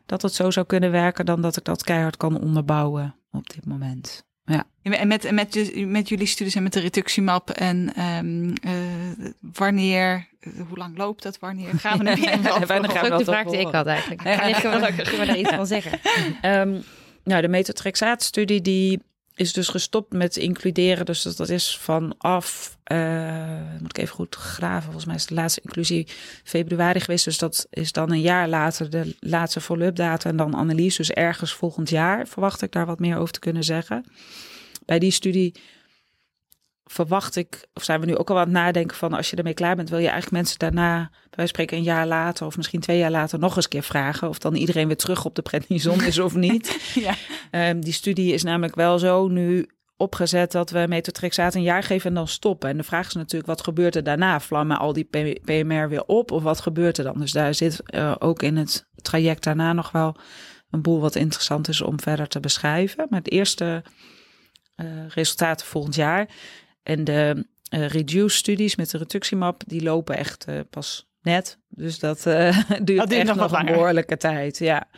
dat 0.07 0.23
het 0.23 0.35
zo 0.35 0.51
zou 0.51 0.67
kunnen 0.67 0.91
werken 0.91 1.27
dan 1.27 1.41
dat 1.41 1.57
ik 1.57 1.65
dat 1.65 1.83
keihard 1.83 2.17
kan 2.17 2.41
onderbouwen 2.41 3.15
op 3.33 3.51
dit 3.51 3.67
moment. 3.67 4.25
Ja. 4.45 4.65
En 4.83 5.09
met, 5.09 5.31
met, 5.31 5.73
met 5.87 6.09
jullie 6.09 6.27
studies 6.27 6.55
en 6.55 6.63
met 6.63 6.73
de 6.73 6.81
reductiemap 6.81 7.51
en 7.51 8.03
um, 8.03 8.55
uh, 8.65 8.73
wanneer, 9.41 10.29
hoe 10.69 10.79
lang 10.79 10.97
loopt 10.97 11.23
dat, 11.23 11.39
wanneer 11.39 11.69
gaan 11.75 11.99
we 11.99 12.05
weer 12.15 12.67
Wanneer 12.67 12.91
gaan 12.91 13.11
we 13.11 13.17
de 13.17 13.25
vraag 13.25 13.47
die 13.47 13.61
ik 13.61 13.73
had 13.73 13.87
eigenlijk. 13.87 14.23
Kan 14.23 14.49
ik, 14.87 15.05
kan 15.05 15.27
daar 15.27 15.39
iets 15.39 15.51
van 15.51 15.67
zeggen? 15.67 15.99
Um, 16.43 16.83
nou, 17.25 17.43
de 17.43 17.49
metotrexaat-studie 17.49 18.61
die 18.61 19.01
is 19.41 19.53
dus 19.53 19.69
gestopt 19.69 20.13
met 20.13 20.37
includeren. 20.37 21.05
Dus 21.05 21.23
dat, 21.23 21.37
dat 21.37 21.49
is 21.49 21.77
vanaf, 21.77 22.79
uh, 22.93 23.79
moet 23.81 23.99
ik 23.99 23.99
even 23.99 24.15
goed 24.15 24.35
graven, 24.35 24.83
volgens 24.83 25.05
mij 25.05 25.15
is 25.15 25.27
de 25.27 25.35
laatste 25.35 25.61
inclusie 25.61 26.07
februari 26.45 27.01
geweest. 27.01 27.25
Dus 27.25 27.39
dat 27.39 27.67
is 27.71 27.93
dan 27.93 28.13
een 28.13 28.21
jaar 28.21 28.49
later 28.49 28.91
de 28.91 29.17
laatste 29.21 29.61
follow-up 29.61 29.97
data 29.97 30.29
en 30.29 30.37
dan 30.37 30.57
analyse. 30.57 30.97
Dus 30.97 31.11
ergens 31.11 31.53
volgend 31.53 31.91
jaar 31.91 32.27
verwacht 32.27 32.63
ik 32.63 32.73
daar 32.73 32.87
wat 32.87 32.99
meer 32.99 33.17
over 33.17 33.33
te 33.33 33.41
kunnen 33.41 33.65
zeggen. 33.65 34.05
Bij 34.85 34.99
die 34.99 35.11
studie 35.11 35.55
verwacht 36.91 37.37
ik, 37.37 37.69
of 37.75 37.85
zijn 37.85 38.01
we 38.01 38.07
nu 38.07 38.17
ook 38.17 38.31
al 38.31 38.37
aan 38.37 38.43
het 38.43 38.53
nadenken 38.53 38.97
van 38.97 39.13
als 39.13 39.31
je 39.31 39.37
ermee 39.37 39.55
klaar 39.55 39.77
bent, 39.77 39.91
wil 39.91 39.99
je 39.99 40.09
eigenlijk 40.09 40.37
mensen 40.37 40.59
daarna, 40.59 41.11
bij 41.31 41.47
spreken 41.47 41.77
een 41.77 41.83
jaar 41.83 42.07
later 42.07 42.47
of 42.47 42.57
misschien 42.57 42.81
twee 42.81 42.99
jaar 42.99 43.11
later 43.11 43.39
nog 43.39 43.57
eens 43.57 43.69
keer 43.69 43.83
vragen 43.83 44.29
of 44.29 44.39
dan 44.39 44.55
iedereen 44.55 44.87
weer 44.87 44.97
terug 44.97 45.25
op 45.25 45.35
de 45.35 45.43
prednison 45.43 46.05
is 46.05 46.19
of 46.19 46.35
niet. 46.35 46.81
ja. 47.51 47.69
Um, 47.71 47.81
die 47.81 47.93
studie 47.93 48.33
is 48.33 48.43
namelijk 48.43 48.75
wel 48.75 48.99
zo 48.99 49.29
nu 49.29 49.69
opgezet 49.97 50.53
dat 50.53 50.71
we 50.71 50.85
metotrexaat 50.89 51.55
een 51.55 51.63
jaar 51.63 51.83
geven 51.83 52.09
en 52.09 52.15
dan 52.15 52.29
stoppen. 52.29 52.71
En 52.71 52.77
de 52.77 52.83
vraag 52.83 53.07
is 53.07 53.15
natuurlijk, 53.15 53.51
wat 53.51 53.63
gebeurt 53.63 53.97
er 53.97 54.05
daarna? 54.05 54.41
Vlammen 54.41 54.79
al 54.79 54.93
die 54.93 55.09
PMR 55.45 55.89
weer 55.89 56.05
op 56.05 56.31
of 56.31 56.43
wat 56.43 56.61
gebeurt 56.61 56.99
er 56.99 57.05
dan? 57.05 57.19
Dus 57.19 57.33
daar 57.33 57.55
zit 57.55 57.81
uh, 57.95 58.15
ook 58.19 58.43
in 58.43 58.57
het 58.57 58.87
traject 58.95 59.45
daarna 59.45 59.73
nog 59.73 59.91
wel 59.91 60.17
een 60.71 60.83
boel 60.83 61.01
wat 61.01 61.15
interessant 61.15 61.69
is 61.69 61.81
om 61.81 62.01
verder 62.01 62.29
te 62.29 62.41
beschrijven. 62.41 63.07
Maar 63.09 63.19
het 63.19 63.31
eerste 63.31 63.83
uh, 64.81 64.87
resultaten 65.09 65.67
volgend 65.67 65.95
jaar. 65.95 66.29
En 66.83 67.05
de 67.05 67.47
uh, 67.75 67.89
reduce-studies 67.89 68.77
met 68.77 68.91
de 68.91 68.99
reductiemap, 68.99 69.63
die 69.67 69.83
lopen 69.83 70.17
echt 70.17 70.49
uh, 70.49 70.61
pas 70.71 71.09
net. 71.23 71.59
Dus 71.69 71.99
dat 71.99 72.27
uh, 72.27 72.59
duurt, 72.83 72.99
dat 72.99 73.11
echt 73.11 73.27
nog, 73.27 73.37
nog 73.37 73.53
een 73.53 73.67
behoorlijke 73.67 74.17
tijd. 74.17 74.59
Ja. 74.59 74.89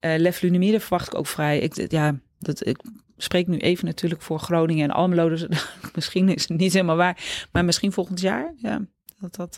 Leflunomide 0.00 0.80
verwacht 0.80 1.06
ik 1.06 1.14
ook 1.14 1.26
vrij. 1.26 1.58
Ik, 1.58 1.90
ja, 1.90 2.20
dat, 2.38 2.66
ik 2.66 2.80
spreek 3.16 3.46
nu 3.46 3.56
even 3.58 3.84
natuurlijk 3.84 4.22
voor 4.22 4.38
Groningen 4.38 4.84
en 4.84 4.94
Almelo. 4.94 5.28
Dus 5.28 5.46
misschien 5.94 6.28
is 6.28 6.48
het 6.48 6.58
niet 6.58 6.72
helemaal 6.72 6.96
waar. 6.96 7.46
Maar 7.52 7.64
misschien 7.64 7.92
volgend 7.92 8.20
jaar, 8.20 8.54
ja, 8.56 8.86
dat, 9.20 9.34
dat, 9.34 9.56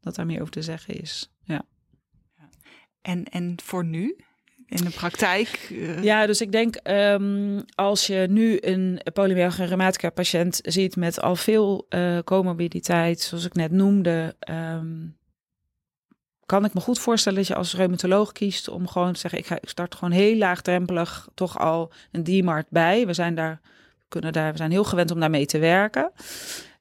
dat 0.00 0.14
daar 0.14 0.26
meer 0.26 0.40
over 0.40 0.52
te 0.52 0.62
zeggen 0.62 1.00
is. 1.00 1.32
Ja. 1.42 1.62
En, 3.02 3.24
en 3.24 3.54
voor 3.62 3.84
nu? 3.84 4.16
In 4.70 4.84
de 4.84 4.90
praktijk? 4.90 5.68
Uh... 5.70 6.02
Ja, 6.02 6.26
dus 6.26 6.40
ik 6.40 6.52
denk 6.52 6.76
um, 6.84 7.64
als 7.74 8.06
je 8.06 8.26
nu 8.30 8.58
een 8.60 9.00
polymyalgia 9.12 9.64
rheumatica 9.64 10.10
patiënt 10.10 10.60
ziet 10.62 10.96
met 10.96 11.20
al 11.20 11.36
veel 11.36 11.86
uh, 11.88 12.18
comorbiditeit, 12.24 13.20
zoals 13.20 13.44
ik 13.44 13.54
net 13.54 13.70
noemde, 13.70 14.36
um, 14.50 15.18
kan 16.46 16.64
ik 16.64 16.74
me 16.74 16.80
goed 16.80 16.98
voorstellen 16.98 17.38
dat 17.38 17.46
je 17.46 17.54
als 17.54 17.74
reumatoloog 17.74 18.32
kiest 18.32 18.68
om 18.68 18.88
gewoon 18.88 19.12
te 19.12 19.18
zeggen, 19.18 19.38
ik, 19.38 19.46
ga, 19.46 19.56
ik 19.60 19.68
start 19.68 19.94
gewoon 19.94 20.10
heel 20.10 20.36
laagdrempelig 20.36 21.28
toch 21.34 21.58
al 21.58 21.92
een 22.12 22.24
DMARD 22.24 22.66
bij. 22.68 23.06
We 23.06 23.12
zijn 23.12 23.34
daar, 23.34 23.60
kunnen 24.08 24.32
daar, 24.32 24.50
we 24.50 24.56
zijn 24.56 24.70
heel 24.70 24.84
gewend 24.84 25.10
om 25.10 25.20
daarmee 25.20 25.46
te 25.46 25.58
werken. 25.58 26.12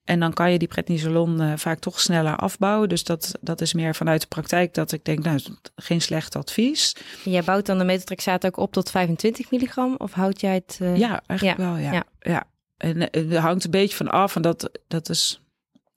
En 0.10 0.19
dan 0.19 0.34
kan 0.34 0.52
je 0.52 0.58
die 0.60 0.67
prednisolon 0.67 1.41
uh, 1.41 1.54
vaak 1.56 1.80
toch 1.80 2.00
sneller 2.00 2.36
afbouwen. 2.36 2.89
Dus 2.89 3.04
dat, 3.04 3.32
dat 3.41 3.62
is 3.62 3.74
meer 3.74 3.95
vanuit 3.95 4.22
de 4.22 4.28
praktijk 4.28 4.74
dat 4.74 4.91
ik 4.91 5.06
denk, 5.06 5.24
nou, 5.24 5.39
geen 5.76 6.02
slecht 6.02 6.36
advies. 6.36 6.95
Jij 7.24 7.43
bouwt 7.43 7.65
dan 7.65 7.78
de 7.78 7.84
metotrexaat 7.84 8.45
ook 8.45 8.58
op 8.58 8.72
tot 8.72 8.89
25 8.89 9.52
milligram? 9.52 9.95
Of 9.98 10.13
houd 10.13 10.41
jij 10.41 10.54
het... 10.54 10.80
Uh... 10.82 10.98
Ja, 10.98 11.22
eigenlijk 11.26 11.60
wel, 11.60 11.78
ja. 11.78 11.91
ja. 11.91 12.04
ja. 12.19 12.43
En 12.78 13.02
het 13.02 13.36
hangt 13.36 13.63
een 13.63 13.72
beetje 13.72 13.95
van 13.95 14.08
af. 14.08 14.36
En 14.36 14.41
dat, 14.41 14.80
dat 14.88 15.10
is 15.10 15.41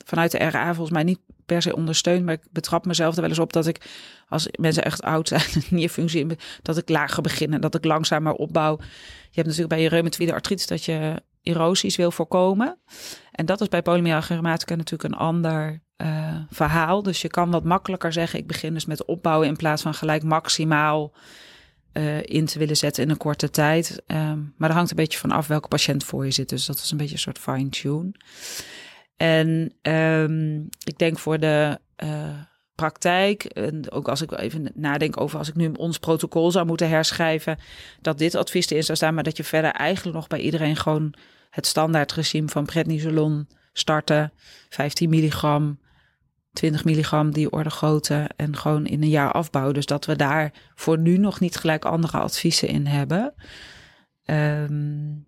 vanuit 0.04 0.30
de 0.30 0.38
RA 0.38 0.74
volgens 0.74 0.90
mij 0.90 1.02
niet 1.02 1.20
per 1.46 1.62
se 1.62 1.76
ondersteund. 1.76 2.24
Maar 2.24 2.34
ik 2.34 2.46
betrap 2.50 2.86
mezelf 2.86 3.14
er 3.14 3.20
wel 3.20 3.30
eens 3.30 3.38
op 3.38 3.52
dat 3.52 3.66
ik, 3.66 3.90
als 4.28 4.48
mensen 4.58 4.84
echt 4.84 5.02
oud 5.02 5.28
zijn, 5.28 5.42
niet 5.70 5.90
functie, 5.90 6.26
dat 6.62 6.76
ik 6.76 6.88
lager 6.88 7.22
begin 7.22 7.52
en 7.52 7.60
dat 7.60 7.74
ik 7.74 7.84
langzamer 7.84 8.32
opbouw. 8.32 8.76
Je 8.78 9.40
hebt 9.40 9.46
natuurlijk 9.46 9.74
bij 9.74 9.82
je 9.82 9.88
reumatoïde 9.88 10.32
artritis 10.32 10.66
dat 10.66 10.84
je 10.84 11.22
erosies 11.42 11.96
wil 11.96 12.10
voorkomen. 12.10 12.78
En 13.32 13.46
dat 13.46 13.60
is 13.60 13.68
bij 13.68 13.80
rheumatica 13.82 14.74
natuurlijk 14.74 15.14
een 15.14 15.18
ander 15.18 15.82
uh, 15.96 16.36
verhaal. 16.50 17.02
Dus 17.02 17.22
je 17.22 17.28
kan 17.28 17.50
wat 17.50 17.64
makkelijker 17.64 18.12
zeggen, 18.12 18.38
ik 18.38 18.46
begin 18.46 18.74
dus 18.74 18.84
met 18.84 19.04
opbouwen 19.04 19.48
in 19.48 19.56
plaats 19.56 19.82
van 19.82 19.94
gelijk 19.94 20.22
maximaal 20.22 21.12
uh, 21.92 22.22
in 22.22 22.46
te 22.46 22.58
willen 22.58 22.76
zetten 22.76 23.02
in 23.02 23.10
een 23.10 23.16
korte 23.16 23.50
tijd. 23.50 24.02
Um, 24.06 24.54
maar 24.56 24.68
dat 24.68 24.76
hangt 24.76 24.90
een 24.90 24.96
beetje 24.96 25.18
van 25.18 25.30
af 25.30 25.46
welke 25.46 25.68
patiënt 25.68 26.04
voor 26.04 26.24
je 26.24 26.30
zit. 26.30 26.48
Dus 26.48 26.66
dat 26.66 26.76
is 26.76 26.90
een 26.90 26.96
beetje 26.96 27.14
een 27.14 27.20
soort 27.20 27.38
fine-tune. 27.38 28.12
En 29.16 29.72
um, 29.82 30.68
ik 30.84 30.98
denk 30.98 31.18
voor 31.18 31.38
de 31.38 31.78
uh, 32.04 32.08
praktijk, 32.74 33.44
en 33.44 33.90
ook 33.90 34.08
als 34.08 34.22
ik 34.22 34.32
even 34.32 34.70
nadenk 34.74 35.20
over 35.20 35.38
als 35.38 35.48
ik 35.48 35.54
nu 35.54 35.72
ons 35.76 35.98
protocol 35.98 36.50
zou 36.50 36.66
moeten 36.66 36.88
herschrijven, 36.88 37.58
dat 38.00 38.18
dit 38.18 38.34
advies 38.34 38.70
erin 38.70 38.82
zou 38.82 38.96
staan, 38.96 39.14
maar 39.14 39.24
dat 39.24 39.36
je 39.36 39.44
verder 39.44 39.70
eigenlijk 39.70 40.16
nog 40.16 40.26
bij 40.26 40.40
iedereen 40.40 40.76
gewoon 40.76 41.14
het 41.52 41.66
standaardregime 41.66 42.48
van 42.48 42.64
prednisolon 42.64 43.48
starten, 43.72 44.32
15 44.68 45.10
milligram, 45.10 45.78
20 46.52 46.84
milligram 46.84 47.32
die 47.32 47.50
orde 47.50 47.70
grootte 47.70 48.30
en 48.36 48.56
gewoon 48.56 48.86
in 48.86 49.02
een 49.02 49.08
jaar 49.08 49.32
afbouwen. 49.32 49.74
Dus 49.74 49.86
dat 49.86 50.04
we 50.04 50.16
daar 50.16 50.52
voor 50.74 50.98
nu 50.98 51.16
nog 51.16 51.40
niet 51.40 51.56
gelijk 51.56 51.84
andere 51.84 52.18
adviezen 52.18 52.68
in 52.68 52.86
hebben. 52.86 53.34
Um, 54.24 55.26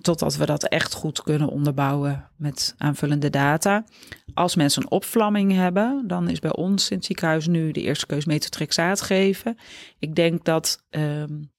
totdat 0.00 0.36
we 0.36 0.46
dat 0.46 0.68
echt 0.68 0.94
goed 0.94 1.22
kunnen 1.22 1.48
onderbouwen 1.48 2.30
met 2.36 2.74
aanvullende 2.78 3.30
data. 3.30 3.84
Als 4.34 4.56
mensen 4.56 4.82
een 4.82 4.90
opvlamming 4.90 5.52
hebben, 5.52 6.04
dan 6.06 6.28
is 6.28 6.38
bij 6.38 6.54
ons 6.54 6.90
in 6.90 6.96
het 6.96 7.06
ziekenhuis 7.06 7.46
nu 7.46 7.70
de 7.70 7.80
eerste 7.80 8.06
keus 8.06 8.24
metotrexaat 8.24 9.00
geven. 9.00 9.58
Ik 9.98 10.14
denk 10.14 10.44
dat 10.44 10.84
um, 10.90 11.51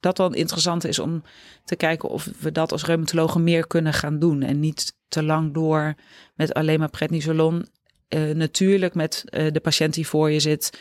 dat 0.00 0.18
wel 0.18 0.34
interessant 0.34 0.84
is 0.84 0.98
om 0.98 1.22
te 1.64 1.76
kijken 1.76 2.08
of 2.08 2.28
we 2.40 2.52
dat 2.52 2.72
als 2.72 2.84
reumatologen 2.84 3.44
meer 3.44 3.66
kunnen 3.66 3.92
gaan 3.92 4.18
doen. 4.18 4.42
En 4.42 4.60
niet 4.60 4.96
te 5.08 5.22
lang 5.22 5.54
door 5.54 5.94
met 6.34 6.54
alleen 6.54 6.78
maar 6.78 6.90
prednisolon. 6.90 7.66
Uh, 8.08 8.34
natuurlijk 8.34 8.94
met 8.94 9.24
uh, 9.30 9.52
de 9.52 9.60
patiënt 9.60 9.94
die 9.94 10.06
voor 10.06 10.30
je 10.30 10.40
zit. 10.40 10.80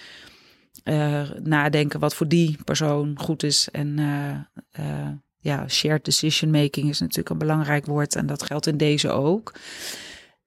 Uh, 0.83 1.29
nadenken 1.43 1.99
wat 1.99 2.15
voor 2.15 2.27
die 2.27 2.57
persoon 2.63 3.19
goed 3.19 3.43
is. 3.43 3.69
En 3.71 3.97
ja, 5.39 5.67
shared 5.67 6.05
decision 6.05 6.51
making 6.51 6.89
is 6.89 6.99
natuurlijk 6.99 7.29
een 7.29 7.37
belangrijk 7.37 7.85
woord. 7.85 8.15
En 8.15 8.25
dat 8.25 8.43
geldt 8.43 8.67
in 8.67 8.77
deze 8.77 9.09
ook. 9.09 9.53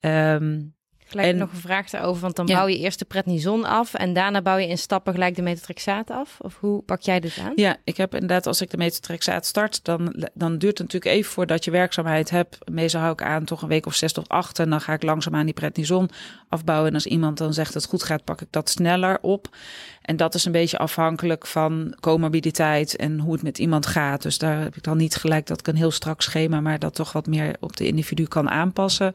Um, 0.01 0.75
Gelijk 1.13 1.33
en, 1.33 1.37
nog 1.37 1.53
een 1.53 1.59
vraag 1.59 1.91
daarover, 1.91 2.23
want 2.23 2.37
dan 2.37 2.47
bouw 2.47 2.67
je 2.67 2.79
eerst 2.79 2.99
de 2.99 3.05
prednison 3.05 3.65
af 3.65 3.95
en 3.95 4.13
daarna 4.13 4.43
bouw 4.43 4.57
je 4.57 4.69
in 4.69 4.79
stappen 4.79 5.13
gelijk 5.13 5.37
de 5.37 5.43
metotrexaat 5.43 6.11
af? 6.11 6.37
Of 6.41 6.59
hoe 6.61 6.83
pak 6.83 7.01
jij 7.01 7.21
dit 7.21 7.39
aan? 7.45 7.53
Ja, 7.55 7.77
ik 7.85 7.97
heb 7.97 8.15
inderdaad, 8.15 8.47
als 8.47 8.61
ik 8.61 8.71
de 8.71 8.77
metotrexaat 8.77 9.47
start, 9.47 9.85
dan, 9.85 10.29
dan 10.35 10.59
duurt 10.59 10.79
het 10.79 10.93
natuurlijk 10.93 11.17
even 11.17 11.33
voordat 11.33 11.65
je 11.65 11.71
werkzaamheid 11.71 12.31
hebt. 12.31 12.59
Meestal 12.71 13.01
hou 13.01 13.13
ik 13.13 13.23
aan 13.23 13.45
toch 13.45 13.63
een 13.63 13.69
week 13.69 13.87
of 13.87 13.95
zes 13.95 14.13
tot 14.13 14.29
acht 14.29 14.59
en 14.59 14.71
dan 14.71 14.81
ga 14.81 14.93
ik 14.93 15.03
langzaam 15.03 15.35
aan 15.35 15.45
die 15.45 15.55
prednison 15.55 16.11
afbouwen. 16.49 16.89
En 16.89 16.95
als 16.95 17.07
iemand 17.07 17.39
dan 17.39 17.55
zegt 17.55 17.73
dat 17.73 17.83
het 17.83 17.91
goed 17.91 18.03
gaat, 18.03 18.25
pak 18.25 18.41
ik 18.41 18.49
dat 18.51 18.71
sneller 18.71 19.19
op. 19.21 19.49
En 20.03 20.17
dat 20.17 20.35
is 20.35 20.45
een 20.45 20.53
beetje 20.53 20.79
afhankelijk 20.79 21.47
van 21.47 21.97
comorbiditeit 22.01 22.97
en 22.97 23.19
hoe 23.19 23.33
het 23.33 23.43
met 23.43 23.59
iemand 23.59 23.87
gaat. 23.87 24.23
Dus 24.23 24.39
daar 24.39 24.61
heb 24.61 24.77
ik 24.77 24.83
dan 24.83 24.97
niet 24.97 25.15
gelijk 25.15 25.47
dat 25.47 25.59
ik 25.59 25.67
een 25.67 25.77
heel 25.77 25.91
strak 25.91 26.23
schema, 26.23 26.61
maar 26.61 26.79
dat 26.79 26.95
toch 26.95 27.13
wat 27.13 27.27
meer 27.27 27.57
op 27.61 27.77
de 27.77 27.87
individu 27.87 28.25
kan 28.25 28.51
aanpassen. 28.51 29.15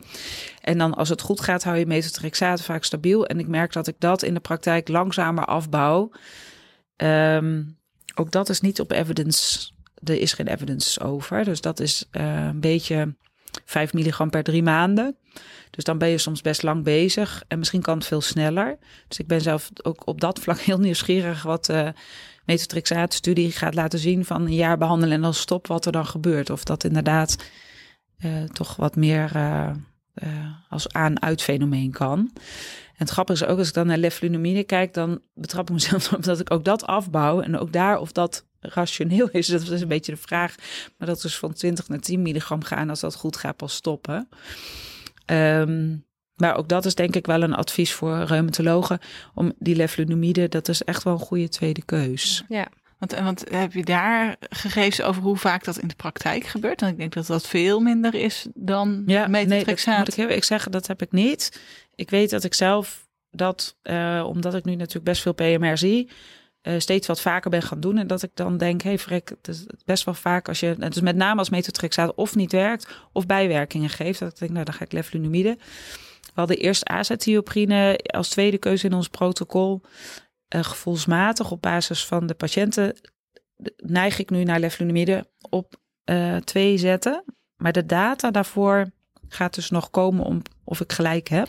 En 0.62 0.78
dan 0.78 0.94
als 0.94 1.10
het 1.10 1.22
goed 1.22 1.42
gaat, 1.42 1.64
hou 1.64 1.78
je 1.78 1.86
metotrexaat 1.86 2.62
vaak 2.62 2.84
stabiel. 2.84 3.26
En 3.26 3.40
ik 3.40 3.48
merk 3.48 3.74
dat 3.74 3.88
ik 3.88 3.96
dat 4.00 4.24
in 4.24 4.34
de 4.34 4.40
praktijk 4.40 4.88
langzamer 4.88 5.46
afbouw. 5.46 6.12
Um, 6.98 7.78
ook 8.16 8.32
dat 8.32 8.50
is 8.50 8.62
niet 8.62 8.80
op 8.80 8.92
evidence. 8.92 9.70
Er 10.04 10.20
is 10.20 10.34
geen 10.34 10.48
evidence 10.48 11.00
over. 11.00 11.44
Dus 11.44 11.62
dat 11.62 11.80
is 11.80 12.06
uh, 12.12 12.46
een 12.46 12.60
beetje 12.60 13.16
5 13.66 13.94
milligram 13.94 14.30
per 14.30 14.44
drie 14.44 14.64
maanden. 14.64 15.16
Dus 15.70 15.84
dan 15.84 15.98
ben 15.98 16.10
je 16.10 16.18
soms 16.18 16.42
best 16.42 16.64
lang 16.64 16.84
bezig 16.84 17.44
en 17.48 17.60
misschien 17.60 17.82
kan 17.82 17.98
het 17.98 18.08
veel 18.08 18.22
sneller. 18.22 18.78
Dus 19.08 19.20
ik 19.20 19.28
ben 19.28 19.42
zelf 19.42 19.70
ook 19.84 20.08
op 20.08 20.22
dat 20.22 20.40
vlak 20.40 20.60
heel 20.70 20.80
nieuwsgierig 20.80 21.44
wat 21.44 21.66
de 21.66 21.94
metotrexaat-studie 22.46 23.52
gaat 23.52 23.74
laten 23.74 24.00
zien 24.00 24.26
van 24.26 24.42
een 24.42 24.56
jaar 24.56 24.78
behandelen 24.78 25.16
en 25.16 25.22
dan 25.22 25.34
stop 25.34 25.68
wat 25.68 25.86
er 25.86 25.92
dan 25.92 26.06
gebeurt. 26.06 26.50
Of 26.50 26.64
dat 26.64 26.84
inderdaad 26.84 27.38
uh, 28.26 28.44
toch 28.44 28.76
wat 28.76 28.96
meer 28.96 29.32
uh, 29.36 29.72
als 30.70 30.94
aan-uit 30.94 31.42
fenomeen 31.42 31.92
kan. 31.92 32.32
En 32.98 33.04
het 33.04 33.10
grappige 33.10 33.44
is 33.44 33.50
ook 33.50 33.58
als 33.58 33.68
ik 33.68 33.74
dan 33.74 33.88
naar 33.88 33.98
leflunomide 33.98 34.64
kijk, 34.64 34.94
dan 34.94 35.22
betrap 35.34 35.68
ik 35.68 35.74
mezelf 35.74 36.12
op 36.14 36.24
dat 36.24 36.40
ik 36.40 36.54
ook 36.54 36.64
dat 36.64 36.86
afbouw 36.86 37.42
en 37.42 37.58
ook 37.58 37.74
daar 37.74 38.00
of 38.00 38.12
dat 38.12 38.46
rationeel 38.60 39.30
is. 39.30 39.48
Dat 39.48 39.70
is 39.70 39.82
een 39.82 39.88
beetje 39.88 40.12
de 40.12 40.18
vraag. 40.18 40.56
Maar 40.98 41.08
dat 41.08 41.24
is 41.24 41.38
van 41.38 41.54
20 41.54 41.88
naar 41.88 42.00
10 42.00 42.22
milligram 42.22 42.64
gaan 42.64 42.90
als 42.90 43.00
dat 43.00 43.16
goed 43.16 43.38
gaat 43.38 43.58
pas 43.58 43.74
stoppen. 43.74 44.30
Um, 45.32 46.06
maar 46.36 46.56
ook 46.56 46.70
dat 46.70 46.86
is 46.86 46.96
denk 46.96 47.16
ik 47.16 47.26
wel 47.26 47.42
een 47.42 47.54
advies 47.54 47.94
voor 47.94 48.24
reumatologen. 48.24 49.00
Om 49.34 49.54
die 49.60 49.76
leflunomide, 49.76 50.48
dat 50.48 50.68
is 50.68 50.84
echt 50.84 51.04
wel 51.04 51.14
een 51.14 51.20
goede 51.20 51.50
tweede 51.50 51.84
keus. 51.86 52.44
Ja. 52.48 52.68
Want, 52.98 53.14
want 53.14 53.44
heb 53.50 53.74
je 53.74 53.84
daar 53.84 54.36
gegevens 54.50 55.02
over 55.02 55.22
hoe 55.22 55.38
vaak 55.38 55.64
dat 55.64 55.78
in 55.78 55.88
de 55.88 55.96
praktijk 55.96 56.46
gebeurt? 56.46 56.80
Want 56.80 56.92
ik 56.92 56.98
denk 56.98 57.14
dat 57.14 57.28
dat 57.28 57.48
veel 57.48 57.80
minder 57.80 58.16
is 58.16 58.48
dan 58.54 59.04
ja, 59.06 59.28
metotrexaat. 59.28 60.18
Nee, 60.18 60.28
ik, 60.28 60.36
ik 60.36 60.44
zeggen, 60.44 60.72
dat 60.72 60.88
heb 60.88 61.02
ik 61.02 61.12
niet. 61.12 61.62
Ik 61.96 62.10
weet 62.10 62.30
dat 62.30 62.44
ik 62.44 62.54
zelf 62.54 63.08
dat, 63.32 63.76
uh, 63.84 64.24
omdat 64.28 64.56
ik 64.56 64.66
nu 64.66 64.76
natuurlijk 64.76 65.06
best 65.06 65.22
veel 65.22 65.34
PMR 65.34 65.78
zie, 65.78 66.10
uh, 66.68 66.80
steeds 66.80 67.08
wat 67.08 67.22
vaker 67.22 67.50
ben 67.50 67.62
gaan 67.62 67.80
doen. 67.80 67.98
En 67.98 68.08
dat 68.08 68.24
ik 68.24 68.32
dan 68.34 68.58
denk, 68.58 68.82
hé 68.82 68.90
hey, 68.90 69.00
Frek, 69.00 69.30
het 69.30 69.48
is 69.48 69.66
best 69.86 70.04
wel 70.04 70.14
vaak 70.14 70.48
als 70.48 70.60
je, 70.60 70.76
dus 70.78 71.02
met 71.02 71.16
name 71.16 71.40
als 71.40 71.50
metotrexaat 71.50 72.16
of 72.16 72.36
niet 72.36 72.52
werkt 72.52 72.88
of 73.12 73.26
bijwerkingen 73.26 73.90
geeft. 73.90 74.20
Dat 74.20 74.32
ik 74.32 74.40
denk, 74.40 74.52
nou 74.52 74.66
dan 74.66 74.74
ga 74.74 74.84
ik 74.84 74.92
leflunomide. 74.92 75.58
We 76.22 76.44
hadden 76.44 76.58
eerst 76.58 76.88
azatioprine 76.88 77.98
als 77.98 78.30
tweede 78.30 78.58
keuze 78.58 78.86
in 78.86 78.94
ons 78.94 79.08
protocol. 79.08 79.82
Uh, 80.56 80.64
gevoelsmatig 80.64 81.52
op 81.52 81.62
basis 81.62 82.06
van 82.06 82.28
de 82.28 82.34
patiënten 82.34 82.96
neig 83.78 84.20
ik 84.20 84.30
nu 84.30 84.44
naar 84.44 84.60
leflunomide 84.60 85.28
op 85.50 85.76
uh, 86.06 86.36
twee 86.36 86.78
zetten. 86.78 87.24
Maar 87.56 87.72
de 87.72 87.86
data 87.86 88.32
daarvoor 88.32 88.92
gaat 89.28 89.56
dus 89.56 89.70
nog 89.70 89.90
komen 89.90 90.26
om 90.26 90.42
of 90.64 90.80
ik 90.82 90.92
gelijk 90.92 91.28
heb. 91.28 91.48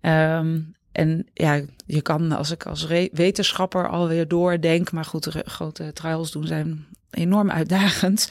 um, 0.00 0.70
En 0.96 1.26
ja, 1.32 1.60
je 1.86 2.02
kan 2.02 2.32
als 2.32 2.50
ik 2.50 2.66
als 2.66 2.86
wetenschapper 3.12 3.88
alweer 3.88 4.28
doordenk, 4.28 4.92
maar 4.92 5.04
goed, 5.04 5.28
grote 5.44 5.92
trials 5.92 6.30
doen 6.30 6.46
zijn 6.46 6.86
enorm 7.10 7.50
uitdagend. 7.50 8.30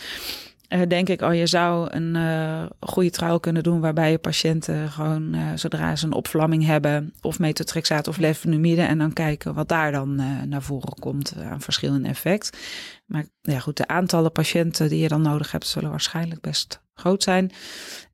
Uh, 0.69 0.81
denk 0.87 1.09
ik, 1.09 1.21
oh, 1.21 1.33
je 1.33 1.47
zou 1.47 1.87
een 1.91 2.15
uh, 2.15 2.65
goede 2.79 3.09
trial 3.09 3.39
kunnen 3.39 3.63
doen 3.63 3.79
waarbij 3.79 4.11
je 4.11 4.17
patiënten 4.17 4.89
gewoon 4.89 5.35
uh, 5.35 5.51
zodra 5.55 5.95
ze 5.95 6.05
een 6.05 6.13
opvlamming 6.13 6.65
hebben, 6.65 7.13
of 7.21 7.39
metotrexaat 7.39 8.07
of 8.07 8.17
lefenumide, 8.17 8.81
en 8.81 8.97
dan 8.97 9.13
kijken 9.13 9.53
wat 9.53 9.67
daar 9.67 9.91
dan 9.91 10.15
naar 10.49 10.61
voren 10.61 10.99
komt 10.99 11.35
aan 11.37 11.61
verschillende 11.61 12.07
effect. 12.07 12.57
Maar 13.05 13.25
ja, 13.41 13.59
goed, 13.59 13.77
de 13.77 13.87
aantallen 13.87 14.31
patiënten 14.31 14.89
die 14.89 14.99
je 14.99 15.07
dan 15.07 15.21
nodig 15.21 15.51
hebt, 15.51 15.67
zullen 15.67 15.89
waarschijnlijk 15.89 16.41
best 16.41 16.81
groot 16.93 17.23
zijn. 17.23 17.51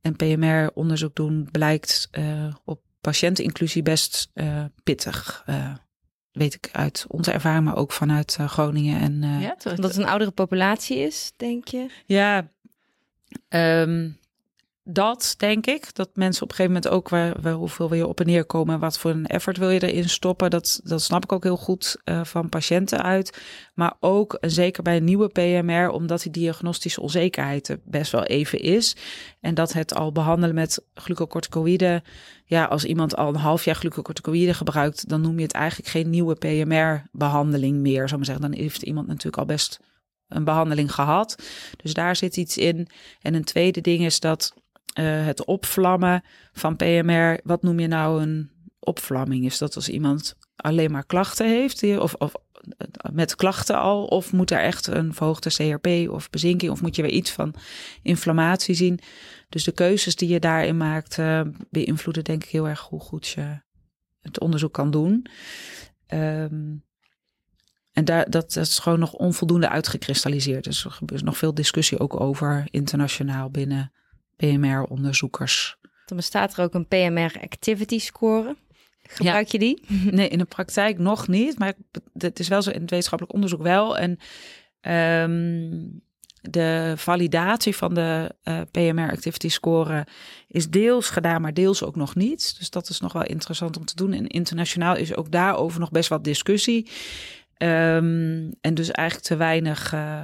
En 0.01 0.15
PMR-onderzoek 0.15 1.15
doen 1.15 1.49
blijkt 1.51 2.09
op 2.65 2.81
patiënteninclusie 3.01 3.81
best 3.81 4.29
uh, 4.33 4.65
pittig. 4.83 5.43
Uh, 5.49 5.73
weet 6.31 6.53
ik 6.53 6.69
uit 6.71 7.05
onze 7.07 7.31
ervaring, 7.31 7.65
maar 7.65 7.75
ook 7.75 7.91
vanuit 7.91 8.37
uh, 8.39 8.47
Groningen. 8.47 8.99
En, 8.99 9.39
ja, 9.39 9.55
dat 9.63 9.77
het 9.77 9.97
een 9.97 10.05
oudere 10.05 10.31
populatie 10.31 10.97
is, 10.97 11.31
denk 11.37 11.67
je? 11.67 11.89
Ja, 12.05 12.51
um, 13.49 14.19
dat 14.93 15.33
denk 15.37 15.67
ik. 15.67 15.95
Dat 15.95 16.09
mensen 16.13 16.43
op 16.43 16.49
een 16.49 16.55
gegeven 16.55 16.81
moment 16.81 16.93
ook 16.93 17.09
waar, 17.09 17.51
hoeveel 17.51 17.89
wil 17.89 17.97
je 17.97 18.07
op 18.07 18.19
en 18.19 18.25
neer 18.25 18.45
komen, 18.45 18.79
wat 18.79 18.97
voor 18.97 19.11
een 19.11 19.25
effort 19.25 19.57
wil 19.57 19.69
je 19.69 19.91
erin 19.91 20.09
stoppen. 20.09 20.49
Dat, 20.49 20.81
dat 20.83 21.01
snap 21.01 21.23
ik 21.23 21.31
ook 21.31 21.43
heel 21.43 21.57
goed 21.57 21.97
uh, 22.05 22.23
van 22.23 22.49
patiënten 22.49 23.03
uit. 23.03 23.41
Maar 23.73 23.93
ook, 23.99 24.37
zeker 24.41 24.83
bij 24.83 24.97
een 24.97 25.03
nieuwe 25.03 25.27
PMR, 25.27 25.89
omdat 25.89 26.21
die 26.21 26.31
diagnostische 26.31 27.01
onzekerheid 27.01 27.67
er 27.67 27.79
best 27.85 28.11
wel 28.11 28.23
even 28.23 28.59
is. 28.59 28.95
En 29.39 29.53
dat 29.53 29.73
het 29.73 29.95
al 29.95 30.11
behandelen 30.11 30.55
met 30.55 30.85
glucocorticoïden. 30.93 32.03
Ja, 32.45 32.65
als 32.65 32.85
iemand 32.85 33.15
al 33.15 33.27
een 33.27 33.35
half 33.35 33.65
jaar 33.65 33.75
glucocorticoïden 33.75 34.55
gebruikt, 34.55 35.09
dan 35.09 35.21
noem 35.21 35.37
je 35.37 35.43
het 35.43 35.53
eigenlijk 35.53 35.89
geen 35.89 36.09
nieuwe 36.09 36.35
PMR-behandeling 36.35 37.77
meer. 37.77 38.07
Zou 38.07 38.15
maar 38.17 38.25
zeggen, 38.25 38.49
dan 38.49 38.59
heeft 38.59 38.81
iemand 38.81 39.07
natuurlijk 39.07 39.37
al 39.37 39.45
best 39.45 39.79
een 40.31 40.43
behandeling 40.43 40.93
gehad. 40.93 41.35
Dus 41.77 41.93
daar 41.93 42.15
zit 42.15 42.37
iets 42.37 42.57
in. 42.57 42.87
En 43.21 43.33
een 43.33 43.43
tweede 43.43 43.81
ding 43.81 44.05
is 44.05 44.19
dat 44.19 44.53
uh, 44.99 45.25
het 45.25 45.45
opvlammen 45.45 46.23
van 46.53 46.75
PMR. 46.75 47.39
Wat 47.43 47.63
noem 47.63 47.79
je 47.79 47.87
nou 47.87 48.21
een 48.21 48.51
opvlamming? 48.79 49.45
Is 49.45 49.57
dat 49.57 49.75
als 49.75 49.89
iemand 49.89 50.35
alleen 50.55 50.91
maar 50.91 51.05
klachten 51.05 51.47
heeft, 51.47 51.97
of, 51.97 52.13
of 52.13 52.33
met 53.11 53.35
klachten 53.35 53.77
al, 53.79 54.05
of 54.05 54.33
moet 54.33 54.51
er 54.51 54.59
echt 54.59 54.87
een 54.87 55.13
verhoogde 55.13 55.49
CRP 55.49 56.09
of 56.09 56.29
bezinking, 56.29 56.71
of 56.71 56.81
moet 56.81 56.95
je 56.95 57.01
weer 57.01 57.11
iets 57.11 57.31
van 57.31 57.53
inflammatie 58.01 58.75
zien? 58.75 58.99
Dus 59.49 59.63
de 59.63 59.71
keuzes 59.71 60.15
die 60.15 60.29
je 60.29 60.39
daarin 60.39 60.77
maakt, 60.77 61.17
uh, 61.17 61.41
beïnvloeden 61.69 62.23
denk 62.23 62.43
ik 62.43 62.49
heel 62.49 62.67
erg 62.67 62.79
hoe 62.81 62.99
goed 62.99 63.27
je 63.27 63.61
het 64.21 64.39
onderzoek 64.39 64.73
kan 64.73 64.91
doen. 64.91 65.25
Um, 66.07 66.83
en 67.91 68.05
daar, 68.05 68.29
dat, 68.29 68.55
is 68.55 68.79
gewoon 68.79 68.99
nog 68.99 69.13
onvoldoende 69.13 69.69
uitgekristalliseerd. 69.69 70.63
Dus 70.63 70.85
er 70.85 70.91
gebeurt 70.91 71.23
nog 71.23 71.37
veel 71.37 71.53
discussie 71.53 71.99
ook 71.99 72.19
over 72.19 72.67
internationaal 72.69 73.49
binnen 73.49 73.91
PMR-onderzoekers. 74.41 75.77
Dan 76.05 76.17
bestaat 76.17 76.57
er 76.57 76.63
ook 76.63 76.73
een 76.73 76.87
PMR 76.87 77.41
Activity 77.41 77.99
Score. 77.99 78.55
Gebruik 79.03 79.47
je 79.47 79.59
die? 79.59 79.83
Nee, 80.11 80.27
in 80.27 80.37
de 80.37 80.45
praktijk 80.45 80.97
nog 80.97 81.27
niet. 81.27 81.59
Maar 81.59 81.73
het 82.17 82.39
is 82.39 82.47
wel 82.47 82.61
zo 82.61 82.69
in 82.69 82.81
het 82.81 82.89
wetenschappelijk 82.89 83.35
onderzoek 83.35 83.61
wel. 83.61 83.97
En 83.97 84.19
um, 85.21 86.01
de 86.41 86.93
validatie 86.97 87.75
van 87.75 87.93
de 87.93 88.35
uh, 88.43 88.61
PMR 88.71 89.11
Activity 89.11 89.49
Score 89.49 90.07
is 90.47 90.69
deels 90.69 91.09
gedaan, 91.09 91.41
maar 91.41 91.53
deels 91.53 91.83
ook 91.83 91.95
nog 91.95 92.15
niet. 92.15 92.55
Dus 92.57 92.69
dat 92.69 92.89
is 92.89 92.99
nog 92.99 93.13
wel 93.13 93.23
interessant 93.23 93.77
om 93.77 93.85
te 93.85 93.95
doen. 93.95 94.13
En 94.13 94.27
internationaal 94.27 94.95
is 94.95 95.15
ook 95.15 95.31
daarover 95.31 95.79
nog 95.79 95.91
best 95.91 96.09
wat 96.09 96.23
discussie. 96.23 96.89
Um, 97.57 98.51
en 98.61 98.73
dus 98.73 98.91
eigenlijk 98.91 99.27
te 99.27 99.35
weinig 99.35 99.93
uh, 99.93 100.21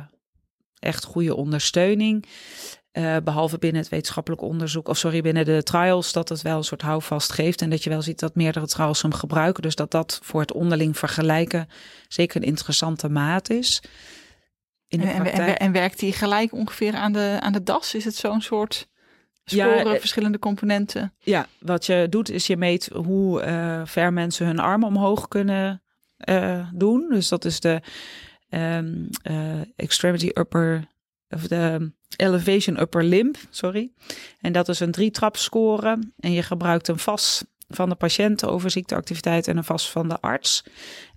echt 0.80 1.04
goede 1.04 1.36
ondersteuning. 1.36 2.26
Uh, 2.98 3.16
behalve 3.24 3.58
binnen 3.58 3.82
het 3.82 3.90
wetenschappelijk 3.90 4.42
onderzoek, 4.42 4.88
of 4.88 4.98
sorry, 4.98 5.22
binnen 5.22 5.46
de 5.46 5.64
trials, 5.64 6.12
dat 6.12 6.30
het 6.30 6.42
wel 6.42 6.58
een 6.58 6.64
soort 6.64 6.82
houvast 6.82 7.32
geeft. 7.32 7.62
En 7.62 7.70
dat 7.70 7.84
je 7.84 7.90
wel 7.90 8.02
ziet 8.02 8.20
dat 8.20 8.36
meerdere 8.36 8.68
trials 8.68 9.02
hem 9.02 9.14
gebruiken. 9.14 9.64
Dus 9.64 9.76
dat 9.76 9.92
dat 9.92 10.20
voor 10.24 10.42
het 10.42 10.54
onderling 10.54 10.98
vergelijken 10.98 11.70
zeker 12.08 12.36
een 12.36 12.48
interessante 12.48 13.10
maat 13.10 13.50
is. 13.50 13.82
in 14.88 15.02
en, 15.02 15.26
en, 15.26 15.58
en, 15.58 15.72
werkt 15.72 16.00
die 16.00 16.14
gelijk 16.14 16.54
ongeveer 16.54 16.94
aan 16.94 17.12
de, 17.12 17.38
aan 17.40 17.54
de 17.54 17.64
das? 17.64 17.96
Is 17.96 18.06
het 18.06 18.16
zo'n 18.16 18.42
soort 18.42 18.88
scoren, 19.46 19.92
ja, 19.92 20.00
verschillende 20.00 20.40
componenten? 20.40 21.14
Ja, 21.20 21.48
wat 21.60 21.86
je 21.86 22.08
doet 22.10 22.30
is 22.30 22.48
je 22.48 22.58
meet 22.58 22.90
hoe 22.94 23.42
ver 23.86 24.14
mensen 24.14 24.46
hun 24.46 24.60
armen 24.60 24.88
omhoog 24.88 25.28
kunnen 25.28 25.82
doen. 26.74 27.08
Dus 27.10 27.28
dat 27.28 27.46
is 27.46 27.60
de 27.60 27.82
um, 28.50 29.10
extremity 29.76 30.30
upper 30.34 30.88
of 31.30 31.48
de 31.48 31.96
elevation 32.16 32.80
upper 32.80 33.04
limb, 33.04 33.36
sorry. 33.50 33.92
En 34.42 34.52
dat 34.52 34.70
is 34.70 34.80
een 34.80 34.92
drie 34.92 35.12
trap 35.12 35.38
score. 35.38 36.00
En 36.20 36.32
je 36.32 36.44
gebruikt 36.44 36.88
een 36.88 37.00
vast 37.00 37.46
van 37.70 37.90
de 37.90 37.96
patiënt 37.96 38.46
over 38.46 38.70
ziekteactiviteit 38.70 39.48
en 39.48 39.58
een 39.58 39.64
vast 39.64 39.90
van 39.90 40.10
de 40.10 40.20
arts. 40.20 40.64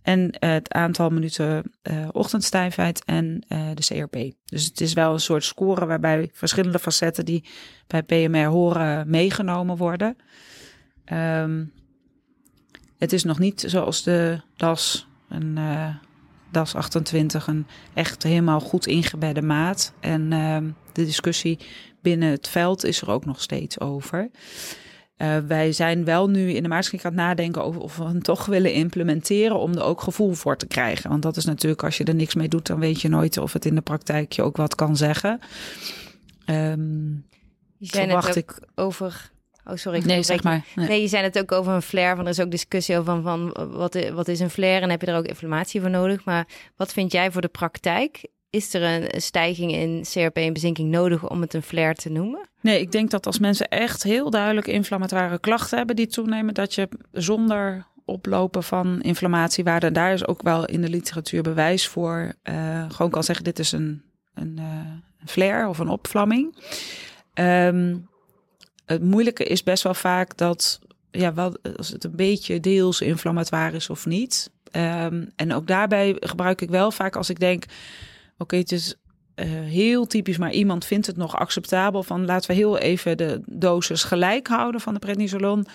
En 0.03 0.37
het 0.39 0.73
aantal 0.73 1.11
minuten 1.11 1.73
uh, 1.83 2.09
ochtendstijfheid 2.13 3.05
en 3.05 3.45
uh, 3.49 3.69
de 3.75 3.83
CRP. 3.83 4.33
Dus 4.45 4.65
het 4.65 4.81
is 4.81 4.93
wel 4.93 5.13
een 5.13 5.21
soort 5.21 5.45
score 5.45 5.87
waarbij 5.87 6.31
verschillende 6.33 6.79
facetten 6.79 7.25
die 7.25 7.45
bij 7.87 8.03
PMR 8.03 8.45
horen 8.45 9.11
meegenomen 9.11 9.77
worden. 9.77 10.17
Um, 11.13 11.73
het 12.99 13.13
is 13.13 13.25
nog 13.25 13.39
niet 13.39 13.65
zoals 13.67 14.03
de 14.03 14.41
DAS 14.57 15.09
een 15.29 15.59
DAS 16.51 16.75
28 16.75 17.47
een 17.47 17.67
echt 17.95 18.23
helemaal 18.23 18.61
goed 18.61 18.87
ingebedde 18.87 19.43
maat. 19.43 19.93
En 20.01 20.31
uh, 20.31 20.57
de 20.93 21.05
discussie 21.05 21.59
binnen 22.03 22.31
het 22.31 22.49
veld 22.49 22.85
is 22.85 23.01
er 23.01 23.11
ook 23.11 23.25
nog 23.25 23.43
steeds 23.43 23.81
over. 23.81 24.31
Uh, 25.17 25.37
wij 25.47 25.73
zijn 25.73 26.05
wel 26.05 26.31
nu 26.31 26.51
in 26.51 26.63
de 26.63 26.69
maatschappij 26.69 27.11
aan 27.11 27.17
het 27.17 27.27
nadenken 27.27 27.65
over 27.65 27.81
of 27.81 27.97
we 27.97 28.05
hem 28.05 28.23
toch 28.23 28.47
willen 28.47 28.73
implementeren 28.73 29.59
om 29.59 29.75
er 29.75 29.83
ook 29.83 30.01
gevoel 30.01 30.33
voor 30.33 30.57
te 30.57 30.67
krijgen. 30.67 31.11
Want 31.11 31.23
dat 31.23 31.37
is 31.37 31.45
natuurlijk, 31.45 31.83
als 31.83 31.97
je 31.97 32.05
er 32.05 32.15
niks 32.15 32.35
mee 32.35 32.49
doet, 32.49 32.67
dan 32.67 32.81
weet 32.81 33.01
je 33.01 33.09
nooit 33.09 33.39
of 33.39 33.53
het 33.53 33.65
in 33.65 33.75
de 33.75 33.81
praktijk 33.81 34.33
je 34.33 34.43
ook 34.43 34.57
wat 34.57 34.75
kan 34.75 34.97
zeggen. 34.97 35.41
Um, 36.47 37.25
verwacht 37.81 38.37
ik 38.37 38.59
over 38.75 39.31
Oh, 39.65 39.77
sorry. 39.77 40.03
Nee, 40.05 40.23
zeg 40.23 40.43
maar. 40.43 40.65
Nee. 40.75 41.01
je 41.01 41.09
zei 41.09 41.23
het 41.23 41.39
ook 41.39 41.53
over 41.53 41.73
een 41.73 41.83
flare. 41.83 42.17
Van, 42.17 42.25
er 42.25 42.31
is 42.31 42.41
ook 42.41 42.51
discussie 42.51 42.99
over 42.99 43.23
van, 43.23 43.23
van 43.23 43.71
wat, 43.71 44.11
wat 44.11 44.29
is 44.29 44.41
een 44.41 44.51
flare 44.51 44.81
en 44.81 44.91
heb 44.91 45.01
je 45.01 45.07
er 45.07 45.17
ook 45.17 45.27
informatie 45.27 45.81
voor 45.81 45.91
nodig. 45.91 46.25
Maar 46.25 46.47
wat 46.77 46.93
vind 46.93 47.13
jij 47.13 47.31
voor 47.31 47.41
de 47.41 47.49
praktijk? 47.49 48.29
Is 48.51 48.75
er 48.75 48.83
een 48.83 49.21
stijging 49.21 49.73
in 49.73 50.05
CRP 50.13 50.37
en 50.37 50.53
bezinking 50.53 50.91
nodig 50.91 51.29
om 51.29 51.41
het 51.41 51.55
een 51.55 51.63
flare 51.63 51.95
te 51.95 52.11
noemen? 52.11 52.49
Nee, 52.61 52.81
ik 52.81 52.93
denk 52.93 53.11
dat 53.11 53.27
als 53.27 53.39
mensen 53.39 53.69
echt 53.69 54.03
heel 54.03 54.31
duidelijk 54.31 54.67
inflammatoire 54.67 55.39
klachten 55.39 55.79
hebben 55.79 55.97
die 55.97 56.07
toenemen, 56.07 56.55
dat 56.55 56.75
je 56.75 56.89
zonder 57.13 57.87
oplopen 58.05 58.63
van 58.63 59.01
inflammatiewaarde, 59.01 59.93
daar 59.93 60.13
is 60.13 60.27
ook 60.27 60.43
wel 60.43 60.65
in 60.65 60.81
de 60.81 60.89
literatuur 60.89 61.43
bewijs 61.43 61.87
voor, 61.87 62.33
uh, 62.45 62.85
gewoon 62.91 63.11
kan 63.11 63.25
zeggen 63.25 63.45
dit 63.45 63.59
is 63.59 63.73
een, 63.73 64.03
een, 64.35 64.59
een 65.21 65.29
flare 65.29 65.69
of 65.69 65.79
een 65.79 65.89
opvlamming. 65.89 66.57
Um, 67.35 68.09
het 68.87 69.03
moeilijke 69.03 69.45
is 69.45 69.63
best 69.63 69.83
wel 69.83 69.95
vaak 69.95 70.37
dat, 70.37 70.81
ja, 71.11 71.35
wel, 71.35 71.57
als 71.77 71.89
het 71.89 72.05
een 72.05 72.17
beetje 72.17 72.61
deels 72.61 73.01
inflammatoire 73.01 73.77
is 73.77 73.91
of 73.91 74.07
niet. 74.07 74.51
Um, 74.73 75.31
en 75.37 75.55
ook 75.55 75.67
daarbij 75.67 76.17
gebruik 76.21 76.61
ik 76.61 76.71
wel 76.71 76.91
vaak 76.91 77.17
als 77.17 77.31
ik 77.31 77.39
denk, 77.39 77.65
oké, 78.41 78.57
het 78.57 78.73
is 78.73 78.95
uh, 79.37 79.47
heel 79.51 80.07
typisch, 80.07 80.39
maar 80.39 80.53
iemand 80.53 80.85
vindt 80.85 81.07
het 81.07 81.17
nog 81.17 81.37
acceptabel 81.37 82.03
van 82.03 82.25
laten 82.25 82.51
we 82.51 82.57
heel 82.57 82.79
even 82.79 83.17
de 83.17 83.41
dosis 83.47 84.03
gelijk 84.03 84.49
houden 84.49 84.81
van 84.81 84.95
de 84.95 85.01
prednisolon. 85.01 85.67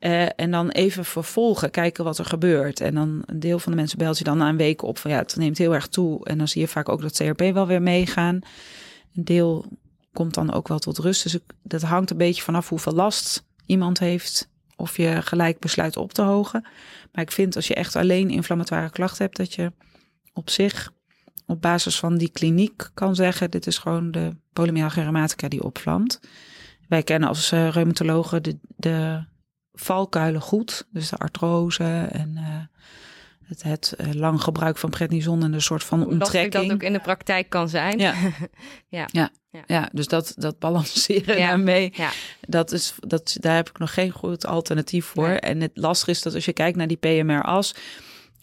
Uh, 0.00 0.26
en 0.36 0.50
dan 0.50 0.70
even 0.70 1.04
vervolgen, 1.04 1.70
kijken 1.70 2.04
wat 2.04 2.18
er 2.18 2.24
gebeurt. 2.24 2.80
En 2.80 2.94
dan 2.94 3.22
een 3.26 3.40
deel 3.40 3.58
van 3.58 3.72
de 3.72 3.78
mensen 3.78 3.98
belt 3.98 4.18
je 4.18 4.24
dan 4.24 4.38
na 4.38 4.48
een 4.48 4.56
week 4.56 4.82
op 4.82 4.98
van 4.98 5.10
ja, 5.10 5.18
het 5.18 5.36
neemt 5.36 5.58
heel 5.58 5.74
erg 5.74 5.86
toe. 5.86 6.24
En 6.24 6.38
dan 6.38 6.48
zie 6.48 6.60
je 6.60 6.68
vaak 6.68 6.88
ook 6.88 7.00
dat 7.02 7.16
CRP 7.16 7.40
wel 7.40 7.66
weer 7.66 7.82
meegaan. 7.82 8.38
Een 9.14 9.24
deel 9.24 9.64
komt 10.12 10.34
dan 10.34 10.52
ook 10.52 10.68
wel 10.68 10.78
tot 10.78 10.98
rust. 10.98 11.22
Dus 11.22 11.38
dat 11.62 11.82
hangt 11.82 12.10
een 12.10 12.16
beetje 12.16 12.42
vanaf 12.42 12.68
hoeveel 12.68 12.92
last 12.92 13.44
iemand 13.66 13.98
heeft. 13.98 14.48
Of 14.76 14.96
je 14.96 15.22
gelijk 15.22 15.58
besluit 15.58 15.96
op 15.96 16.12
te 16.12 16.22
hogen. 16.22 16.66
Maar 17.12 17.22
ik 17.22 17.32
vind 17.32 17.56
als 17.56 17.66
je 17.66 17.74
echt 17.74 17.96
alleen 17.96 18.30
inflammatoire 18.30 18.90
klachten 18.90 19.24
hebt, 19.24 19.36
dat 19.36 19.54
je 19.54 19.72
op 20.32 20.50
zich 20.50 20.92
op 21.46 21.62
basis 21.62 21.98
van 21.98 22.16
die 22.16 22.30
kliniek 22.30 22.90
kan 22.94 23.14
zeggen: 23.14 23.50
dit 23.50 23.66
is 23.66 23.78
gewoon 23.78 24.10
de 24.10 24.36
polymyalgia 24.52 25.02
rheumatica 25.02 25.48
die 25.48 25.64
opvlamt. 25.64 26.20
Wij 26.88 27.02
kennen 27.02 27.28
als 27.28 27.52
uh, 27.52 27.68
reumatologen 27.68 28.42
de, 28.42 28.58
de 28.76 29.24
valkuilen 29.72 30.40
goed, 30.40 30.86
dus 30.90 31.08
de 31.08 31.16
artrose 31.16 32.08
en 32.10 32.30
uh, 32.36 32.44
het, 33.44 33.62
het 33.62 33.94
uh, 34.00 34.12
lang 34.12 34.42
gebruik 34.42 34.78
van 34.78 34.90
prednison 34.90 35.42
en 35.42 35.52
een 35.52 35.62
soort 35.62 35.84
van 35.84 36.06
onttrekking. 36.06 36.52
Dat 36.52 36.62
dat 36.62 36.72
ook 36.72 36.82
in 36.82 36.92
de 36.92 37.00
praktijk 37.00 37.48
kan 37.48 37.68
zijn. 37.68 37.98
Ja, 38.04 38.14
ja. 38.88 39.30
ja. 39.50 39.62
ja. 39.66 39.88
dus 39.92 40.08
dat, 40.08 40.34
dat 40.36 40.58
balanceren 40.58 41.38
ja. 41.38 41.46
daarmee, 41.46 41.92
ja. 41.96 42.10
dat 42.40 42.72
is, 42.72 42.94
dat, 43.00 43.36
daar 43.40 43.56
heb 43.56 43.68
ik 43.68 43.78
nog 43.78 43.94
geen 43.94 44.10
goed 44.10 44.46
alternatief 44.46 45.04
voor. 45.06 45.28
En 45.28 45.60
het 45.60 45.70
lastige 45.74 46.10
is 46.10 46.22
dat 46.22 46.34
als 46.34 46.44
je 46.44 46.52
kijkt 46.52 46.76
naar 46.76 46.86
die 46.86 46.96
PMR-as, 46.96 47.74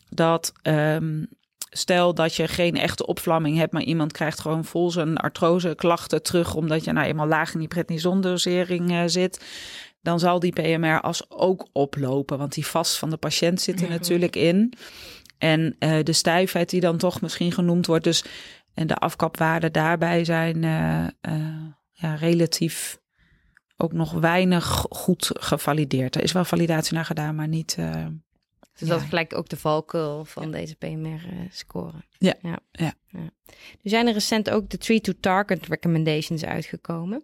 dat 0.09 0.53
um, 0.63 1.27
stel 1.73 2.13
dat 2.13 2.35
je 2.35 2.47
geen 2.47 2.77
echte 2.77 3.05
opvlamming 3.05 3.57
hebt, 3.57 3.73
maar 3.73 3.83
iemand 3.83 4.11
krijgt 4.11 4.39
gewoon 4.39 4.65
vol 4.65 4.91
zijn 4.91 5.17
artrose 5.17 5.75
klachten 5.75 6.23
terug, 6.23 6.55
omdat 6.55 6.83
je 6.83 6.91
nou 6.91 7.07
eenmaal 7.07 7.27
laag 7.27 7.53
in 7.53 7.59
die 7.59 7.67
prednisondosering 7.67 8.91
uh, 8.91 9.03
zit 9.05 9.39
dan 10.01 10.19
zal 10.19 10.39
die 10.39 10.53
PMR 10.53 11.01
as 11.01 11.29
ook 11.29 11.67
oplopen. 11.71 12.37
Want 12.37 12.53
die 12.53 12.65
vast 12.65 12.97
van 12.97 13.09
de 13.09 13.17
patiënt 13.17 13.61
zit 13.61 13.81
er 13.81 13.89
natuurlijk 13.89 14.35
in. 14.35 14.73
En 15.37 15.75
uh, 15.79 16.03
de 16.03 16.13
stijfheid 16.13 16.69
die 16.69 16.81
dan 16.81 16.97
toch 16.97 17.21
misschien 17.21 17.51
genoemd 17.51 17.85
wordt. 17.85 18.03
Dus 18.03 18.23
en 18.73 18.87
de 18.87 18.95
afkapwaarden 18.95 19.71
daarbij 19.71 20.25
zijn 20.25 20.55
uh, 20.55 21.07
ja, 21.91 22.15
relatief 22.15 22.99
ook 23.77 23.93
nog 23.93 24.11
weinig 24.11 24.85
goed 24.89 25.29
gevalideerd. 25.33 26.15
Er 26.15 26.23
is 26.23 26.31
wel 26.31 26.45
validatie 26.45 26.93
naar 26.93 27.05
gedaan, 27.05 27.35
maar 27.35 27.47
niet. 27.47 27.77
Dus 28.77 28.87
dat 28.87 29.01
gelijk 29.01 29.35
ook 29.35 29.49
de 29.49 29.57
valkuil 29.57 30.25
van 30.25 30.51
deze 30.51 30.75
PMR-score. 30.75 32.03
Ja. 32.17 32.33
Ja. 32.41 32.59
ja. 32.71 32.93
ja. 33.07 33.29
Er 33.83 33.89
zijn 33.89 34.07
er 34.07 34.13
recent 34.13 34.49
ook 34.49 34.69
de 34.69 34.77
Tree 34.77 35.01
to 35.01 35.13
Target 35.19 35.67
recommendations 35.67 36.45
uitgekomen. 36.45 37.23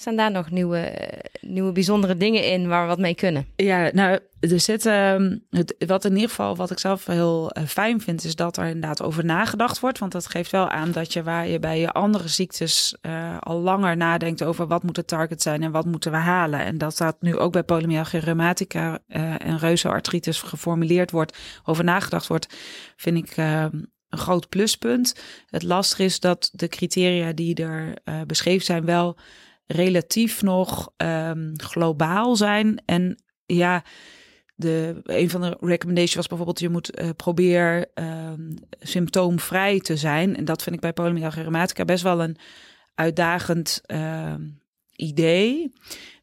Staan 0.00 0.16
daar 0.16 0.30
nog 0.30 0.50
nieuwe, 0.50 1.10
nieuwe 1.40 1.72
bijzondere 1.72 2.16
dingen 2.16 2.50
in 2.50 2.68
waar 2.68 2.82
we 2.82 2.88
wat 2.88 2.98
mee 2.98 3.14
kunnen? 3.14 3.46
Ja, 3.56 3.90
nou, 3.92 4.18
er 4.40 4.60
zit, 4.60 4.86
uh, 4.86 5.16
het, 5.50 5.74
wat 5.86 6.04
in 6.04 6.14
ieder 6.14 6.28
geval, 6.28 6.56
wat 6.56 6.70
ik 6.70 6.78
zelf 6.78 7.06
heel 7.06 7.50
uh, 7.58 7.64
fijn 7.64 8.00
vind, 8.00 8.24
is 8.24 8.34
dat 8.36 8.56
er 8.56 8.64
inderdaad 8.64 9.02
over 9.02 9.24
nagedacht 9.24 9.80
wordt. 9.80 9.98
Want 9.98 10.12
dat 10.12 10.26
geeft 10.26 10.50
wel 10.50 10.68
aan 10.68 10.90
dat 10.90 11.12
je 11.12 11.22
waar 11.22 11.48
je 11.48 11.58
bij 11.58 11.80
je 11.80 11.92
andere 11.92 12.28
ziektes 12.28 12.96
uh, 13.02 13.38
al 13.40 13.60
langer 13.60 13.96
nadenkt 13.96 14.42
over 14.42 14.66
wat 14.66 14.82
moet 14.82 14.94
de 14.94 15.04
target 15.04 15.42
zijn 15.42 15.62
en 15.62 15.70
wat 15.70 15.86
moeten 15.86 16.10
we 16.10 16.16
halen. 16.16 16.60
En 16.60 16.78
dat 16.78 16.96
dat 16.96 17.16
nu 17.20 17.36
ook 17.36 17.52
bij 17.52 17.62
polymyalgia 17.62 18.20
rheumatica 18.20 18.98
uh, 19.08 19.46
en 19.46 19.58
reuzenartritis 19.58 20.40
geformuleerd 20.40 21.10
wordt, 21.10 21.38
over 21.64 21.84
nagedacht 21.84 22.26
wordt, 22.26 22.56
vind 22.96 23.16
ik 23.16 23.36
ehm, 23.36 23.82
een 24.08 24.18
groot 24.18 24.48
pluspunt. 24.48 25.14
Het 25.46 25.62
lastig 25.62 25.98
is 25.98 26.20
dat 26.20 26.50
de 26.52 26.68
criteria 26.68 27.32
die 27.32 27.54
er 27.54 27.94
beschreven 28.26 28.64
zijn 28.64 28.84
wel 28.84 29.16
relatief 29.68 30.42
nog 30.42 30.92
um, 30.96 31.52
globaal 31.56 32.36
zijn. 32.36 32.82
En 32.84 33.22
ja, 33.46 33.82
de, 34.54 35.00
een 35.02 35.30
van 35.30 35.40
de 35.40 35.56
recommendations 35.60 36.14
was 36.14 36.26
bijvoorbeeld: 36.26 36.60
je 36.60 36.68
moet 36.68 37.00
uh, 37.00 38.22
symptoomvrij 38.80 39.80
te 39.80 39.96
zijn. 39.96 40.36
En 40.36 40.44
dat 40.44 40.62
vind 40.62 40.74
ik 40.74 40.80
bij 40.80 40.92
polymyalgia 40.92 41.42
rheumatica 41.42 41.84
best 41.84 42.02
wel 42.02 42.22
een 42.22 42.36
uitdagend 42.94 43.80
uh, 43.86 44.34
idee. 44.96 45.72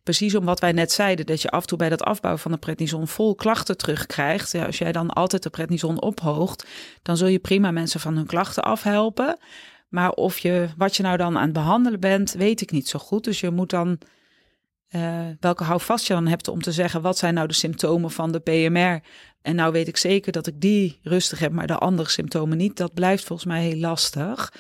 Precies 0.04 0.36
om 0.36 0.46
wat 0.46 0.60
wij 0.60 0.72
net 0.72 0.92
zeiden, 0.92 1.26
dat 1.26 1.42
je 1.42 1.50
af 1.50 1.62
en 1.62 1.68
toe 1.68 1.78
bij 1.78 1.90
dat 1.90 2.04
afbouwen 2.04 2.42
van 2.42 2.52
de 2.52 2.58
prednison 2.58 3.08
vol 3.08 3.36
klachten 3.36 3.78
terugkrijgt. 3.78 4.52
Ja, 4.52 4.66
als 4.66 4.78
jij 4.78 4.92
dan 4.92 5.10
altijd 5.10 5.44
de 5.44 5.50
prednison 5.50 6.02
ophoogt, 6.02 6.68
dan 7.02 7.18
zul 7.18 7.28
je 7.28 7.40
prima 7.40 7.72
mensen 7.72 8.00
van 8.00 8.16
hun 8.16 8.26
klachten 8.26 8.64
afhelpen. 8.64 9.38
Maar 9.96 10.12
of 10.12 10.38
je, 10.38 10.68
wat 10.78 10.96
je 10.96 11.04
nou 11.04 11.18
dan 11.18 11.38
aan 11.38 11.44
het 11.44 11.54
behandelen 11.54 12.00
bent, 12.00 12.34
weet 12.34 12.62
ik 12.62 12.72
niet 12.72 12.88
zo 12.88 13.00
goed. 13.00 13.24
Dus 13.24 13.40
je 13.40 13.52
moet 13.52 13.70
dan, 13.70 14.00
uh, 14.90 15.20
welke 15.40 15.64
houvast 15.64 16.08
je 16.08 16.14
dan 16.14 16.28
hebt 16.28 16.48
om 16.48 16.62
te 16.62 16.72
zeggen, 16.72 17.02
wat 17.02 17.18
zijn 17.18 17.34
nou 17.34 17.48
de 17.48 17.54
symptomen 17.54 18.12
van 18.12 18.32
de 18.32 18.40
PMR? 18.40 19.02
En 19.42 19.56
nou 19.56 19.72
weet 19.72 19.88
ik 19.88 19.98
zeker 19.98 20.32
dat 20.32 20.48
ik 20.48 20.62
die 20.62 21.00
rustig 21.04 21.40
heb, 21.40 21.52
maar 21.52 21.68
de 21.68 21.78
andere 21.78 22.10
symptomen 22.10 22.58
niet. 22.58 22.78
Dat 22.78 22.94
blijft 22.94 23.24
volgens 23.24 23.48
mij 23.48 23.64
heel 23.64 23.80
lastig. 23.80 24.54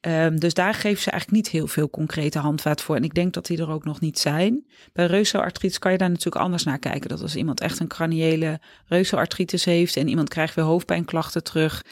Um, 0.00 0.40
dus 0.40 0.54
daar 0.54 0.74
geven 0.74 1.02
ze 1.02 1.10
eigenlijk 1.10 1.42
niet 1.42 1.52
heel 1.52 1.66
veel 1.66 1.90
concrete 1.90 2.38
handvaat 2.38 2.82
voor. 2.82 2.96
En 2.96 3.04
ik 3.04 3.14
denk 3.14 3.32
dat 3.32 3.46
die 3.46 3.58
er 3.58 3.70
ook 3.70 3.84
nog 3.84 4.00
niet 4.00 4.18
zijn. 4.18 4.66
Bij 4.92 5.06
reuzenartritis 5.06 5.78
kan 5.78 5.92
je 5.92 5.98
daar 5.98 6.10
natuurlijk 6.10 6.44
anders 6.44 6.64
naar 6.64 6.78
kijken. 6.78 7.08
Dat 7.08 7.22
als 7.22 7.36
iemand 7.36 7.60
echt 7.60 7.80
een 7.80 7.88
craniële 7.88 8.60
reuzenartritis 8.86 9.64
heeft 9.64 9.96
en 9.96 10.08
iemand 10.08 10.28
krijgt 10.28 10.54
weer 10.54 10.64
hoofdpijnklachten 10.64 11.44
terug 11.44 11.82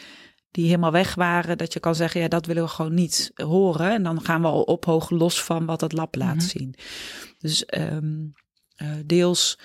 die 0.57 0.67
helemaal 0.67 0.93
weg 0.93 1.15
waren, 1.15 1.59
dat 1.59 1.73
je 1.73 1.81
kan 1.81 1.95
zeggen, 1.95 2.21
ja, 2.21 2.29
dat 2.29 2.47
willen 2.47 2.63
we 2.63 2.69
gewoon 2.69 2.95
niet 2.95 3.31
horen. 3.35 3.91
En 3.91 4.03
dan 4.03 4.25
gaan 4.25 4.41
we 4.41 4.47
al 4.47 4.63
ophogen 4.63 5.17
los 5.17 5.43
van 5.43 5.67
wat 5.67 5.81
het 5.81 5.93
lab 5.93 6.15
laat 6.15 6.37
mhm. 6.37 6.45
zien. 6.45 6.75
Dus 7.39 7.65
um, 7.79 8.33
uh, 8.77 8.91
deels 9.05 9.59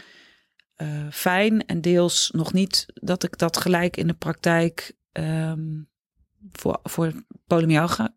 uh, 0.77 1.07
fijn 1.11 1.65
en 1.65 1.81
deels 1.81 2.31
nog 2.33 2.53
niet 2.53 2.85
dat 2.93 3.23
ik 3.23 3.37
dat 3.37 3.57
gelijk 3.57 3.97
in 3.97 4.07
de 4.07 4.13
praktijk 4.13 4.93
um, 5.11 5.89
voor, 6.51 6.79
voor 6.83 7.05
het 7.05 7.15
polymyalgia 7.47 8.13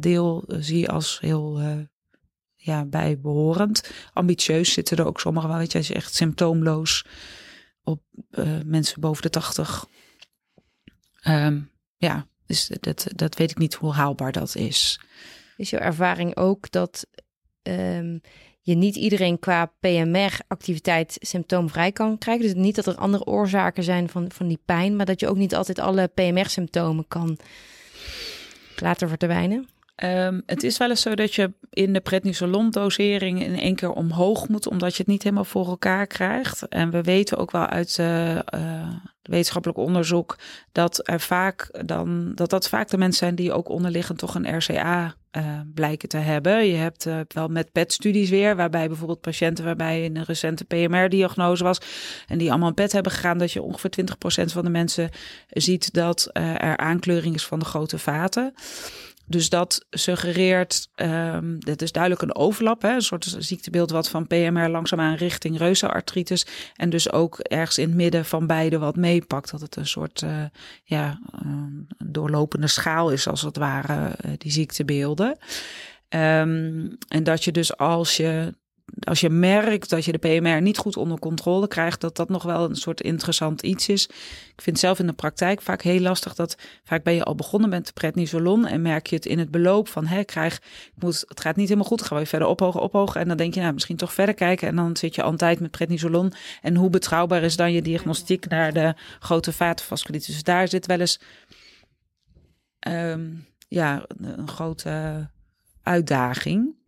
deel 0.00 0.44
zie 0.46 0.90
als 0.90 1.20
heel 1.20 1.60
ja, 2.56 2.84
bijbehorend. 2.84 3.90
Ambitieus 4.12 4.72
zitten 4.72 4.96
er 4.96 5.06
ook 5.06 5.20
sommigen 5.20 5.48
wel. 5.48 5.58
Weet 5.58 5.72
je, 5.72 5.78
als 5.78 5.88
je 5.88 5.94
echt 5.94 6.14
symptoomloos 6.14 7.04
op 7.82 8.02
mensen 8.64 9.00
boven 9.00 9.22
de 9.22 9.30
80. 9.30 9.86
Ehm, 11.20 11.60
ja, 12.00 12.26
dus 12.46 12.70
dat, 12.80 13.06
dat 13.14 13.36
weet 13.36 13.50
ik 13.50 13.58
niet 13.58 13.74
hoe 13.74 13.92
haalbaar 13.92 14.32
dat 14.32 14.56
is. 14.56 15.00
Is 15.56 15.70
jouw 15.70 15.80
ervaring 15.80 16.36
ook 16.36 16.70
dat 16.70 17.06
ehm, 17.62 18.18
je 18.60 18.74
niet 18.74 18.96
iedereen 18.96 19.38
qua 19.38 19.72
PMR-activiteit 19.80 21.16
symptoomvrij 21.20 21.92
kan 21.92 22.18
krijgen? 22.18 22.44
Dus 22.44 22.54
niet 22.54 22.74
dat 22.74 22.86
er 22.86 22.94
andere 22.94 23.24
oorzaken 23.24 23.82
zijn 23.82 24.08
van, 24.08 24.30
van 24.32 24.48
die 24.48 24.60
pijn, 24.64 24.96
maar 24.96 25.06
dat 25.06 25.20
je 25.20 25.28
ook 25.28 25.36
niet 25.36 25.54
altijd 25.54 25.78
alle 25.78 26.06
PMR-symptomen 26.06 27.08
kan 27.08 27.38
laten 28.76 29.08
verdwijnen? 29.08 29.68
Um, 30.04 30.42
het 30.46 30.62
is 30.62 30.78
wel 30.78 30.88
eens 30.88 31.02
zo 31.02 31.14
dat 31.14 31.34
je 31.34 31.52
in 31.70 31.92
de 31.92 32.00
prednisolon-dosering 32.00 33.42
in 33.42 33.58
één 33.58 33.74
keer 33.74 33.92
omhoog 33.92 34.48
moet, 34.48 34.68
omdat 34.68 34.92
je 34.92 34.98
het 34.98 35.06
niet 35.06 35.22
helemaal 35.22 35.44
voor 35.44 35.66
elkaar 35.66 36.06
krijgt. 36.06 36.68
En 36.68 36.90
we 36.90 37.02
weten 37.02 37.38
ook 37.38 37.50
wel 37.50 37.66
uit 37.66 37.96
uh, 38.00 38.38
wetenschappelijk 39.30 39.78
onderzoek 39.78 40.38
dat 40.72 41.08
er 41.08 41.20
vaak 41.20 41.82
dan 41.86 42.32
dat 42.34 42.50
dat 42.50 42.68
vaak 42.68 42.88
de 42.88 42.98
mensen 42.98 43.18
zijn 43.18 43.34
die 43.34 43.52
ook 43.52 43.68
onderliggend 43.68 44.18
toch 44.18 44.34
een 44.34 44.56
RCA 44.56 45.14
uh, 45.36 45.60
blijken 45.74 46.08
te 46.08 46.16
hebben. 46.16 46.66
Je 46.66 46.76
hebt 46.76 47.06
uh, 47.06 47.20
wel 47.28 47.48
met 47.48 47.72
PET-studies 47.72 48.30
weer, 48.30 48.56
waarbij 48.56 48.88
bijvoorbeeld 48.88 49.20
patiënten 49.20 49.64
waarbij 49.64 50.04
een 50.04 50.24
recente 50.24 50.64
PMR-diagnose 50.64 51.64
was 51.64 51.80
en 52.26 52.38
die 52.38 52.50
allemaal 52.50 52.68
een 52.68 52.74
PET 52.74 52.92
hebben 52.92 53.12
gegaan, 53.12 53.38
dat 53.38 53.52
je 53.52 53.62
ongeveer 53.62 53.90
20% 54.44 54.52
van 54.52 54.64
de 54.64 54.70
mensen 54.70 55.10
ziet 55.48 55.92
dat 55.92 56.30
uh, 56.32 56.62
er 56.62 56.76
aankleuring 56.76 57.34
is 57.34 57.46
van 57.46 57.58
de 57.58 57.64
grote 57.64 57.98
vaten. 57.98 58.54
Dus 59.30 59.48
dat 59.48 59.86
suggereert, 59.90 60.88
um, 60.94 61.58
dit 61.58 61.82
is 61.82 61.92
duidelijk 61.92 62.22
een 62.22 62.34
overlap, 62.34 62.82
hè, 62.82 62.94
een 62.94 63.02
soort 63.02 63.36
ziektebeeld 63.38 63.90
wat 63.90 64.08
van 64.08 64.26
PMR 64.26 64.68
langzaamaan 64.68 65.14
richting 65.14 65.58
reuzenartritis 65.58 66.46
en 66.76 66.90
dus 66.90 67.12
ook 67.12 67.38
ergens 67.38 67.78
in 67.78 67.88
het 67.88 67.96
midden 67.96 68.24
van 68.24 68.46
beide 68.46 68.78
wat 68.78 68.96
meepakt. 68.96 69.50
Dat 69.50 69.60
het 69.60 69.76
een 69.76 69.86
soort 69.86 70.22
uh, 70.22 70.44
ja, 70.84 71.20
um, 71.44 71.86
doorlopende 71.98 72.66
schaal 72.66 73.10
is 73.10 73.28
als 73.28 73.42
het 73.42 73.56
ware, 73.56 74.16
uh, 74.24 74.32
die 74.38 74.52
ziektebeelden. 74.52 75.38
Um, 76.08 76.96
en 77.08 77.24
dat 77.24 77.44
je 77.44 77.52
dus 77.52 77.76
als 77.76 78.16
je 78.16 78.54
als 79.00 79.20
je 79.20 79.30
merkt 79.30 79.90
dat 79.90 80.04
je 80.04 80.12
de 80.12 80.18
PMR 80.18 80.62
niet 80.62 80.78
goed 80.78 80.96
onder 80.96 81.18
controle 81.18 81.68
krijgt, 81.68 82.00
dat 82.00 82.16
dat 82.16 82.28
nog 82.28 82.42
wel 82.42 82.64
een 82.64 82.76
soort 82.76 83.00
interessant 83.00 83.62
iets 83.62 83.88
is. 83.88 84.06
Ik 84.54 84.62
vind 84.62 84.78
zelf 84.78 84.98
in 84.98 85.06
de 85.06 85.12
praktijk 85.12 85.62
vaak 85.62 85.82
heel 85.82 86.00
lastig 86.00 86.34
dat 86.34 86.56
vaak 86.84 87.02
ben 87.02 87.14
je 87.14 87.24
al 87.24 87.34
begonnen 87.34 87.70
met 87.70 87.94
prednisolon 87.94 88.66
en 88.66 88.82
merk 88.82 89.06
je 89.06 89.16
het 89.16 89.26
in 89.26 89.38
het 89.38 89.50
beloop 89.50 89.88
van, 89.88 90.06
hè, 90.06 90.24
krijg, 90.24 90.56
ik 90.56 91.02
moet, 91.02 91.24
het 91.28 91.40
gaat 91.40 91.56
niet 91.56 91.68
helemaal 91.68 91.88
goed, 91.88 92.02
gaan 92.02 92.18
we 92.18 92.26
verder 92.26 92.48
ophogen, 92.48 92.80
ophogen 92.80 93.20
en 93.20 93.28
dan 93.28 93.36
denk 93.36 93.54
je, 93.54 93.60
nou, 93.60 93.72
misschien 93.72 93.96
toch 93.96 94.12
verder 94.12 94.34
kijken 94.34 94.68
en 94.68 94.76
dan 94.76 94.96
zit 94.96 95.14
je 95.14 95.22
al 95.22 95.30
een 95.30 95.36
tijd 95.36 95.60
met 95.60 95.70
prednisolon 95.70 96.32
en 96.62 96.76
hoe 96.76 96.90
betrouwbaar 96.90 97.42
is 97.42 97.56
dan 97.56 97.72
je 97.72 97.82
diagnostiek 97.82 98.48
naar 98.48 98.72
de 98.72 98.94
grote 99.18 99.52
vatenvasculitis. 99.52 100.26
Dus 100.26 100.42
daar 100.42 100.68
zit 100.68 100.86
wel 100.86 101.00
eens, 101.00 101.20
um, 102.88 103.46
ja, 103.68 104.04
een 104.18 104.48
grote 104.48 105.28
uitdaging. 105.82 106.78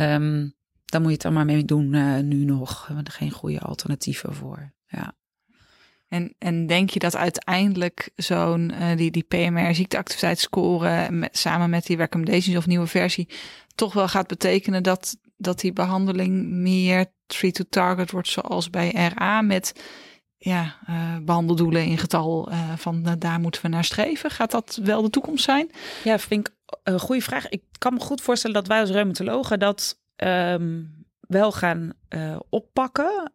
Um, 0.00 0.58
dan 0.90 1.00
moet 1.00 1.10
je 1.10 1.16
het 1.16 1.26
er 1.26 1.32
maar 1.32 1.44
mee 1.44 1.64
doen 1.64 1.92
uh, 1.92 2.18
nu 2.18 2.44
nog. 2.44 2.80
We 2.80 2.86
hebben 2.86 3.04
er 3.04 3.18
geen 3.18 3.30
goede 3.30 3.60
alternatieven 3.60 4.34
voor. 4.34 4.72
Ja. 4.86 5.14
En, 6.08 6.34
en 6.38 6.66
denk 6.66 6.90
je 6.90 6.98
dat 6.98 7.16
uiteindelijk 7.16 8.10
zo'n 8.16 8.72
uh, 8.80 8.96
die, 8.96 9.10
die 9.10 9.22
PMR 9.22 9.74
ziekteactiviteitsscore 9.74 11.10
met, 11.10 11.38
samen 11.38 11.70
met 11.70 11.86
die 11.86 11.96
recommendations 11.96 12.56
of 12.56 12.66
nieuwe 12.66 12.86
versie 12.86 13.28
toch 13.74 13.92
wel 13.92 14.08
gaat 14.08 14.26
betekenen 14.26 14.82
dat, 14.82 15.16
dat 15.36 15.60
die 15.60 15.72
behandeling 15.72 16.48
meer 16.48 17.06
treat 17.26 17.54
to 17.54 17.64
target 17.70 18.10
wordt 18.10 18.28
zoals 18.28 18.70
bij 18.70 19.12
RA 19.14 19.40
met 19.40 19.72
ja, 20.36 20.76
uh, 20.88 21.16
behandeldoelen 21.22 21.84
in 21.84 21.98
getal 21.98 22.52
uh, 22.52 22.72
van 22.76 23.16
daar 23.18 23.40
moeten 23.40 23.62
we 23.62 23.68
naar 23.68 23.84
streven. 23.84 24.30
Gaat 24.30 24.50
dat 24.50 24.80
wel 24.82 25.02
de 25.02 25.10
toekomst 25.10 25.44
zijn? 25.44 25.70
Ja, 26.04 26.18
vind 26.18 26.48
ik 26.48 26.54
een 26.82 27.00
goede 27.00 27.22
vraag. 27.22 27.48
Ik 27.48 27.62
kan 27.78 27.94
me 27.94 28.00
goed 28.00 28.20
voorstellen 28.20 28.56
dat 28.56 28.66
wij 28.66 28.80
als 28.80 28.90
reumatologen 28.90 29.58
dat 29.58 29.99
um, 30.24 31.04
wel 31.20 31.52
gaan 31.52 31.92
uh, 32.08 32.36
oppakken 32.48 33.32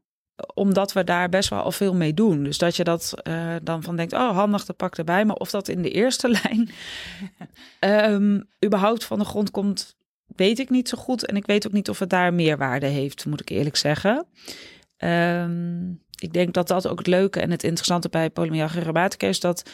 omdat 0.54 0.94
we 0.94 1.04
daar 1.04 1.30
best 1.30 1.50
wel 1.50 1.62
al 1.62 1.72
veel 1.72 1.94
mee 1.94 2.14
doen. 2.14 2.44
Dus 2.44 2.58
dat 2.58 2.76
je 2.76 2.84
dat 2.84 3.14
uh, 3.24 3.56
dan 3.64 3.84
van 3.84 3.96
denkt, 3.96 4.14
oh 4.14 4.32
handig, 4.32 4.66
de 4.66 4.74
pak 4.74 4.98
erbij. 4.98 5.26
Maar 5.26 5.36
of 5.36 5.50
dat 5.50 5.68
in 5.68 5.82
de 5.82 5.92
eerste 5.92 6.30
lijn 6.42 6.70
um, 8.14 8.50
überhaupt 8.66 9.04
van 9.04 9.20
de 9.20 9.26
grond 9.26 9.52
komt, 9.52 9.96
weet 10.26 10.60
ik 10.60 10.70
niet 10.70 10.90
zo 10.90 10.98
goed. 10.98 11.26
En 11.26 11.36
ik 11.36 11.46
weet 11.46 11.68
ook 11.68 11.74
niet 11.74 11.90
of 11.90 12.00
het 12.00 12.10
daar 12.10 12.34
meerwaarde 12.34 12.86
heeft, 12.86 13.26
moet 13.26 13.42
ik 13.42 13.50
eerlijk 13.50 13.76
zeggen. 13.76 14.26
Um, 14.98 16.04
ik 16.20 16.34
denk 16.34 16.54
dat 16.54 16.68
dat 16.68 16.88
ook 16.88 16.98
het 16.98 17.08
leuke 17.08 17.40
en 17.40 17.52
het 17.52 17.64
interessante 17.64 18.10
bij 18.10 18.30
polymyalgia 18.30 18.82
rheumatica 18.82 19.28
is 19.28 19.40
dat 19.40 19.70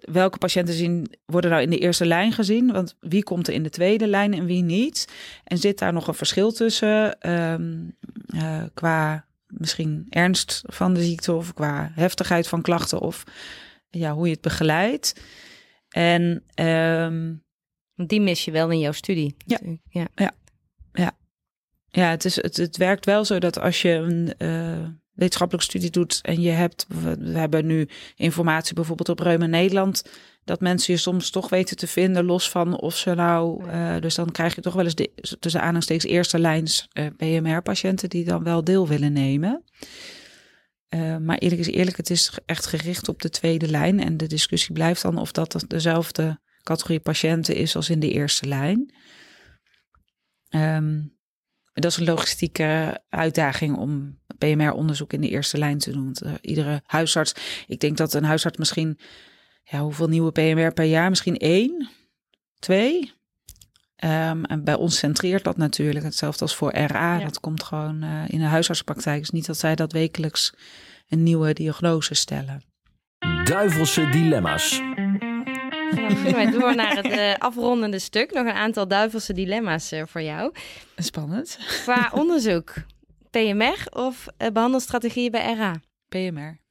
welke 0.00 0.38
patiënten 0.38 0.74
zien, 0.74 1.12
worden 1.26 1.50
nou 1.50 1.62
in 1.62 1.70
de 1.70 1.78
eerste 1.78 2.06
lijn 2.06 2.32
gezien? 2.32 2.72
Want 2.72 2.96
wie 3.00 3.22
komt 3.22 3.48
er 3.48 3.54
in 3.54 3.62
de 3.62 3.70
tweede 3.70 4.06
lijn 4.06 4.34
en 4.34 4.44
wie 4.44 4.62
niet? 4.62 5.08
En 5.44 5.58
zit 5.58 5.78
daar 5.78 5.92
nog 5.92 6.08
een 6.08 6.14
verschil 6.14 6.52
tussen 6.52 7.30
um, 7.30 7.96
uh, 8.34 8.62
qua 8.74 9.26
misschien 9.46 10.06
ernst 10.10 10.62
van 10.66 10.94
de 10.94 11.02
ziekte 11.02 11.32
of 11.32 11.54
qua 11.54 11.90
heftigheid 11.94 12.48
van 12.48 12.62
klachten 12.62 13.00
of 13.00 13.24
ja, 13.90 14.12
hoe 14.12 14.26
je 14.26 14.32
het 14.32 14.40
begeleidt? 14.40 15.20
En 15.88 16.44
um, 16.54 17.44
die 17.94 18.20
mis 18.20 18.44
je 18.44 18.50
wel 18.50 18.70
in 18.70 18.78
jouw 18.78 18.92
studie. 18.92 19.36
Ja, 19.46 19.58
ja, 19.88 20.08
ja. 20.14 20.32
ja. 20.92 21.16
ja 21.88 22.10
het, 22.10 22.24
is, 22.24 22.36
het, 22.36 22.56
het 22.56 22.76
werkt 22.76 23.04
wel 23.04 23.24
zo 23.24 23.38
dat 23.38 23.58
als 23.58 23.82
je 23.82 23.90
een. 23.90 24.34
Uh, 24.38 24.86
wetenschappelijke 25.14 25.70
studie 25.70 25.90
doet 25.90 26.18
en 26.22 26.40
je 26.40 26.50
hebt, 26.50 26.86
we 26.88 27.38
hebben 27.38 27.66
nu 27.66 27.88
informatie 28.16 28.74
bijvoorbeeld 28.74 29.08
op 29.08 29.18
Reuma 29.18 29.46
Nederland, 29.46 30.04
dat 30.44 30.60
mensen 30.60 30.94
je 30.94 31.00
soms 31.00 31.30
toch 31.30 31.48
weten 31.48 31.76
te 31.76 31.86
vinden, 31.86 32.24
los 32.24 32.50
van 32.50 32.80
of 32.80 32.96
ze 32.96 33.14
nou, 33.14 33.66
uh, 33.66 34.00
dus 34.00 34.14
dan 34.14 34.30
krijg 34.30 34.54
je 34.54 34.60
toch 34.60 34.74
wel 34.74 34.84
eens 34.84 34.94
de, 34.94 35.10
tussen 35.40 35.60
aanhalingstekens 35.60 36.12
eerste 36.12 36.38
lijns 36.38 36.88
uh, 36.92 37.06
PMR-patiënten 37.16 38.08
die 38.08 38.24
dan 38.24 38.42
wel 38.42 38.64
deel 38.64 38.88
willen 38.88 39.12
nemen. 39.12 39.64
Uh, 40.88 41.16
maar 41.16 41.38
eerlijk 41.38 41.60
is 41.60 41.70
eerlijk, 41.70 41.96
het 41.96 42.10
is 42.10 42.38
echt 42.46 42.66
gericht 42.66 43.08
op 43.08 43.22
de 43.22 43.30
tweede 43.30 43.68
lijn 43.68 44.00
en 44.00 44.16
de 44.16 44.26
discussie 44.26 44.74
blijft 44.74 45.02
dan 45.02 45.18
of 45.18 45.32
dat 45.32 45.64
dezelfde 45.68 46.40
categorie 46.62 47.00
patiënten 47.00 47.54
is 47.54 47.76
als 47.76 47.90
in 47.90 48.00
de 48.00 48.10
eerste 48.10 48.46
lijn. 48.46 48.94
Um, 50.50 51.14
dat 51.74 51.90
is 51.90 51.96
een 51.96 52.04
logistieke 52.04 53.00
uitdaging 53.08 53.76
om 53.76 54.18
PMR-onderzoek 54.38 55.12
in 55.12 55.20
de 55.20 55.28
eerste 55.28 55.58
lijn 55.58 55.78
te 55.78 55.92
doen. 55.92 56.16
Uh, 56.24 56.32
iedere 56.40 56.82
huisarts, 56.86 57.34
ik 57.66 57.80
denk 57.80 57.96
dat 57.96 58.14
een 58.14 58.24
huisarts 58.24 58.58
misschien, 58.58 58.98
ja, 59.64 59.80
hoeveel 59.80 60.08
nieuwe 60.08 60.32
PMR 60.32 60.72
per 60.72 60.84
jaar? 60.84 61.08
Misschien 61.08 61.36
één, 61.36 61.88
twee. 62.58 63.12
Um, 64.04 64.44
en 64.44 64.64
bij 64.64 64.74
ons 64.74 64.98
centreert 64.98 65.44
dat 65.44 65.56
natuurlijk 65.56 66.04
hetzelfde 66.04 66.42
als 66.42 66.56
voor 66.56 66.72
RA. 66.72 67.18
Dat 67.18 67.40
komt 67.40 67.62
gewoon 67.62 68.04
uh, 68.04 68.22
in 68.26 68.38
de 68.38 68.44
huisartspraktijk. 68.44 69.20
is 69.20 69.30
niet 69.30 69.46
dat 69.46 69.58
zij 69.58 69.74
dat 69.74 69.92
wekelijks 69.92 70.54
een 71.08 71.22
nieuwe 71.22 71.52
diagnose 71.52 72.14
stellen. 72.14 72.62
Duivelse 73.44 74.08
dilemma's. 74.08 74.80
Dan 75.94 76.16
gaan 76.16 76.32
wij 76.32 76.50
door 76.50 76.74
naar 76.74 76.96
het 76.96 77.06
uh, 77.06 77.34
afrondende 77.38 77.98
stuk. 77.98 78.32
Nog 78.32 78.46
een 78.46 78.52
aantal 78.52 78.88
duivelse 78.88 79.32
dilemma's 79.32 79.92
uh, 79.92 80.02
voor 80.06 80.22
jou. 80.22 80.52
Spannend. 80.96 81.58
Qua 81.82 82.10
onderzoek. 82.20 82.72
PMR 83.30 83.86
of 83.90 84.26
uh, 84.38 84.48
behandelstrategieën 84.52 85.30
bij 85.30 85.54
RA? 85.54 85.80
PMR. 86.08 86.62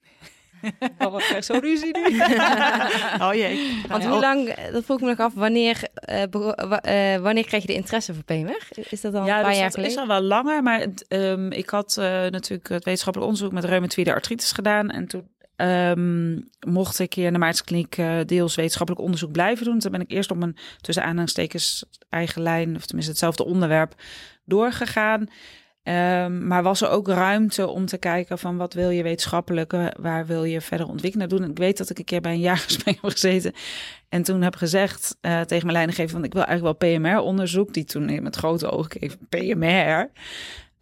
Oh, 0.97 1.11
wat 1.11 1.45
zo 1.45 1.57
ruzie 1.61 1.97
nu. 1.97 2.21
oh 3.25 3.33
jee. 3.33 3.81
Want 3.87 4.05
hoe 4.05 4.19
lang, 4.19 4.53
dat 4.71 4.83
vroeg 4.83 4.97
ik 4.97 5.03
me 5.03 5.09
nog 5.09 5.19
af, 5.19 5.33
wanneer, 5.33 5.81
uh, 6.09 7.15
wanneer 7.15 7.45
kreeg 7.45 7.61
je 7.61 7.67
de 7.67 7.73
interesse 7.73 8.13
voor 8.13 8.23
PMR? 8.23 8.67
Is 8.89 9.01
dat 9.01 9.13
al 9.13 9.25
ja, 9.25 9.37
een 9.37 9.43
paar 9.43 9.55
jaar 9.55 9.71
geleden? 9.71 9.91
Ja, 9.91 9.95
dat 9.95 10.05
is 10.05 10.11
al 10.11 10.19
wel 10.19 10.21
langer. 10.21 10.63
Maar 10.63 10.87
um, 11.07 11.51
ik 11.51 11.69
had 11.69 11.95
uh, 11.99 12.05
natuurlijk 12.05 12.69
het 12.69 12.83
wetenschappelijk 12.83 13.31
onderzoek 13.31 13.51
met 13.53 13.63
reumatoïde 13.63 14.13
artritis 14.13 14.51
gedaan. 14.51 14.89
En 14.89 15.07
toen 15.07 15.27
Um, 15.55 16.49
mocht 16.67 16.99
ik 16.99 17.15
in 17.15 17.33
de 17.33 17.39
Maartskliniek 17.39 17.97
uh, 17.97 18.19
deels 18.25 18.55
wetenschappelijk 18.55 19.03
onderzoek 19.03 19.31
blijven 19.31 19.65
doen. 19.65 19.79
Toen 19.79 19.91
ben 19.91 20.01
ik 20.01 20.11
eerst 20.11 20.31
op 20.31 20.41
een 20.41 20.57
tussen 20.81 21.03
aanhalingstekens 21.03 21.85
eigen 22.09 22.41
lijn, 22.41 22.75
of 22.75 22.85
tenminste 22.85 23.11
hetzelfde 23.11 23.45
onderwerp, 23.45 23.95
doorgegaan. 24.45 25.27
Um, 25.83 26.47
maar 26.47 26.63
was 26.63 26.81
er 26.81 26.89
ook 26.89 27.07
ruimte 27.07 27.67
om 27.67 27.85
te 27.85 27.97
kijken 27.97 28.39
van 28.39 28.57
wat 28.57 28.73
wil 28.73 28.89
je 28.89 29.03
wetenschappelijk, 29.03 29.73
eh, 29.73 29.85
waar 29.99 30.25
wil 30.25 30.43
je 30.43 30.61
verder 30.61 30.87
ontwikkelen 30.87 31.29
doen. 31.29 31.49
ik 31.49 31.57
weet 31.57 31.77
dat 31.77 31.89
ik 31.89 31.97
een 31.97 32.05
keer 32.05 32.21
bij 32.21 32.33
een 32.33 32.39
jaargesprek 32.51 32.97
heb 33.01 33.11
gezeten 33.11 33.53
en 34.09 34.23
toen 34.23 34.41
heb 34.41 34.55
gezegd 34.55 35.17
uh, 35.21 35.41
tegen 35.41 35.65
mijn 35.65 35.77
leidinggever 35.77 36.11
van 36.11 36.23
ik 36.23 36.33
wil 36.33 36.43
eigenlijk 36.43 36.79
wel 36.79 36.91
PMR-onderzoek. 36.91 37.73
Die 37.73 37.83
toen 37.83 38.23
met 38.23 38.35
grote 38.35 38.69
ogen 38.69 38.89
keek, 38.89 39.17
PMR. 39.29 40.09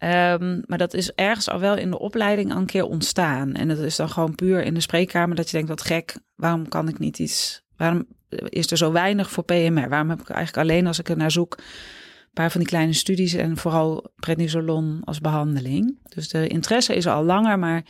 Um, 0.04 0.62
maar 0.66 0.78
dat 0.78 0.94
is 0.94 1.12
ergens 1.12 1.48
al 1.48 1.60
wel 1.60 1.76
in 1.76 1.90
de 1.90 1.98
opleiding 1.98 2.52
al 2.52 2.58
een 2.58 2.66
keer 2.66 2.84
ontstaan. 2.84 3.54
En 3.54 3.68
dat 3.68 3.78
is 3.78 3.96
dan 3.96 4.08
gewoon 4.08 4.34
puur 4.34 4.62
in 4.62 4.74
de 4.74 4.80
spreekkamer 4.80 5.36
dat 5.36 5.46
je 5.46 5.52
denkt, 5.52 5.68
wat 5.68 5.82
gek, 5.82 6.16
waarom 6.34 6.68
kan 6.68 6.88
ik 6.88 6.98
niet 6.98 7.18
iets... 7.18 7.62
Waarom 7.76 8.06
is 8.28 8.70
er 8.70 8.76
zo 8.76 8.92
weinig 8.92 9.30
voor 9.30 9.44
PMR? 9.44 9.88
Waarom 9.88 10.10
heb 10.10 10.20
ik 10.20 10.28
eigenlijk 10.28 10.68
alleen 10.68 10.86
als 10.86 10.98
ik 10.98 11.08
er 11.08 11.16
naar 11.16 11.30
zoek 11.30 11.56
een 11.58 12.32
paar 12.32 12.50
van 12.50 12.60
die 12.60 12.68
kleine 12.68 12.92
studies 12.92 13.34
en 13.34 13.56
vooral 13.56 14.12
prednisolon 14.16 15.00
als 15.04 15.20
behandeling? 15.20 15.98
Dus 16.14 16.28
de 16.28 16.46
interesse 16.46 16.94
is 16.94 17.06
al 17.06 17.24
langer, 17.24 17.58
maar 17.58 17.84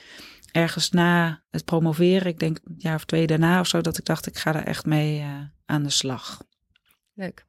ergens 0.50 0.90
na 0.90 1.42
het 1.50 1.64
promoveren, 1.64 2.26
ik 2.26 2.38
denk 2.38 2.58
een 2.64 2.74
jaar 2.78 2.94
of 2.94 3.04
twee 3.04 3.26
daarna 3.26 3.60
of 3.60 3.66
zo, 3.66 3.80
dat 3.80 3.98
ik 3.98 4.04
dacht 4.04 4.26
ik 4.26 4.36
ga 4.36 4.54
er 4.54 4.64
echt 4.64 4.86
mee 4.86 5.20
uh, 5.20 5.40
aan 5.66 5.82
de 5.82 5.90
slag. 5.90 6.42
Leuk. 7.14 7.46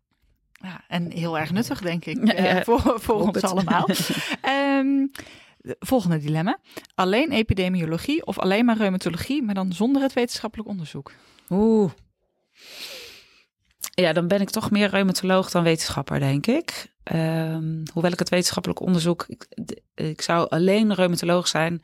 Ja, 0.64 0.84
en 0.88 1.12
heel 1.12 1.38
erg 1.38 1.52
nuttig, 1.52 1.82
denk 1.82 2.06
ik, 2.06 2.28
ja, 2.38 2.58
uh, 2.58 2.64
voor, 2.64 3.00
voor 3.00 3.16
ons 3.16 3.36
het. 3.36 3.44
allemaal. 3.44 3.90
um, 4.80 5.12
volgende 5.92 6.18
dilemma. 6.18 6.60
Alleen 6.96 7.32
epidemiologie 7.32 8.26
of 8.26 8.40
alleen 8.40 8.66
maar 8.66 8.78
reumatologie, 8.78 9.44
maar 9.44 9.56
dan 9.56 9.74
zonder 9.74 10.02
het 10.02 10.14
wetenschappelijk 10.14 10.70
onderzoek? 10.70 11.12
Oeh. 11.50 11.92
Ja, 13.94 14.14
dan 14.14 14.28
ben 14.28 14.42
ik 14.42 14.50
toch 14.50 14.72
meer 14.72 14.90
reumatoloog 14.90 15.52
dan 15.52 15.64
wetenschapper, 15.64 16.20
denk 16.20 16.48
ik. 16.48 16.92
Um, 17.14 17.84
hoewel 17.94 18.12
ik 18.12 18.20
het 18.20 18.30
wetenschappelijk 18.30 18.82
onderzoek, 18.82 19.26
ik, 19.28 19.48
ik 19.96 20.22
zou 20.22 20.50
alleen 20.50 20.94
reumatoloog 20.94 21.48
zijn, 21.48 21.84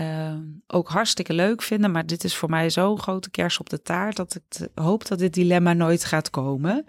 uh, 0.00 0.34
ook 0.66 0.88
hartstikke 0.88 1.32
leuk 1.32 1.62
vinden. 1.62 1.90
Maar 1.90 2.06
dit 2.06 2.24
is 2.24 2.36
voor 2.36 2.50
mij 2.50 2.70
zo'n 2.70 2.98
grote 2.98 3.30
kers 3.30 3.58
op 3.58 3.70
de 3.70 3.82
taart 3.82 4.16
dat 4.16 4.34
ik 4.34 4.68
hoop 4.74 5.06
dat 5.06 5.18
dit 5.18 5.34
dilemma 5.34 5.72
nooit 5.72 6.04
gaat 6.04 6.30
komen. 6.30 6.84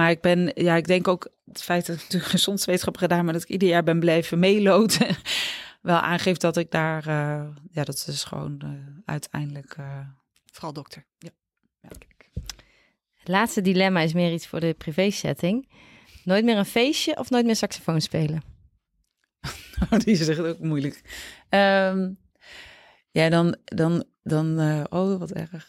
Maar 0.00 0.10
ik 0.10 0.20
ben, 0.20 0.52
ja, 0.54 0.76
ik 0.76 0.86
denk 0.86 1.08
ook 1.08 1.28
het 1.44 1.62
feit 1.62 1.86
dat 1.86 1.96
ik 1.96 2.02
natuurlijk 2.02 2.30
gezondheidswetenschap 2.30 2.96
gedaan, 2.96 3.24
maar 3.24 3.32
dat 3.32 3.42
ik 3.42 3.48
ieder 3.48 3.68
jaar 3.68 3.82
ben 3.82 4.00
blijven 4.00 4.38
meeloten, 4.38 5.16
wel 5.82 5.98
aangeeft 5.98 6.40
dat 6.40 6.56
ik 6.56 6.70
daar, 6.70 7.08
uh, 7.08 7.48
ja, 7.70 7.84
dat 7.84 8.04
is 8.08 8.24
gewoon 8.24 8.60
uh, 8.64 8.70
uiteindelijk. 9.04 9.76
Uh, 9.80 9.98
Vooral 10.52 10.72
dokter. 10.72 11.06
Ja. 11.18 11.30
ja 11.80 11.88
het 13.14 13.28
laatste 13.28 13.60
dilemma 13.60 14.00
is 14.00 14.12
meer 14.12 14.32
iets 14.32 14.46
voor 14.46 14.60
de 14.60 14.74
privé-setting. 14.74 15.72
Nooit 16.24 16.44
meer 16.44 16.56
een 16.56 16.66
feestje 16.66 17.16
of 17.16 17.30
nooit 17.30 17.44
meer 17.44 17.56
saxofoon 17.56 18.00
spelen? 18.00 18.42
Die 20.04 20.18
is 20.18 20.28
echt 20.28 20.40
ook 20.40 20.58
moeilijk. 20.58 21.02
Um, 21.50 22.18
ja, 23.10 23.28
dan, 23.28 23.56
dan, 23.64 24.04
dan, 24.22 24.60
uh, 24.60 24.84
oh, 24.88 25.18
wat 25.18 25.32
erg. 25.32 25.68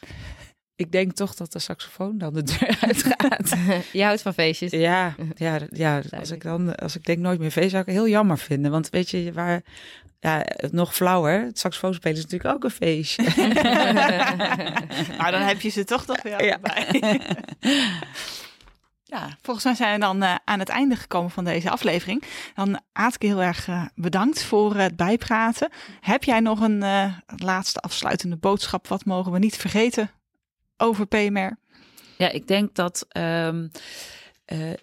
Ik 0.82 0.92
denk 0.92 1.12
toch 1.12 1.36
dat 1.36 1.52
de 1.52 1.60
saxofoon 1.60 2.18
dan 2.18 2.34
de 2.34 2.44
deur 2.44 2.78
uitgaat. 2.88 3.56
Je 3.94 4.04
houdt 4.04 4.22
van 4.22 4.34
feestjes. 4.34 4.72
Ja, 4.72 5.16
ja, 5.36 5.60
ja. 5.70 6.02
Als 6.20 6.32
ik 6.32 6.44
dan, 6.44 6.76
als 6.76 6.96
ik 6.96 7.06
denk 7.06 7.20
nooit 7.20 7.40
meer 7.40 7.52
feest, 7.52 7.70
zou 7.70 7.84
ik 7.88 7.94
heel 7.94 8.08
jammer 8.08 8.38
vinden. 8.38 8.72
Want 8.72 8.90
weet 8.90 9.10
je, 9.10 9.34
waar, 9.34 9.62
ja, 10.20 10.46
nog 10.72 10.96
flauwer. 10.96 11.42
Het 11.42 11.60
saxofoon 11.60 11.94
spelen 11.94 12.18
is 12.18 12.24
natuurlijk 12.24 12.54
ook 12.54 12.64
een 12.64 12.70
feestje. 12.70 13.24
maar 15.18 15.32
dan 15.32 15.42
heb 15.42 15.62
je 15.62 15.70
ze 15.70 15.84
toch 15.84 16.08
nog 16.08 16.22
weer 16.22 16.46
ja. 16.46 16.60
bij. 16.60 17.20
Ja, 19.04 19.38
volgens 19.42 19.66
mij 19.66 19.76
zijn 19.76 19.94
we 19.94 20.00
dan 20.00 20.24
uh, 20.24 20.36
aan 20.46 20.60
het 20.60 20.70
einde 20.70 20.96
gekomen 20.96 21.32
van 21.32 21.44
deze 21.44 21.70
aflevering. 21.70 22.24
Dan 22.56 22.80
Aatke 22.92 23.26
heel 23.26 23.42
erg 23.42 23.68
uh, 23.68 23.86
bedankt 23.96 24.44
voor 24.44 24.76
het 24.76 24.96
bijpraten. 24.96 25.70
Heb 26.00 26.24
jij 26.24 26.40
nog 26.40 26.60
een 26.60 26.84
uh, 26.84 27.14
laatste 27.38 27.80
afsluitende 27.80 28.38
boodschap? 28.38 28.88
Wat 28.88 29.06
mogen 29.06 29.32
we 29.32 29.40
niet 29.40 29.58
vergeten 29.58 30.12
over 30.82 31.06
PMR? 31.06 31.58
Ja, 32.18 32.30
ik 32.30 32.48
denk 32.48 32.76
dat 32.76 33.08
um, 33.18 33.72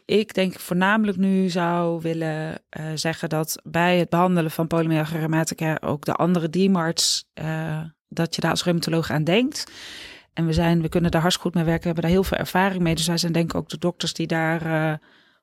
ik 0.04 0.34
denk 0.34 0.58
voornamelijk 0.58 1.16
nu 1.16 1.48
zou 1.48 2.00
willen 2.00 2.62
zeggen 2.94 3.28
dat 3.28 3.60
bij 3.64 3.98
het 3.98 4.08
behandelen 4.08 4.50
van 4.50 4.66
polymyalgia 4.66 5.78
ook 5.80 6.04
de 6.04 6.12
andere 6.12 6.50
DMARDs, 6.50 7.28
dat 8.08 8.34
je 8.34 8.40
daar 8.40 8.50
als 8.50 8.64
rheumatoloog 8.64 9.10
aan 9.10 9.24
denkt. 9.24 9.66
En 10.38 10.46
we, 10.46 10.52
zijn, 10.52 10.82
we 10.82 10.88
kunnen 10.88 11.10
daar 11.10 11.20
hartstikke 11.20 11.50
goed 11.50 11.58
mee 11.58 11.68
werken, 11.68 11.82
we 11.82 11.86
hebben 11.86 12.04
daar 12.04 12.20
heel 12.20 12.28
veel 12.28 12.38
ervaring 12.38 12.82
mee. 12.82 12.94
Dus 12.94 13.06
wij 13.06 13.18
zijn 13.18 13.32
denk 13.32 13.50
ik 13.50 13.56
ook 13.56 13.68
de 13.68 13.78
dokters 13.78 14.12
die 14.12 14.26
daar 14.26 14.66
uh, 14.66 14.92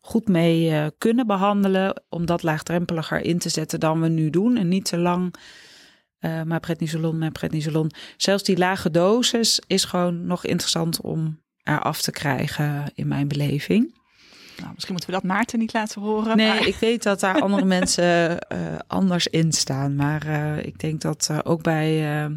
goed 0.02 0.28
mee 0.28 0.70
uh, 0.70 0.86
kunnen 0.98 1.28
behandelen. 1.28 2.04
Om 2.10 2.26
dat 2.26 2.44
laagdrempeliger 2.44 3.22
in 3.22 3.38
te 3.38 3.50
zetten 3.50 3.80
dan 3.80 4.02
we 4.02 4.08
nu 4.08 4.30
doen. 4.30 4.58
En 4.58 4.68
niet 4.68 4.86
te 4.86 4.98
lang 4.98 5.36
uh, 6.26 6.42
maar 6.42 6.60
prednisolon, 6.60 7.18
maar 7.18 7.32
prednisolon. 7.32 7.92
Zelfs 8.18 8.44
die 8.44 8.58
lage 8.58 8.92
dosis 8.92 9.62
is 9.68 9.84
gewoon 9.84 10.26
nog 10.26 10.46
interessant 10.46 11.02
om 11.02 11.40
eraf 11.64 12.02
te 12.02 12.12
krijgen 12.12 12.84
in 12.96 13.08
mijn 13.08 13.28
beleving. 13.28 13.94
Nou, 14.58 14.72
misschien 14.74 14.94
moeten 14.94 15.14
we 15.14 15.20
dat 15.20 15.30
Maarten 15.32 15.60
niet 15.60 15.74
laten 15.74 16.02
horen. 16.02 16.38
Nee, 16.38 16.48
maar... 16.48 16.68
ik 16.68 16.76
weet 16.76 17.04
dat 17.04 17.20
daar 17.20 17.42
andere 17.42 17.66
mensen 17.78 18.40
anders 18.88 19.28
in 19.28 19.52
staan. 19.52 19.96
Maar 19.96 20.58
ik 20.58 20.80
denk 20.80 21.02
dat 21.02 21.30
ook 21.44 21.62
bij 21.62 22.28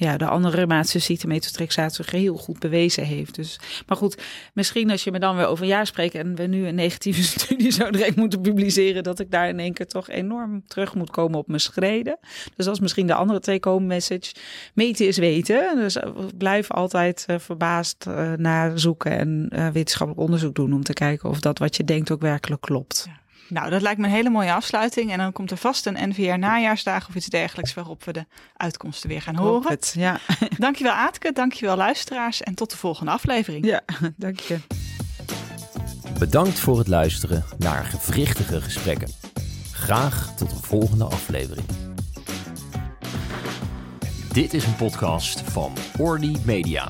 ja, 0.00 0.16
de 0.16 0.26
andere 0.26 0.56
reumatische 0.56 1.26
metotrexaat 1.26 2.00
heel 2.10 2.36
goed 2.36 2.58
bewezen 2.58 3.04
heeft. 3.04 3.34
Dus, 3.34 3.60
maar 3.86 3.96
goed, 3.96 4.22
misschien 4.54 4.90
als 4.90 5.04
je 5.04 5.10
me 5.10 5.18
dan 5.18 5.36
weer 5.36 5.46
over 5.46 5.64
een 5.64 5.70
jaar 5.70 5.86
spreekt 5.86 6.14
en 6.14 6.34
we 6.34 6.42
nu 6.42 6.66
een 6.66 6.74
negatieve 6.74 7.22
studie 7.38 7.70
zo 7.70 7.90
direct 7.90 8.16
moeten 8.16 8.40
publiceren, 8.40 9.02
dat 9.02 9.18
ik 9.18 9.30
daar 9.30 9.48
in 9.48 9.58
één 9.58 9.72
keer 9.72 9.86
toch 9.86 10.08
enorm 10.08 10.62
terug 10.66 10.94
moet 10.94 11.10
komen 11.10 11.38
op 11.38 11.46
mijn 11.46 11.60
schreden. 11.60 12.18
Dus 12.56 12.64
dat 12.64 12.74
is 12.74 12.80
misschien 12.80 13.06
de 13.06 13.14
andere 13.14 13.40
take-home 13.40 13.86
message. 13.86 14.34
Meten 14.74 15.06
is 15.06 15.16
weten. 15.16 15.76
Dus 15.76 15.96
uh, 15.96 16.02
blijf 16.38 16.70
altijd 16.70 17.26
uh, 17.30 17.38
verbaasd 17.38 18.06
uh, 18.08 18.32
naar 18.32 18.78
zoeken 18.78 19.10
en 19.10 19.72
wetenschappelijk 19.72 20.24
onderzoek 20.24 20.54
doen 20.54 20.72
om 20.72 20.82
te 20.82 20.92
kijken 20.92 21.28
of 21.28 21.40
dat 21.40 21.58
wat 21.58 21.76
je 21.76 21.84
denkt 21.84 22.10
ook 22.10 22.20
werkelijk 22.20 22.60
klopt. 22.60 23.04
Ja. 23.06 23.19
Nou, 23.50 23.70
dat 23.70 23.82
lijkt 23.82 24.00
me 24.00 24.06
een 24.06 24.12
hele 24.12 24.30
mooie 24.30 24.52
afsluiting. 24.52 25.12
En 25.12 25.18
dan 25.18 25.32
komt 25.32 25.50
er 25.50 25.56
vast 25.56 25.86
een 25.86 26.08
NVR 26.08 26.38
najaarsdag 26.38 27.08
of 27.08 27.14
iets 27.14 27.26
dergelijks 27.26 27.74
waarop 27.74 28.04
we 28.04 28.12
de 28.12 28.26
uitkomsten 28.56 29.08
weer 29.08 29.22
gaan 29.22 29.36
horen. 29.36 29.70
Het, 29.70 29.94
ja. 29.96 30.20
Dankjewel 30.58 30.92
Aatke, 30.92 31.32
dankjewel 31.32 31.76
luisteraars 31.76 32.42
en 32.42 32.54
tot 32.54 32.70
de 32.70 32.76
volgende 32.76 33.12
aflevering. 33.12 33.66
Ja, 33.66 33.80
dank 34.16 34.40
je. 34.40 34.58
Bedankt 36.18 36.58
voor 36.58 36.78
het 36.78 36.88
luisteren 36.88 37.44
naar 37.58 37.84
gewrichtige 37.84 38.60
gesprekken. 38.60 39.08
Graag 39.72 40.36
tot 40.36 40.50
de 40.50 40.56
volgende 40.62 41.04
aflevering. 41.04 41.66
Dit 44.32 44.54
is 44.54 44.64
een 44.64 44.76
podcast 44.76 45.40
van 45.40 45.72
Orly 45.98 46.36
Media. 46.44 46.88